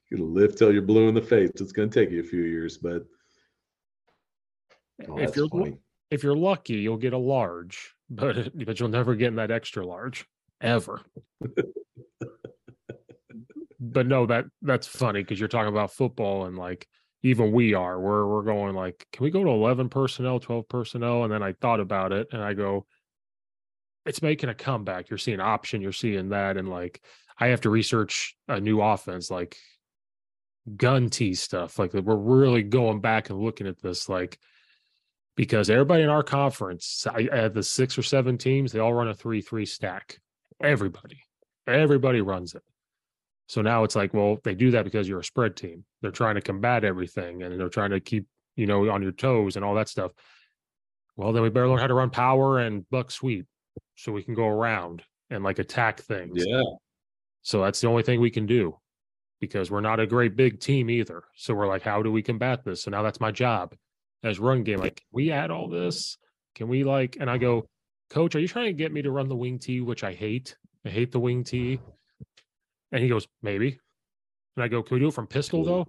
[0.09, 1.51] You're going to live till you're blue in the face.
[1.55, 3.05] It's going to take you a few years, but
[5.07, 5.77] oh, if you're funny.
[6.09, 9.85] if you're lucky, you'll get a large, but but you'll never get in that extra
[9.85, 10.25] large
[10.59, 11.01] ever.
[13.79, 16.87] but no, that that's funny because you're talking about football and like
[17.23, 21.23] even we are we're we're going like can we go to 11 personnel 12 personnel?
[21.23, 22.85] And then i thought about it and i go
[24.05, 25.09] it's making a comeback.
[25.09, 27.01] You're seeing option you're seeing that and like
[27.39, 29.57] i have to research a new offense like
[30.77, 34.37] gun t stuff like we're really going back and looking at this like
[35.35, 39.07] because everybody in our conference I, I the six or seven teams they all run
[39.07, 40.19] a three three stack.
[40.61, 41.19] Everybody
[41.67, 42.63] everybody runs it
[43.47, 45.83] so now it's like, well, they do that because you're a spread team.
[46.01, 48.25] They're trying to combat everything and they're trying to keep,
[48.55, 50.11] you know, on your toes and all that stuff.
[51.15, 53.45] Well, then we better learn how to run power and buck sweep
[53.95, 56.43] so we can go around and like attack things.
[56.45, 56.63] Yeah.
[57.41, 58.79] So that's the only thing we can do
[59.41, 61.23] because we're not a great big team either.
[61.35, 62.83] So we're like, how do we combat this?
[62.83, 63.75] So now that's my job
[64.23, 64.79] as run game.
[64.79, 66.17] Like, we add all this?
[66.55, 67.67] Can we like, and I go,
[68.09, 70.55] coach, are you trying to get me to run the wing T, which I hate?
[70.85, 71.79] I hate the wing T.
[72.93, 73.79] And he goes, maybe.
[74.55, 75.87] And I go, can we do it from pistol though?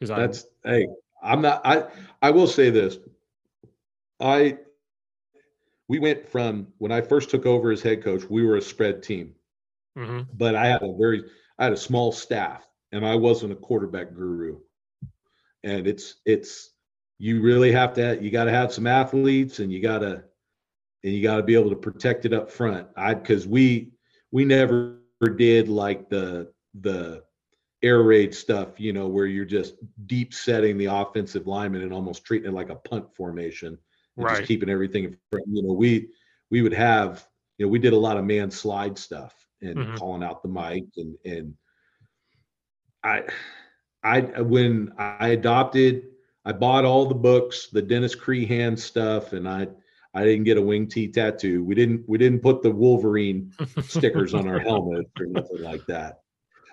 [0.00, 0.88] Because that's hey,
[1.22, 1.60] I'm not.
[1.64, 1.84] I
[2.22, 2.98] I will say this.
[4.18, 4.58] I
[5.86, 9.02] we went from when I first took over as head coach, we were a spread
[9.02, 9.34] team,
[9.96, 10.22] mm-hmm.
[10.32, 11.22] but I had a very
[11.58, 14.58] I had a small staff, and I wasn't a quarterback guru.
[15.62, 16.70] And it's it's
[17.18, 20.24] you really have to you got to have some athletes, and you got to
[21.04, 22.86] and you got to be able to protect it up front.
[22.96, 23.92] I because we
[24.30, 24.98] we never
[25.36, 27.22] did like the the
[27.82, 29.74] air raid stuff, you know, where you're just
[30.06, 33.76] deep setting the offensive lineman and almost treating it like a punt formation,
[34.16, 34.36] right.
[34.36, 35.46] just keeping everything in front.
[35.48, 36.08] You know, we
[36.50, 37.26] we would have,
[37.58, 39.94] you know, we did a lot of man slide stuff and mm-hmm.
[39.96, 41.54] calling out the mic and and
[43.04, 43.24] I
[44.02, 46.04] I when I adopted,
[46.44, 49.68] I bought all the books, the Dennis Creehan stuff, and I
[50.14, 51.64] I didn't get a wing T tattoo.
[51.64, 53.52] We didn't we didn't put the Wolverine
[53.82, 56.20] stickers on our helmet or nothing like that.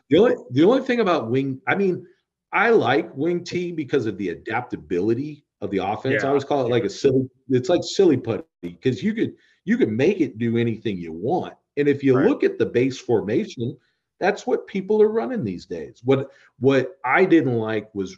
[0.09, 2.05] The only the only thing about wing, I mean,
[2.51, 6.21] I like wing T because of the adaptability of the offense.
[6.21, 6.25] Yeah.
[6.25, 7.29] I always call it like a silly.
[7.49, 11.53] It's like silly putty because you could you could make it do anything you want.
[11.77, 12.27] And if you right.
[12.27, 13.77] look at the base formation,
[14.19, 16.01] that's what people are running these days.
[16.03, 16.29] What
[16.59, 18.17] what I didn't like was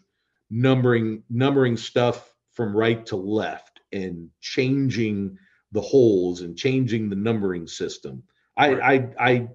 [0.49, 5.37] numbering numbering stuff from right to left and changing
[5.71, 8.23] the holes and changing the numbering system.
[8.57, 9.47] I I, I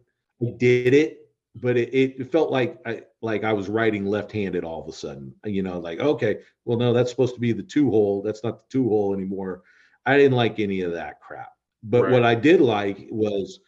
[0.57, 4.89] did it, but it, it felt like I like I was writing left-handed all of
[4.89, 5.35] a sudden.
[5.45, 8.23] You know, like okay, well no, that's supposed to be the two hole.
[8.23, 9.63] That's not the two hole anymore.
[10.05, 11.53] I didn't like any of that crap.
[11.83, 12.13] But right.
[12.13, 13.61] what I did like was,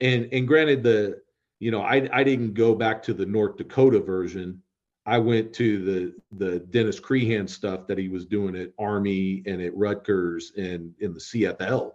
[0.00, 1.20] and and granted the
[1.58, 4.62] you know I I didn't go back to the North Dakota version
[5.06, 9.60] I went to the the Dennis Creehan stuff that he was doing at Army and
[9.60, 11.92] at Rutgers and in the CFL.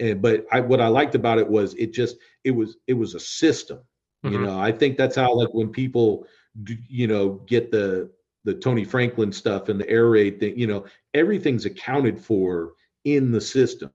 [0.00, 3.14] And but I what I liked about it was it just it was it was
[3.14, 3.80] a system.
[4.24, 4.34] Mm-hmm.
[4.34, 6.26] You know, I think that's how like when people
[6.88, 8.10] you know get the
[8.44, 10.84] the Tony Franklin stuff and the air raid thing, you know,
[11.14, 12.72] everything's accounted for
[13.04, 13.90] in the system.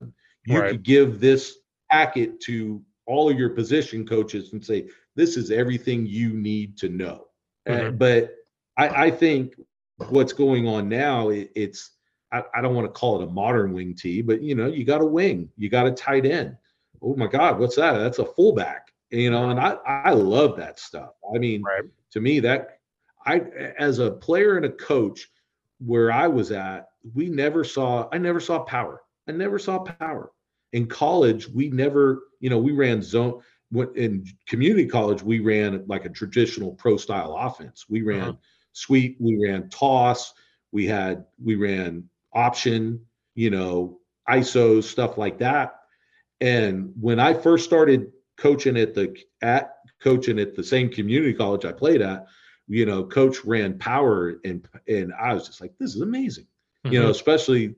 [0.45, 0.72] You right.
[0.72, 1.57] could give this
[1.91, 6.89] packet to all of your position coaches and say, this is everything you need to
[6.89, 7.26] know.
[7.68, 7.88] Mm-hmm.
[7.88, 8.36] Uh, but
[8.78, 9.56] I, I think
[10.10, 11.91] what's going on now, it, it's
[12.32, 14.86] I, I, don't want to call it a modern wing T, but you know, you
[14.86, 16.56] got a wing, you got a tight end.
[17.02, 17.98] Oh my God, what's that?
[17.98, 18.91] That's a fullback.
[19.10, 21.12] You know, and I I love that stuff.
[21.34, 21.84] I mean, right.
[22.12, 22.80] to me, that
[23.26, 23.41] I
[23.80, 25.30] as a player and a coach,
[25.80, 29.02] where I was at, we never saw I never saw power.
[29.28, 30.32] I never saw power.
[30.74, 33.41] In college, we never, you know, we ran zone
[33.95, 37.86] in community college, we ran like a traditional pro style offense.
[37.90, 38.34] We ran uh-huh
[38.78, 40.34] sweep, we ran toss,
[40.72, 43.02] we had we ran option,
[43.34, 43.99] you know,
[44.30, 45.80] ISO stuff like that.
[46.40, 51.66] And when I first started coaching at the at coaching at the same community college
[51.66, 52.28] I played at,
[52.68, 56.45] you know, coach ran power and and I was just like, this is amazing.
[56.45, 56.94] Mm-hmm.
[56.94, 57.12] You know, mm-hmm.
[57.12, 57.76] especially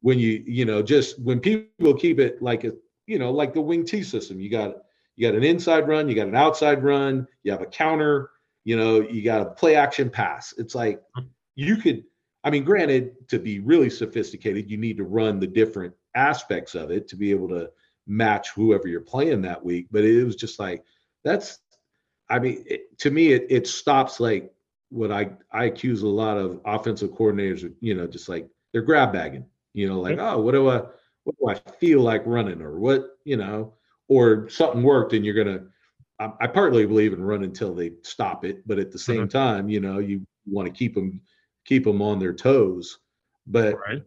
[0.00, 2.72] when you, you know, just when people keep it like a,
[3.06, 4.40] you know, like the wing T system.
[4.40, 4.76] You got
[5.16, 8.30] you got an inside run, you got an outside run, you have a counter,
[8.64, 10.54] you know, you got a play action pass.
[10.58, 11.00] It's like
[11.54, 12.04] you could,
[12.44, 16.90] I mean, granted, to be really sophisticated, you need to run the different aspects of
[16.90, 17.70] it to be able to
[18.06, 19.86] match whoever you're playing that week.
[19.90, 20.84] But it was just like
[21.24, 21.58] that's,
[22.28, 24.52] I mean, it, to me, it it stops like
[24.90, 28.82] what I I accuse a lot of offensive coordinators, of, you know, just like they're
[28.82, 30.82] grab bagging, you know, like oh, what do I
[31.24, 33.74] what do I feel like running or what you know,
[34.08, 35.66] or something worked and you're gonna.
[36.20, 39.38] I, I partly believe in run until they stop it, but at the same mm-hmm.
[39.38, 41.20] time, you know, you want to keep them
[41.64, 42.98] keep them on their toes,
[43.46, 44.02] but right.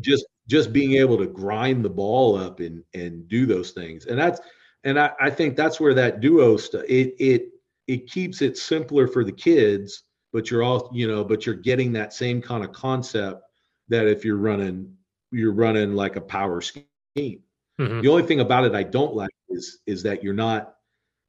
[0.00, 4.18] just just being able to grind the ball up and and do those things, and
[4.18, 4.40] that's
[4.86, 7.48] and I, I think that's where that duo stuff it it
[7.86, 11.92] it keeps it simpler for the kids but you're all you know but you're getting
[11.92, 13.42] that same kind of concept
[13.88, 14.94] that if you're running
[15.32, 18.00] you're running like a power scheme mm-hmm.
[18.00, 20.75] the only thing about it i don't like is is that you're not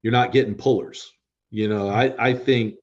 [0.04, 1.12] you're not getting pullers
[1.50, 2.76] you know i i think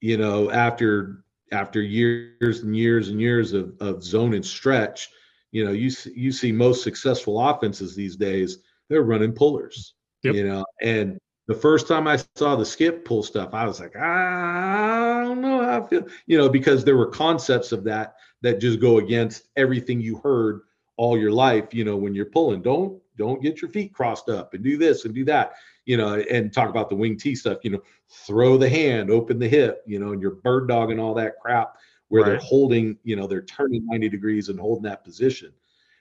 [0.00, 5.08] you know after after years and years and years of, of zone and stretch
[5.52, 8.58] you know you you see most successful offenses these days
[8.88, 10.34] they're running pullers yep.
[10.34, 13.94] you know and the first time I saw the skip pull stuff, I was like,
[13.96, 18.60] I don't know how I feel, you know, because there were concepts of that that
[18.60, 20.62] just go against everything you heard
[20.96, 22.62] all your life, you know, when you're pulling.
[22.62, 25.52] Don't don't get your feet crossed up and do this and do that,
[25.86, 29.38] you know, and talk about the wing T stuff, you know, throw the hand, open
[29.38, 31.76] the hip, you know, and your bird dog and all that crap
[32.08, 32.30] where right.
[32.30, 35.52] they're holding, you know, they're turning 90 degrees and holding that position.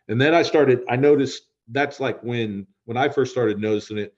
[0.07, 4.13] And then I started, I noticed that's like when when I first started noticing it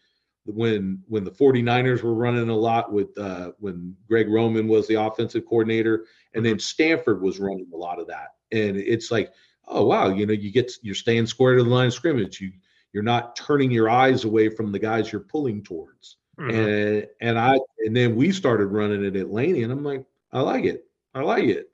[0.46, 4.96] when when the 49ers were running a lot with uh, when Greg Roman was the
[4.96, 6.60] offensive coordinator, and then mm-hmm.
[6.60, 8.36] Stanford was running a lot of that.
[8.52, 9.34] And it's like,
[9.68, 12.40] oh wow, you know, you get you're staying square to the line of scrimmage.
[12.42, 12.52] You
[12.96, 16.16] you're not turning your eyes away from the guys you're pulling towards.
[16.40, 16.50] Mm-hmm.
[16.50, 20.40] And and I and then we started running it at Laney, and I'm like, I
[20.40, 20.86] like it.
[21.14, 21.70] I like it.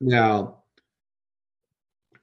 [0.00, 0.62] Now,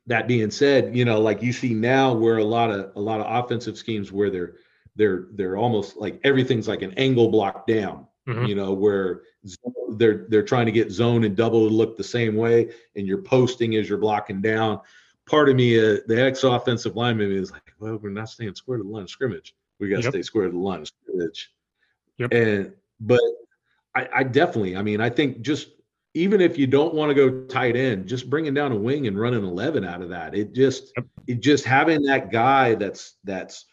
[0.07, 3.21] that being said, you know, like you see now where a lot of a lot
[3.21, 4.55] of offensive schemes where they're
[4.95, 8.45] they're they're almost like everything's like an angle block down mm-hmm.
[8.45, 9.21] you know where
[9.97, 13.21] they're they're trying to get zone and double to look the same way and you're
[13.21, 14.79] posting as you're blocking down
[15.25, 18.77] part of me uh, the ex offensive lineman is like well we're not staying square
[18.77, 20.13] to the line of scrimmage we got to yep.
[20.13, 21.53] stay square to the line of scrimmage
[22.17, 22.31] yep.
[22.33, 23.21] and but
[23.95, 25.69] I, I definitely i mean i think just
[26.15, 29.19] even if you don't want to go tight end, just bringing down a wing and
[29.19, 30.35] running 11 out of that.
[30.35, 31.07] It just, yep.
[31.27, 33.65] it just having that guy that's, that's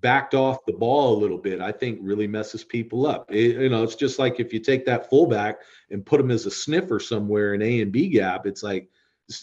[0.00, 3.32] backed off the ball a little bit, I think really messes people up.
[3.32, 5.60] It, you know, it's just like if you take that fullback
[5.90, 8.90] and put him as a sniffer somewhere in A and B gap, it's like,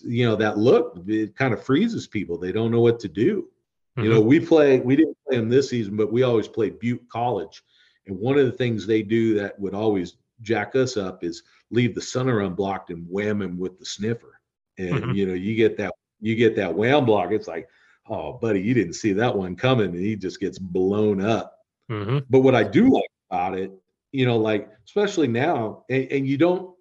[0.04, 2.38] you know, that look, it kind of freezes people.
[2.38, 3.50] They don't know what to do.
[3.98, 4.04] Mm-hmm.
[4.04, 4.30] You know, mm-hmm.
[4.30, 7.64] we play, we didn't play them this season, but we always play Butte College.
[8.08, 11.96] And one of the things they do that would always jack us up is leave
[11.96, 14.40] the center unblocked and wham him with the sniffer.
[14.78, 15.12] And, mm-hmm.
[15.12, 17.32] you know, you get that, you get that wham block.
[17.32, 17.68] It's like,
[18.10, 21.58] oh, buddy, you didn't see that one coming, and he just gets blown up.
[21.90, 22.20] Mm-hmm.
[22.30, 23.72] But what I do like about it,
[24.12, 26.73] you know, like especially now, and, and, you don't,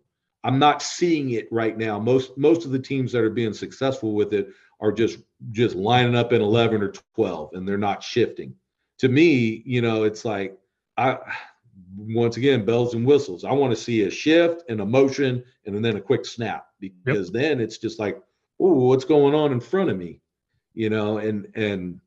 [0.45, 1.99] I'm not seeing it right now.
[1.99, 4.49] Most most of the teams that are being successful with it
[4.81, 5.19] are just
[5.51, 8.55] just lining up in 11 or 12, and they're not shifting.
[8.99, 10.59] To me, you know, it's like
[10.97, 11.19] I
[11.97, 13.45] once again bells and whistles.
[13.45, 17.31] I want to see a shift and a motion, and then a quick snap because
[17.31, 17.43] yep.
[17.43, 18.21] then it's just like,
[18.59, 20.23] oh, what's going on in front of me?
[20.75, 22.01] you know, and and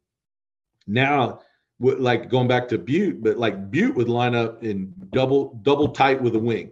[0.88, 1.41] now
[1.80, 6.22] like going back to Butte, but like Butte would line up in double double tight
[6.22, 6.72] with a wing,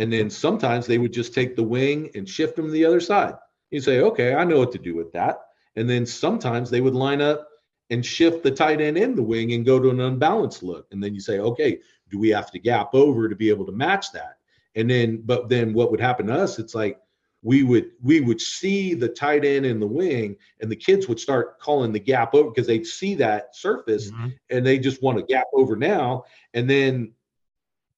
[0.00, 3.00] and then sometimes they would just take the wing and shift them to the other
[3.00, 3.34] side.
[3.70, 5.42] You say, okay, I know what to do with that.
[5.76, 7.46] And then sometimes they would line up
[7.90, 10.86] and shift the tight end in the wing and go to an unbalanced look.
[10.90, 13.72] And then you say, okay, do we have to gap over to be able to
[13.72, 14.38] match that?
[14.74, 16.58] And then, but then what would happen to us?
[16.58, 16.98] It's like
[17.42, 21.20] we would we would see the tight end in the wing and the kids would
[21.20, 24.28] start calling the gap over because they'd see that surface mm-hmm.
[24.50, 26.22] and they just want to gap over now
[26.52, 27.12] and then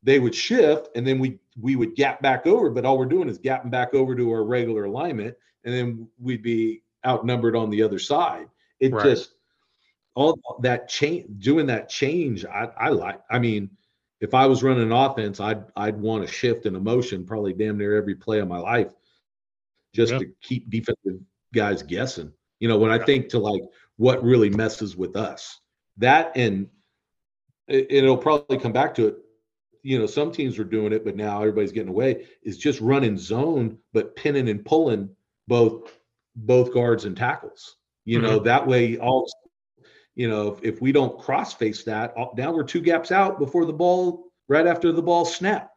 [0.03, 3.29] they would shift and then we we would gap back over but all we're doing
[3.29, 5.35] is gapping back over to our regular alignment
[5.65, 8.47] and then we'd be outnumbered on the other side
[8.81, 9.05] it right.
[9.05, 9.35] just
[10.15, 13.71] all that change doing that change I, I like i mean
[14.21, 17.53] if i was running an offense i'd i'd want to shift in a motion probably
[17.53, 18.93] damn near every play of my life
[19.93, 20.21] just yeah.
[20.21, 21.21] to keep defensive
[21.53, 22.33] guys guessing.
[22.61, 23.63] You know, when I think to like
[23.97, 25.61] what really messes with us,
[25.99, 26.69] that and
[27.69, 29.17] it, it'll probably come back to it.
[29.83, 32.27] You know, some teams are doing it, but now everybody's getting away.
[32.43, 35.11] Is just running zone, but pinning and pulling
[35.49, 35.99] both
[36.37, 37.77] both guards and tackles.
[38.05, 38.27] You mm-hmm.
[38.27, 39.29] know, that way all
[40.15, 43.65] you know, if, if we don't cross face that, now we're two gaps out before
[43.65, 45.71] the ball, right after the ball snap.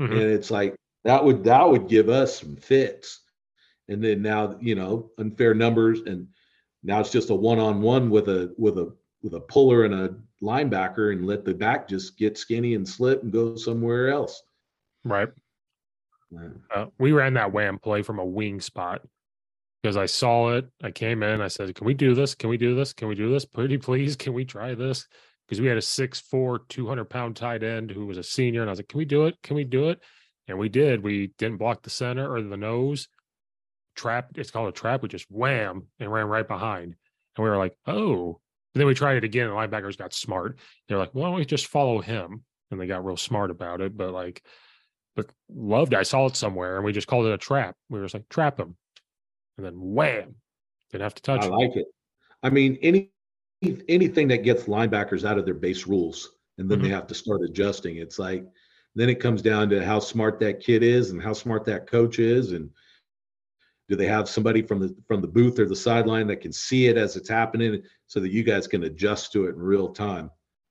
[0.00, 0.12] Mm-hmm.
[0.12, 0.74] And it's like
[1.04, 3.20] that would that would give us some fits
[3.88, 6.28] and then now you know unfair numbers and
[6.82, 11.12] now it's just a one-on-one with a with a with a puller and a linebacker
[11.12, 14.42] and let the back just get skinny and slip and go somewhere else.
[15.04, 15.28] Right.
[16.74, 19.02] Uh, we ran that wham play from a wing spot
[19.82, 20.66] because I saw it.
[20.82, 21.40] I came in.
[21.40, 22.34] I said, "Can we do this?
[22.34, 22.92] Can we do this?
[22.92, 23.44] Can we do this?
[23.44, 25.06] Pretty please, can we try this?"
[25.46, 28.72] Because we had a 6'4", 200 pound tight end who was a senior, and I
[28.72, 29.36] was like, "Can we do it?
[29.42, 30.00] Can we do it?"
[30.48, 31.02] And we did.
[31.02, 33.08] We didn't block the center or the nose.
[33.94, 34.30] Trap.
[34.36, 35.02] It's called a trap.
[35.02, 36.96] We just wham and ran right behind,
[37.36, 38.40] and we were like, "Oh."
[38.74, 39.48] And then we tried it again.
[39.48, 40.58] And linebackers got smart.
[40.88, 43.96] They're like, "Why don't we just follow him?" And they got real smart about it.
[43.96, 44.42] But like,
[45.14, 45.92] but loved.
[45.92, 45.98] It.
[45.98, 47.76] I saw it somewhere, and we just called it a trap.
[47.90, 48.76] We were just like, "Trap him."
[49.56, 50.34] and then wham,
[50.90, 51.42] didn't have to touch.
[51.42, 51.86] I like it.
[52.42, 53.10] I mean, any
[53.88, 56.88] anything that gets linebackers out of their base rules, and then mm-hmm.
[56.88, 57.96] they have to start adjusting.
[57.96, 58.44] It's like
[58.94, 62.18] then it comes down to how smart that kid is and how smart that coach
[62.18, 62.70] is, and
[63.92, 66.86] do they have somebody from the from the booth or the sideline that can see
[66.86, 70.30] it as it's happening, so that you guys can adjust to it in real time.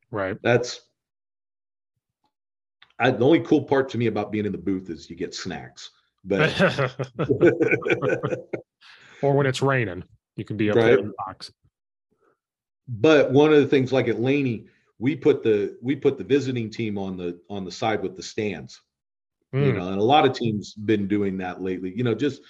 [0.10, 0.36] Right.
[0.42, 0.82] That's
[2.98, 5.36] I, the only cool part to me about being in the booth is you get
[5.36, 5.92] snacks.
[6.26, 6.52] But
[9.22, 10.04] or when it's raining,
[10.36, 10.86] you can be up right.
[10.86, 11.52] there in the box.
[12.88, 14.66] But one of the things, like at Laney,
[14.98, 18.24] we put the we put the visiting team on the on the side with the
[18.24, 18.82] stands.
[19.54, 19.66] Mm.
[19.66, 19.78] You hmm.
[19.78, 21.94] know, and a lot of teams been doing that lately.
[21.96, 22.42] You know, just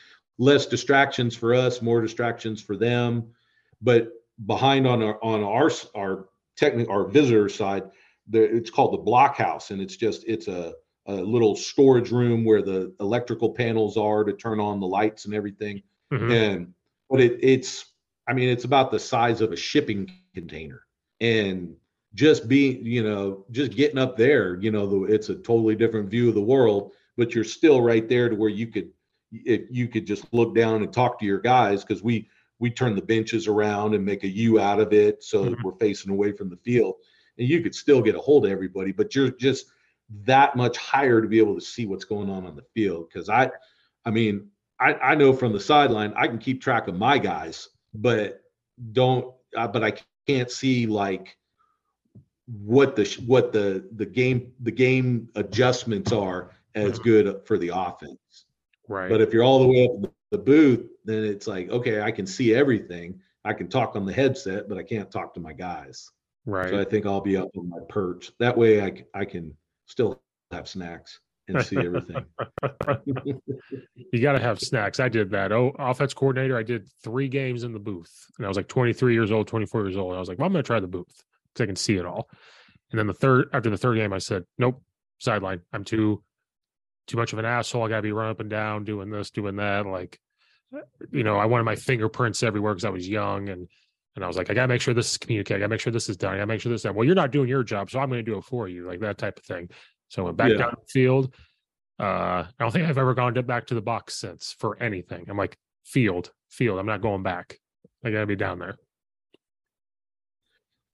[0.42, 3.28] less distractions for us, more distractions for them.
[3.80, 4.12] But
[4.48, 7.84] behind on our on our our technical our visitor side,
[8.28, 10.74] there it's called the blockhouse, and it's just it's a
[11.06, 15.34] a little storage room where the electrical panels are to turn on the lights and
[15.34, 15.82] everything.
[16.12, 16.32] Mm-hmm.
[16.32, 16.74] And
[17.08, 17.86] but it, it's
[18.28, 20.82] I mean it's about the size of a shipping container,
[21.20, 21.76] and
[22.16, 26.10] just being you know just getting up there, you know, the, it's a totally different
[26.10, 26.94] view of the world.
[27.16, 28.90] But you're still right there to where you could
[29.32, 32.30] if you could just look down and talk to your guys because we
[32.60, 35.64] we turn the benches around and make a U out of it so mm-hmm.
[35.64, 36.96] we're facing away from the field,
[37.38, 39.68] and you could still get a hold of everybody, but you're just
[40.24, 43.08] that much higher to be able to see what's going on on the field.
[43.08, 43.50] Because I,
[44.06, 44.50] I mean,
[44.80, 48.42] I, I know from the sideline I can keep track of my guys, but
[48.92, 49.34] don't.
[49.56, 49.94] Uh, but I
[50.28, 51.38] can't see like
[52.48, 57.04] what the what the the game the game adjustments are as mm-hmm.
[57.04, 58.46] good for the offense.
[58.92, 59.10] Right.
[59.10, 62.28] But if you're all the way up the booth, then it's like okay, I can
[62.28, 63.22] see everything.
[63.46, 66.10] I can talk on the headset, but I can't talk to my guys.
[66.46, 66.70] Right.
[66.70, 68.32] So I think I'll be up on my perch.
[68.40, 69.56] That way, I I can
[69.88, 72.26] still have snacks and see everything.
[74.12, 75.00] you got to have snacks.
[75.00, 75.54] I did that.
[75.54, 76.58] Oh, offense coordinator.
[76.58, 79.88] I did three games in the booth, and I was like 23 years old, 24
[79.88, 80.14] years old.
[80.16, 81.24] I was like, well, I'm going to try the booth
[81.54, 82.30] because I can see it all.
[82.92, 84.82] And then the third, after the third game, I said, nope,
[85.20, 85.62] sideline.
[85.72, 86.24] I'm too,
[87.12, 87.84] too much of an asshole.
[87.84, 89.86] I got to be running up and down, doing this, doing that.
[89.86, 90.20] Like,
[91.12, 93.68] you know, I wanted my fingerprints everywhere because I was young and.
[94.14, 95.56] And I was like, I gotta make sure this is communicated.
[95.56, 96.34] I gotta make sure this is done.
[96.34, 96.96] I gotta make sure this is done.
[96.96, 99.18] Well, you're not doing your job, so I'm gonna do it for you, like that
[99.18, 99.70] type of thing.
[100.10, 100.58] So I went back yeah.
[100.58, 101.34] down the field.
[101.98, 105.28] Uh, I don't think I've ever gone to, back to the box since for anything.
[105.30, 106.78] I'm like, field, field.
[106.78, 107.58] I'm not going back.
[108.04, 108.76] I gotta be down there.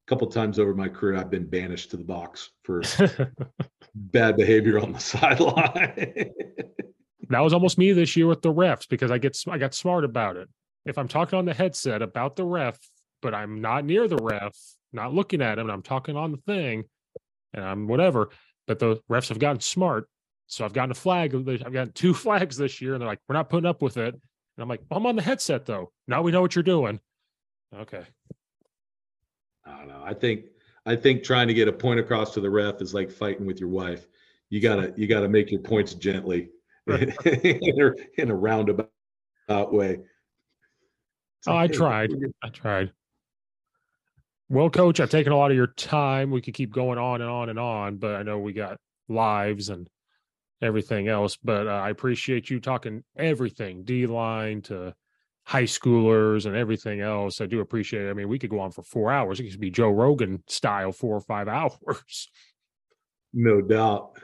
[0.08, 2.82] Couple times over my career, I've been banished to the box for
[3.96, 6.32] bad behavior on the sideline.
[7.30, 10.06] that was almost me this year with the refs because I get I got smart
[10.06, 10.48] about it.
[10.86, 12.80] If I'm talking on the headset about the ref,
[13.22, 14.56] but I'm not near the ref,
[14.94, 16.86] not looking at him, and I'm talking on the thing,
[17.54, 18.30] and I'm whatever,
[18.66, 20.08] but the refs have gotten smart.
[20.48, 21.36] So I've gotten a flag.
[21.36, 24.14] I've gotten two flags this year, and they're like, "We're not putting up with it."
[24.14, 25.92] And I'm like, "I'm on the headset though.
[26.08, 27.02] Now we know what you're doing."
[27.76, 28.06] Okay.
[29.68, 30.02] I don't know.
[30.04, 30.46] I think
[30.86, 33.60] I think trying to get a point across to the ref is like fighting with
[33.60, 34.08] your wife.
[34.50, 36.50] You gotta you gotta make your points gently
[36.88, 38.90] in, a, roundabout
[39.50, 40.00] way.
[41.46, 42.12] Oh, I tried.
[42.42, 42.94] I tried.
[44.50, 46.32] Well, coach, I've taken a lot of your time.
[46.32, 48.78] We could keep going on and on and on, but I know we got
[49.10, 49.90] lives and
[50.62, 51.38] everything else.
[51.44, 54.96] But uh, I appreciate you talking everything D line to
[55.48, 57.40] high schoolers and everything else.
[57.40, 58.10] I do appreciate it.
[58.10, 59.40] I mean, we could go on for four hours.
[59.40, 62.30] It could be Joe Rogan style, four or five hours.
[63.34, 64.20] No doubt.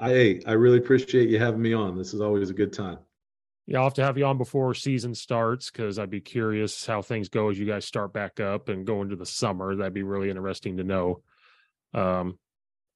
[0.00, 1.96] I I really appreciate you having me on.
[1.96, 2.98] This is always a good time.
[3.66, 7.02] Yeah, I'll have to have you on before season starts because I'd be curious how
[7.02, 9.76] things go as you guys start back up and go into the summer.
[9.76, 11.22] That'd be really interesting to know.
[11.94, 12.36] Um,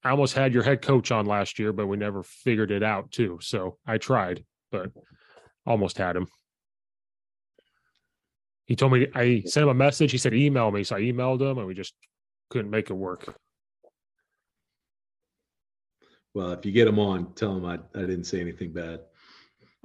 [0.03, 3.11] I almost had your head coach on last year, but we never figured it out
[3.11, 3.37] too.
[3.41, 4.91] So I tried, but
[5.65, 6.27] almost had him.
[8.65, 10.11] He told me I sent him a message.
[10.11, 11.93] He said email me, so I emailed him, and we just
[12.49, 13.35] couldn't make it work.
[16.33, 19.01] Well, if you get him on, tell him I, I didn't say anything bad.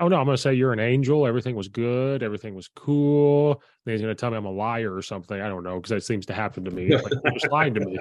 [0.00, 1.26] Oh no, I'm gonna say you're an angel.
[1.26, 2.22] Everything was good.
[2.22, 3.60] Everything was cool.
[3.84, 5.40] Then he's gonna tell me I'm a liar or something.
[5.40, 6.94] I don't know because that seems to happen to me.
[6.96, 7.98] Like, just lying to me.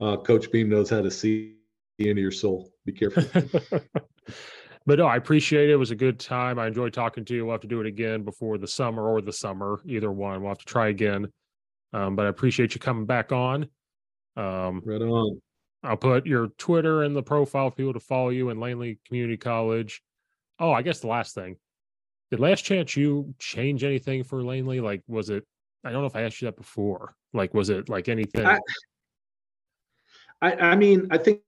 [0.00, 1.56] Uh, Coach Beam knows how to see
[1.98, 2.70] into your soul.
[2.84, 3.24] Be careful.
[4.86, 5.72] but no, I appreciate it.
[5.72, 6.58] It was a good time.
[6.58, 7.46] I enjoyed talking to you.
[7.46, 10.40] We'll have to do it again before the summer or the summer, either one.
[10.40, 11.28] We'll have to try again.
[11.92, 13.68] Um, but I appreciate you coming back on.
[14.36, 15.40] Um, right on.
[15.82, 19.36] I'll put your Twitter in the profile for people to follow you in Laney Community
[19.36, 20.02] College.
[20.58, 21.56] Oh, I guess the last thing.
[22.30, 24.80] Did Last Chance U change anything for Laney?
[24.80, 25.44] Like, was it?
[25.84, 27.14] I don't know if I asked you that before.
[27.32, 28.46] Like, was it like anything?
[28.46, 28.58] I,
[30.40, 31.40] I, I mean, I think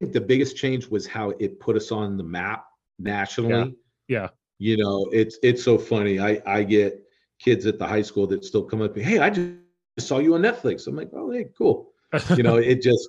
[0.00, 2.66] the biggest change was how it put us on the map
[2.98, 3.74] nationally.
[4.08, 4.20] Yeah.
[4.20, 4.28] yeah.
[4.58, 6.20] You know, it's it's so funny.
[6.20, 7.04] I I get
[7.38, 9.52] kids at the high school that still come up to me, hey, I just
[9.98, 10.86] saw you on Netflix.
[10.86, 11.92] I'm like, oh, hey, cool.
[12.36, 13.08] You know, it just,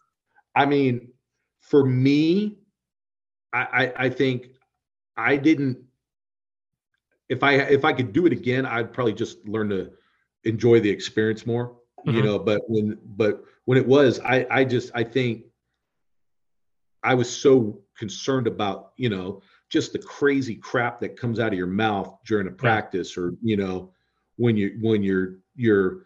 [0.56, 1.10] I mean,
[1.62, 2.57] for me,
[3.53, 4.49] I, I I think
[5.16, 5.78] I didn't.
[7.30, 9.91] If I if I could do it again, I'd probably just learn to
[10.44, 11.78] enjoy the experience more.
[12.06, 12.18] Mm-hmm.
[12.18, 15.45] You know, but when but when it was, I I just I think
[17.03, 21.58] I was so concerned about you know just the crazy crap that comes out of
[21.58, 23.92] your mouth during a practice or you know
[24.38, 26.06] when you when you're you're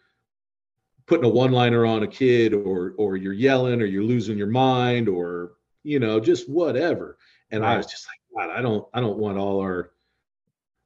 [1.08, 4.48] putting a one liner on a kid or or you're yelling or you're losing your
[4.48, 5.54] mind or
[5.84, 7.18] you know just whatever.
[7.52, 9.92] And i was just like god i don't i don't want all our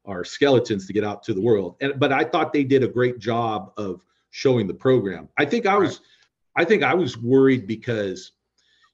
[0.06, 1.76] our skeletons to get out to the world.
[1.82, 5.30] And but i thought they did a great job of showing the program.
[5.38, 6.02] I think i was.
[6.56, 8.32] I think I was worried because,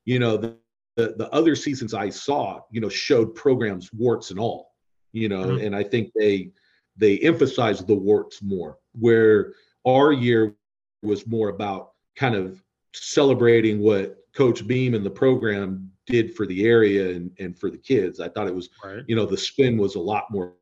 [0.05, 0.55] you know, the,
[0.95, 4.71] the, the other seasons I saw, you know, showed programs warts and all,
[5.11, 5.65] you know, mm-hmm.
[5.65, 6.51] and I think they
[6.97, 8.77] they emphasized the warts more.
[8.93, 9.53] Where
[9.85, 10.55] our year
[11.01, 12.61] was more about kind of
[12.93, 17.77] celebrating what Coach Beam and the program did for the area and, and for the
[17.77, 18.19] kids.
[18.19, 19.03] I thought it was, right.
[19.07, 20.53] you know, the spin was a lot more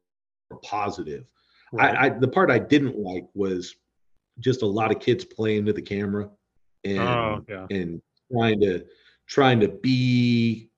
[0.64, 1.26] positive.
[1.72, 1.96] Right.
[1.96, 3.76] I, I the part I didn't like was
[4.40, 6.30] just a lot of kids playing to the camera
[6.84, 7.66] and oh, yeah.
[7.70, 8.02] and
[8.32, 8.86] trying to
[9.28, 10.70] trying to be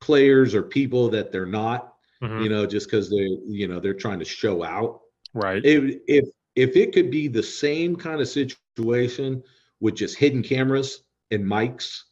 [0.00, 2.42] players or people that they're not mm-hmm.
[2.42, 5.00] you know just because they're you know they're trying to show out
[5.34, 6.24] right if if
[6.56, 9.42] if it could be the same kind of situation
[9.80, 12.02] with just hidden cameras and mics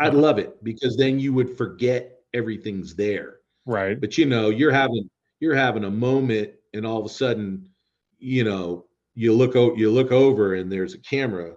[0.00, 0.18] i'd uh-huh.
[0.18, 3.36] love it because then you would forget everything's there
[3.66, 5.08] right but you know you're having
[5.40, 7.68] you're having a moment and all of a sudden
[8.18, 11.54] you know you look o- you look over and there's a camera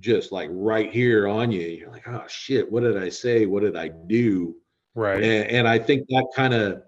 [0.00, 1.68] just like right here on you.
[1.68, 3.46] You're like, oh shit, what did I say?
[3.46, 4.56] What did I do?
[4.94, 5.22] Right.
[5.22, 6.82] And, and I think that kind of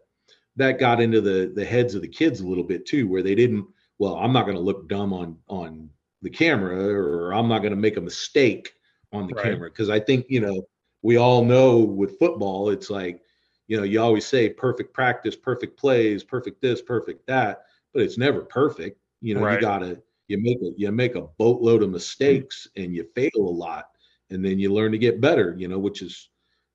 [0.56, 3.34] that got into the the heads of the kids a little bit too, where they
[3.34, 3.66] didn't.
[3.98, 5.90] Well, I'm not going to look dumb on on
[6.22, 8.72] the camera, or I'm not going to make a mistake
[9.12, 9.44] on the right.
[9.44, 10.66] camera because I think you know
[11.02, 13.22] we all know with football, it's like
[13.68, 18.18] you know you always say perfect practice, perfect plays, perfect this, perfect that, but it's
[18.18, 19.00] never perfect.
[19.20, 19.54] You know, right.
[19.54, 23.38] you gotta you make a you make a boatload of mistakes and you fail a
[23.38, 23.88] lot
[24.30, 26.30] and then you learn to get better you know which is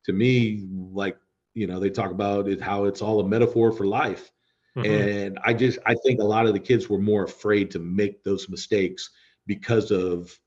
[0.06, 1.18] to me like
[1.54, 4.32] you know they talk about it how it's all a metaphor for life
[4.78, 4.90] mm-hmm.
[4.90, 8.24] and i just i think a lot of the kids were more afraid to make
[8.24, 9.10] those mistakes
[9.48, 10.38] because of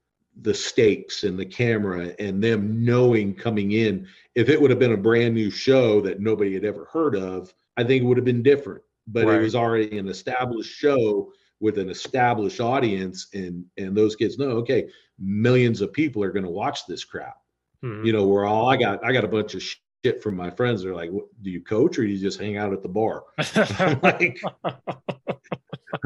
[0.43, 4.93] the stakes and the camera and them knowing coming in if it would have been
[4.93, 8.24] a brand new show that nobody had ever heard of i think it would have
[8.24, 9.36] been different but right.
[9.36, 11.31] it was already an established show
[11.65, 14.86] with an established audience and and those kids know okay
[15.19, 17.39] millions of people are going to watch this crap
[17.82, 18.05] mm-hmm.
[18.05, 20.82] you know where all i got i got a bunch of shit from my friends
[20.82, 21.11] they're like
[21.41, 23.24] do you coach or do you just hang out at the bar
[24.03, 24.39] like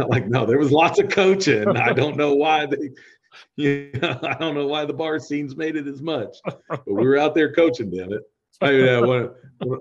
[0.07, 2.91] like no there was lots of coaching i don't know why they
[3.57, 6.37] you know, i don't know why the bar scenes made it as much
[6.69, 8.23] but we were out there coaching damn it
[8.61, 9.31] I mean, uh, one,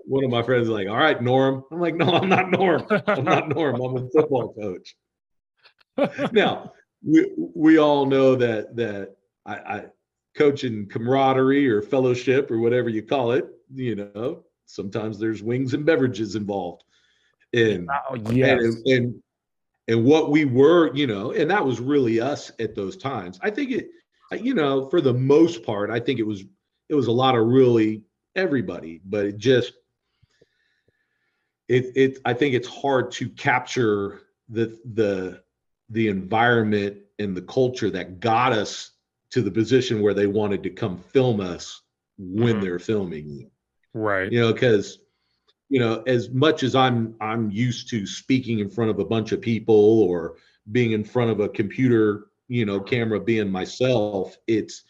[0.05, 1.63] one of my friends is like, all right, Norm.
[1.71, 2.85] I'm like, no, I'm not Norm.
[3.07, 3.81] I'm not Norm.
[3.81, 4.95] I'm a football coach
[6.31, 9.15] now we we all know that that
[9.45, 9.85] I, I
[10.35, 13.47] coaching camaraderie or fellowship or whatever you call it.
[13.73, 16.83] You know, sometimes there's wings and beverages involved.
[17.55, 18.61] Oh, and oh, yes.
[18.61, 19.23] and, and
[19.87, 23.39] and what we were, you know, and that was really us at those times.
[23.41, 23.89] I think it,
[24.41, 26.43] you know, for the most part, I think it was
[26.89, 28.03] it was a lot of really
[28.35, 29.73] everybody, but it just
[31.67, 35.41] it it I think it's hard to capture the the
[35.89, 38.91] the environment and the culture that got us
[39.31, 41.81] to the position where they wanted to come film us
[42.17, 42.61] when mm-hmm.
[42.63, 43.29] they're filming
[43.93, 44.31] Right.
[44.31, 44.99] You know, because
[45.69, 49.31] you know, as much as I'm I'm used to speaking in front of a bunch
[49.31, 50.35] of people or
[50.71, 54.83] being in front of a computer, you know, camera being myself, it's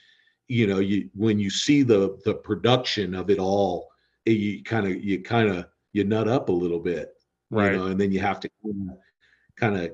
[0.47, 3.89] you know, you when you see the the production of it all,
[4.25, 7.17] it, you kind of you kind of you nut up a little bit
[7.49, 7.71] Right.
[7.71, 8.49] You know, and then you have to
[9.55, 9.91] kind of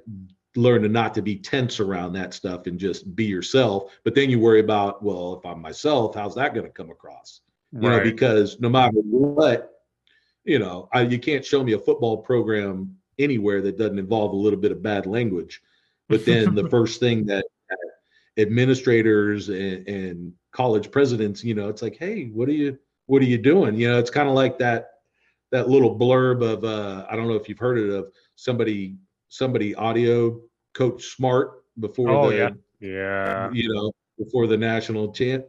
[0.56, 3.92] learn to not to be tense around that stuff and just be yourself.
[4.04, 7.42] But then you worry about, well, if I'm myself, how's that going to come across?
[7.72, 7.98] You right.
[7.98, 9.82] know, because no matter what,
[10.44, 14.36] you know, I, you can't show me a football program anywhere that doesn't involve a
[14.36, 15.62] little bit of bad language.
[16.08, 17.46] But then the first thing that
[18.38, 23.26] administrators and, and college presidents, you know, it's like, hey, what are you what are
[23.26, 23.76] you doing?
[23.76, 24.92] You know, it's kind of like that
[25.52, 28.98] that little blurb of uh, I don't know if you've heard it of somebody
[29.34, 30.39] somebody audio
[30.76, 32.49] coach smart before oh, the yeah.
[32.80, 33.49] yeah.
[33.51, 35.43] you know before the national champ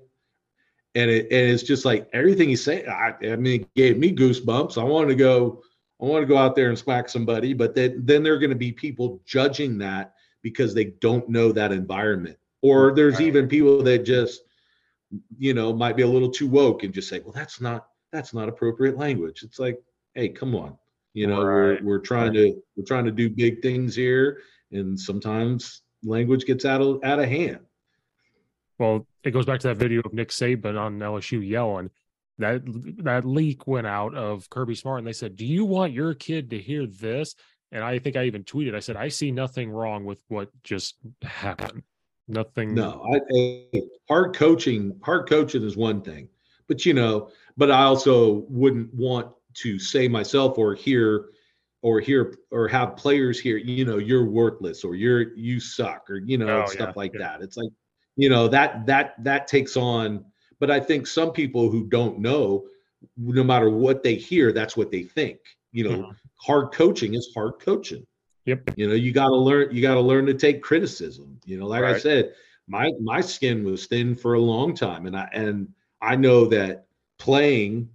[0.95, 4.15] and it and it's just like everything he's saying I, I mean it gave me
[4.15, 4.81] goosebumps.
[4.81, 5.63] I wanted to go
[6.01, 8.49] I want to go out there and smack somebody but then then there are going
[8.49, 12.39] to be people judging that because they don't know that environment.
[12.63, 13.27] Or mm, there's Right.
[13.27, 14.41] even people that just
[15.37, 18.33] you know might be a little too woke and just say well that's not that's
[18.33, 19.43] not appropriate language.
[19.43, 19.79] It's like
[20.15, 20.79] hey come on
[21.15, 21.83] you know Right.
[21.83, 24.41] we're we're trying to we're trying to do big things here
[24.73, 27.61] and sometimes language gets out of out of hand
[28.79, 31.91] Well, it goes back to that video of Nick Saban on LSU yelling.
[32.39, 32.63] That
[33.05, 36.51] that leak went out of Kirby Smart, and they said, "Do you want your kid
[36.51, 37.37] to hear this?"
[37.71, 38.75] And I think I even tweeted.
[38.75, 41.85] I said, "I see nothing wrong with what just happened.
[42.27, 42.75] Nothing.
[42.75, 46.29] no I, I hard coaching hard coaching is one thing
[46.69, 47.29] but you know
[47.59, 51.27] but i also wouldn't want to say myself or hear
[51.83, 56.17] or hear or have players here you know you're worthless or you're you suck or
[56.19, 57.19] you know Oh, stuff yeah, like yeah.
[57.19, 57.71] that it's like
[58.17, 60.25] you know that that that takes on
[60.61, 62.65] but i think some people who don't know
[63.17, 65.39] no matter what they hear that's what they think
[65.73, 66.17] you know Mhm.
[66.37, 68.05] hard coaching is hard coaching
[68.47, 68.71] Yep.
[68.77, 71.67] you know you got to learn you got to learn to take criticism you know
[71.67, 72.33] like i said
[72.69, 75.69] my my skin was thin for a long time and i and
[76.03, 76.87] i know that
[77.19, 77.89] playing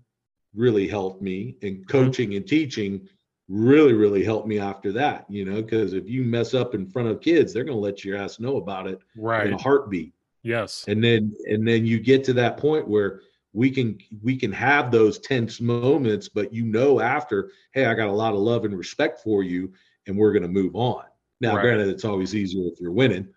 [0.56, 1.84] really helped me and mm-hmm.
[1.86, 3.08] coaching and teaching
[3.48, 7.08] really really helped me after that you know because if you mess up in front
[7.08, 10.14] of kids they're going to let your ass know about it right in a heartbeat
[10.44, 10.86] Yes.
[10.88, 13.22] and then and then you get to that point where
[13.54, 18.08] we can we can have those tense moments but you know after hey i got
[18.08, 19.74] a lot of love and respect for you
[20.08, 21.04] and we're going to move on
[21.42, 21.64] now Right.
[21.64, 23.28] granted it's always easier if you're winning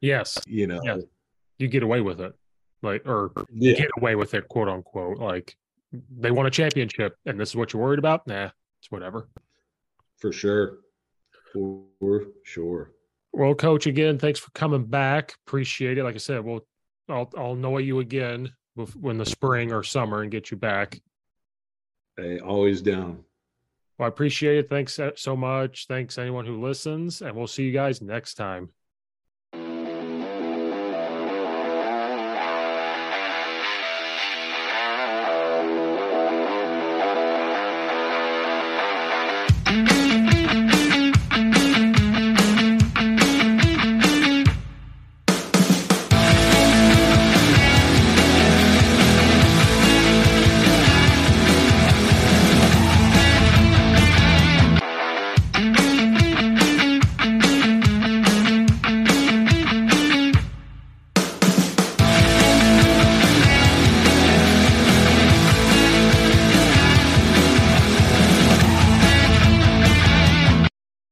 [0.00, 0.38] Yes.
[0.46, 0.98] you know Yeah.
[1.58, 2.34] You get away with it,
[2.82, 5.18] like, or yeah, get away with it, quote unquote.
[5.18, 5.56] Like,
[5.92, 8.26] they won a championship, and this is what you're worried about.
[8.26, 8.50] Nah,
[8.80, 9.28] it's whatever.
[10.18, 10.78] for sure
[11.52, 12.92] for sure
[13.32, 15.34] Well, coach, again, thanks for coming back.
[15.46, 16.04] Appreciate it.
[16.04, 16.66] Like I said, we'll
[17.08, 18.52] I'll I'll annoy you again
[19.00, 21.00] when the spring or summer and get you back.
[22.16, 23.24] hey, always down
[23.98, 24.68] Well, I appreciate it.
[24.68, 25.86] Thanks uh, so much.
[25.88, 28.70] Thanks anyone who listens, and we'll see you guys next time.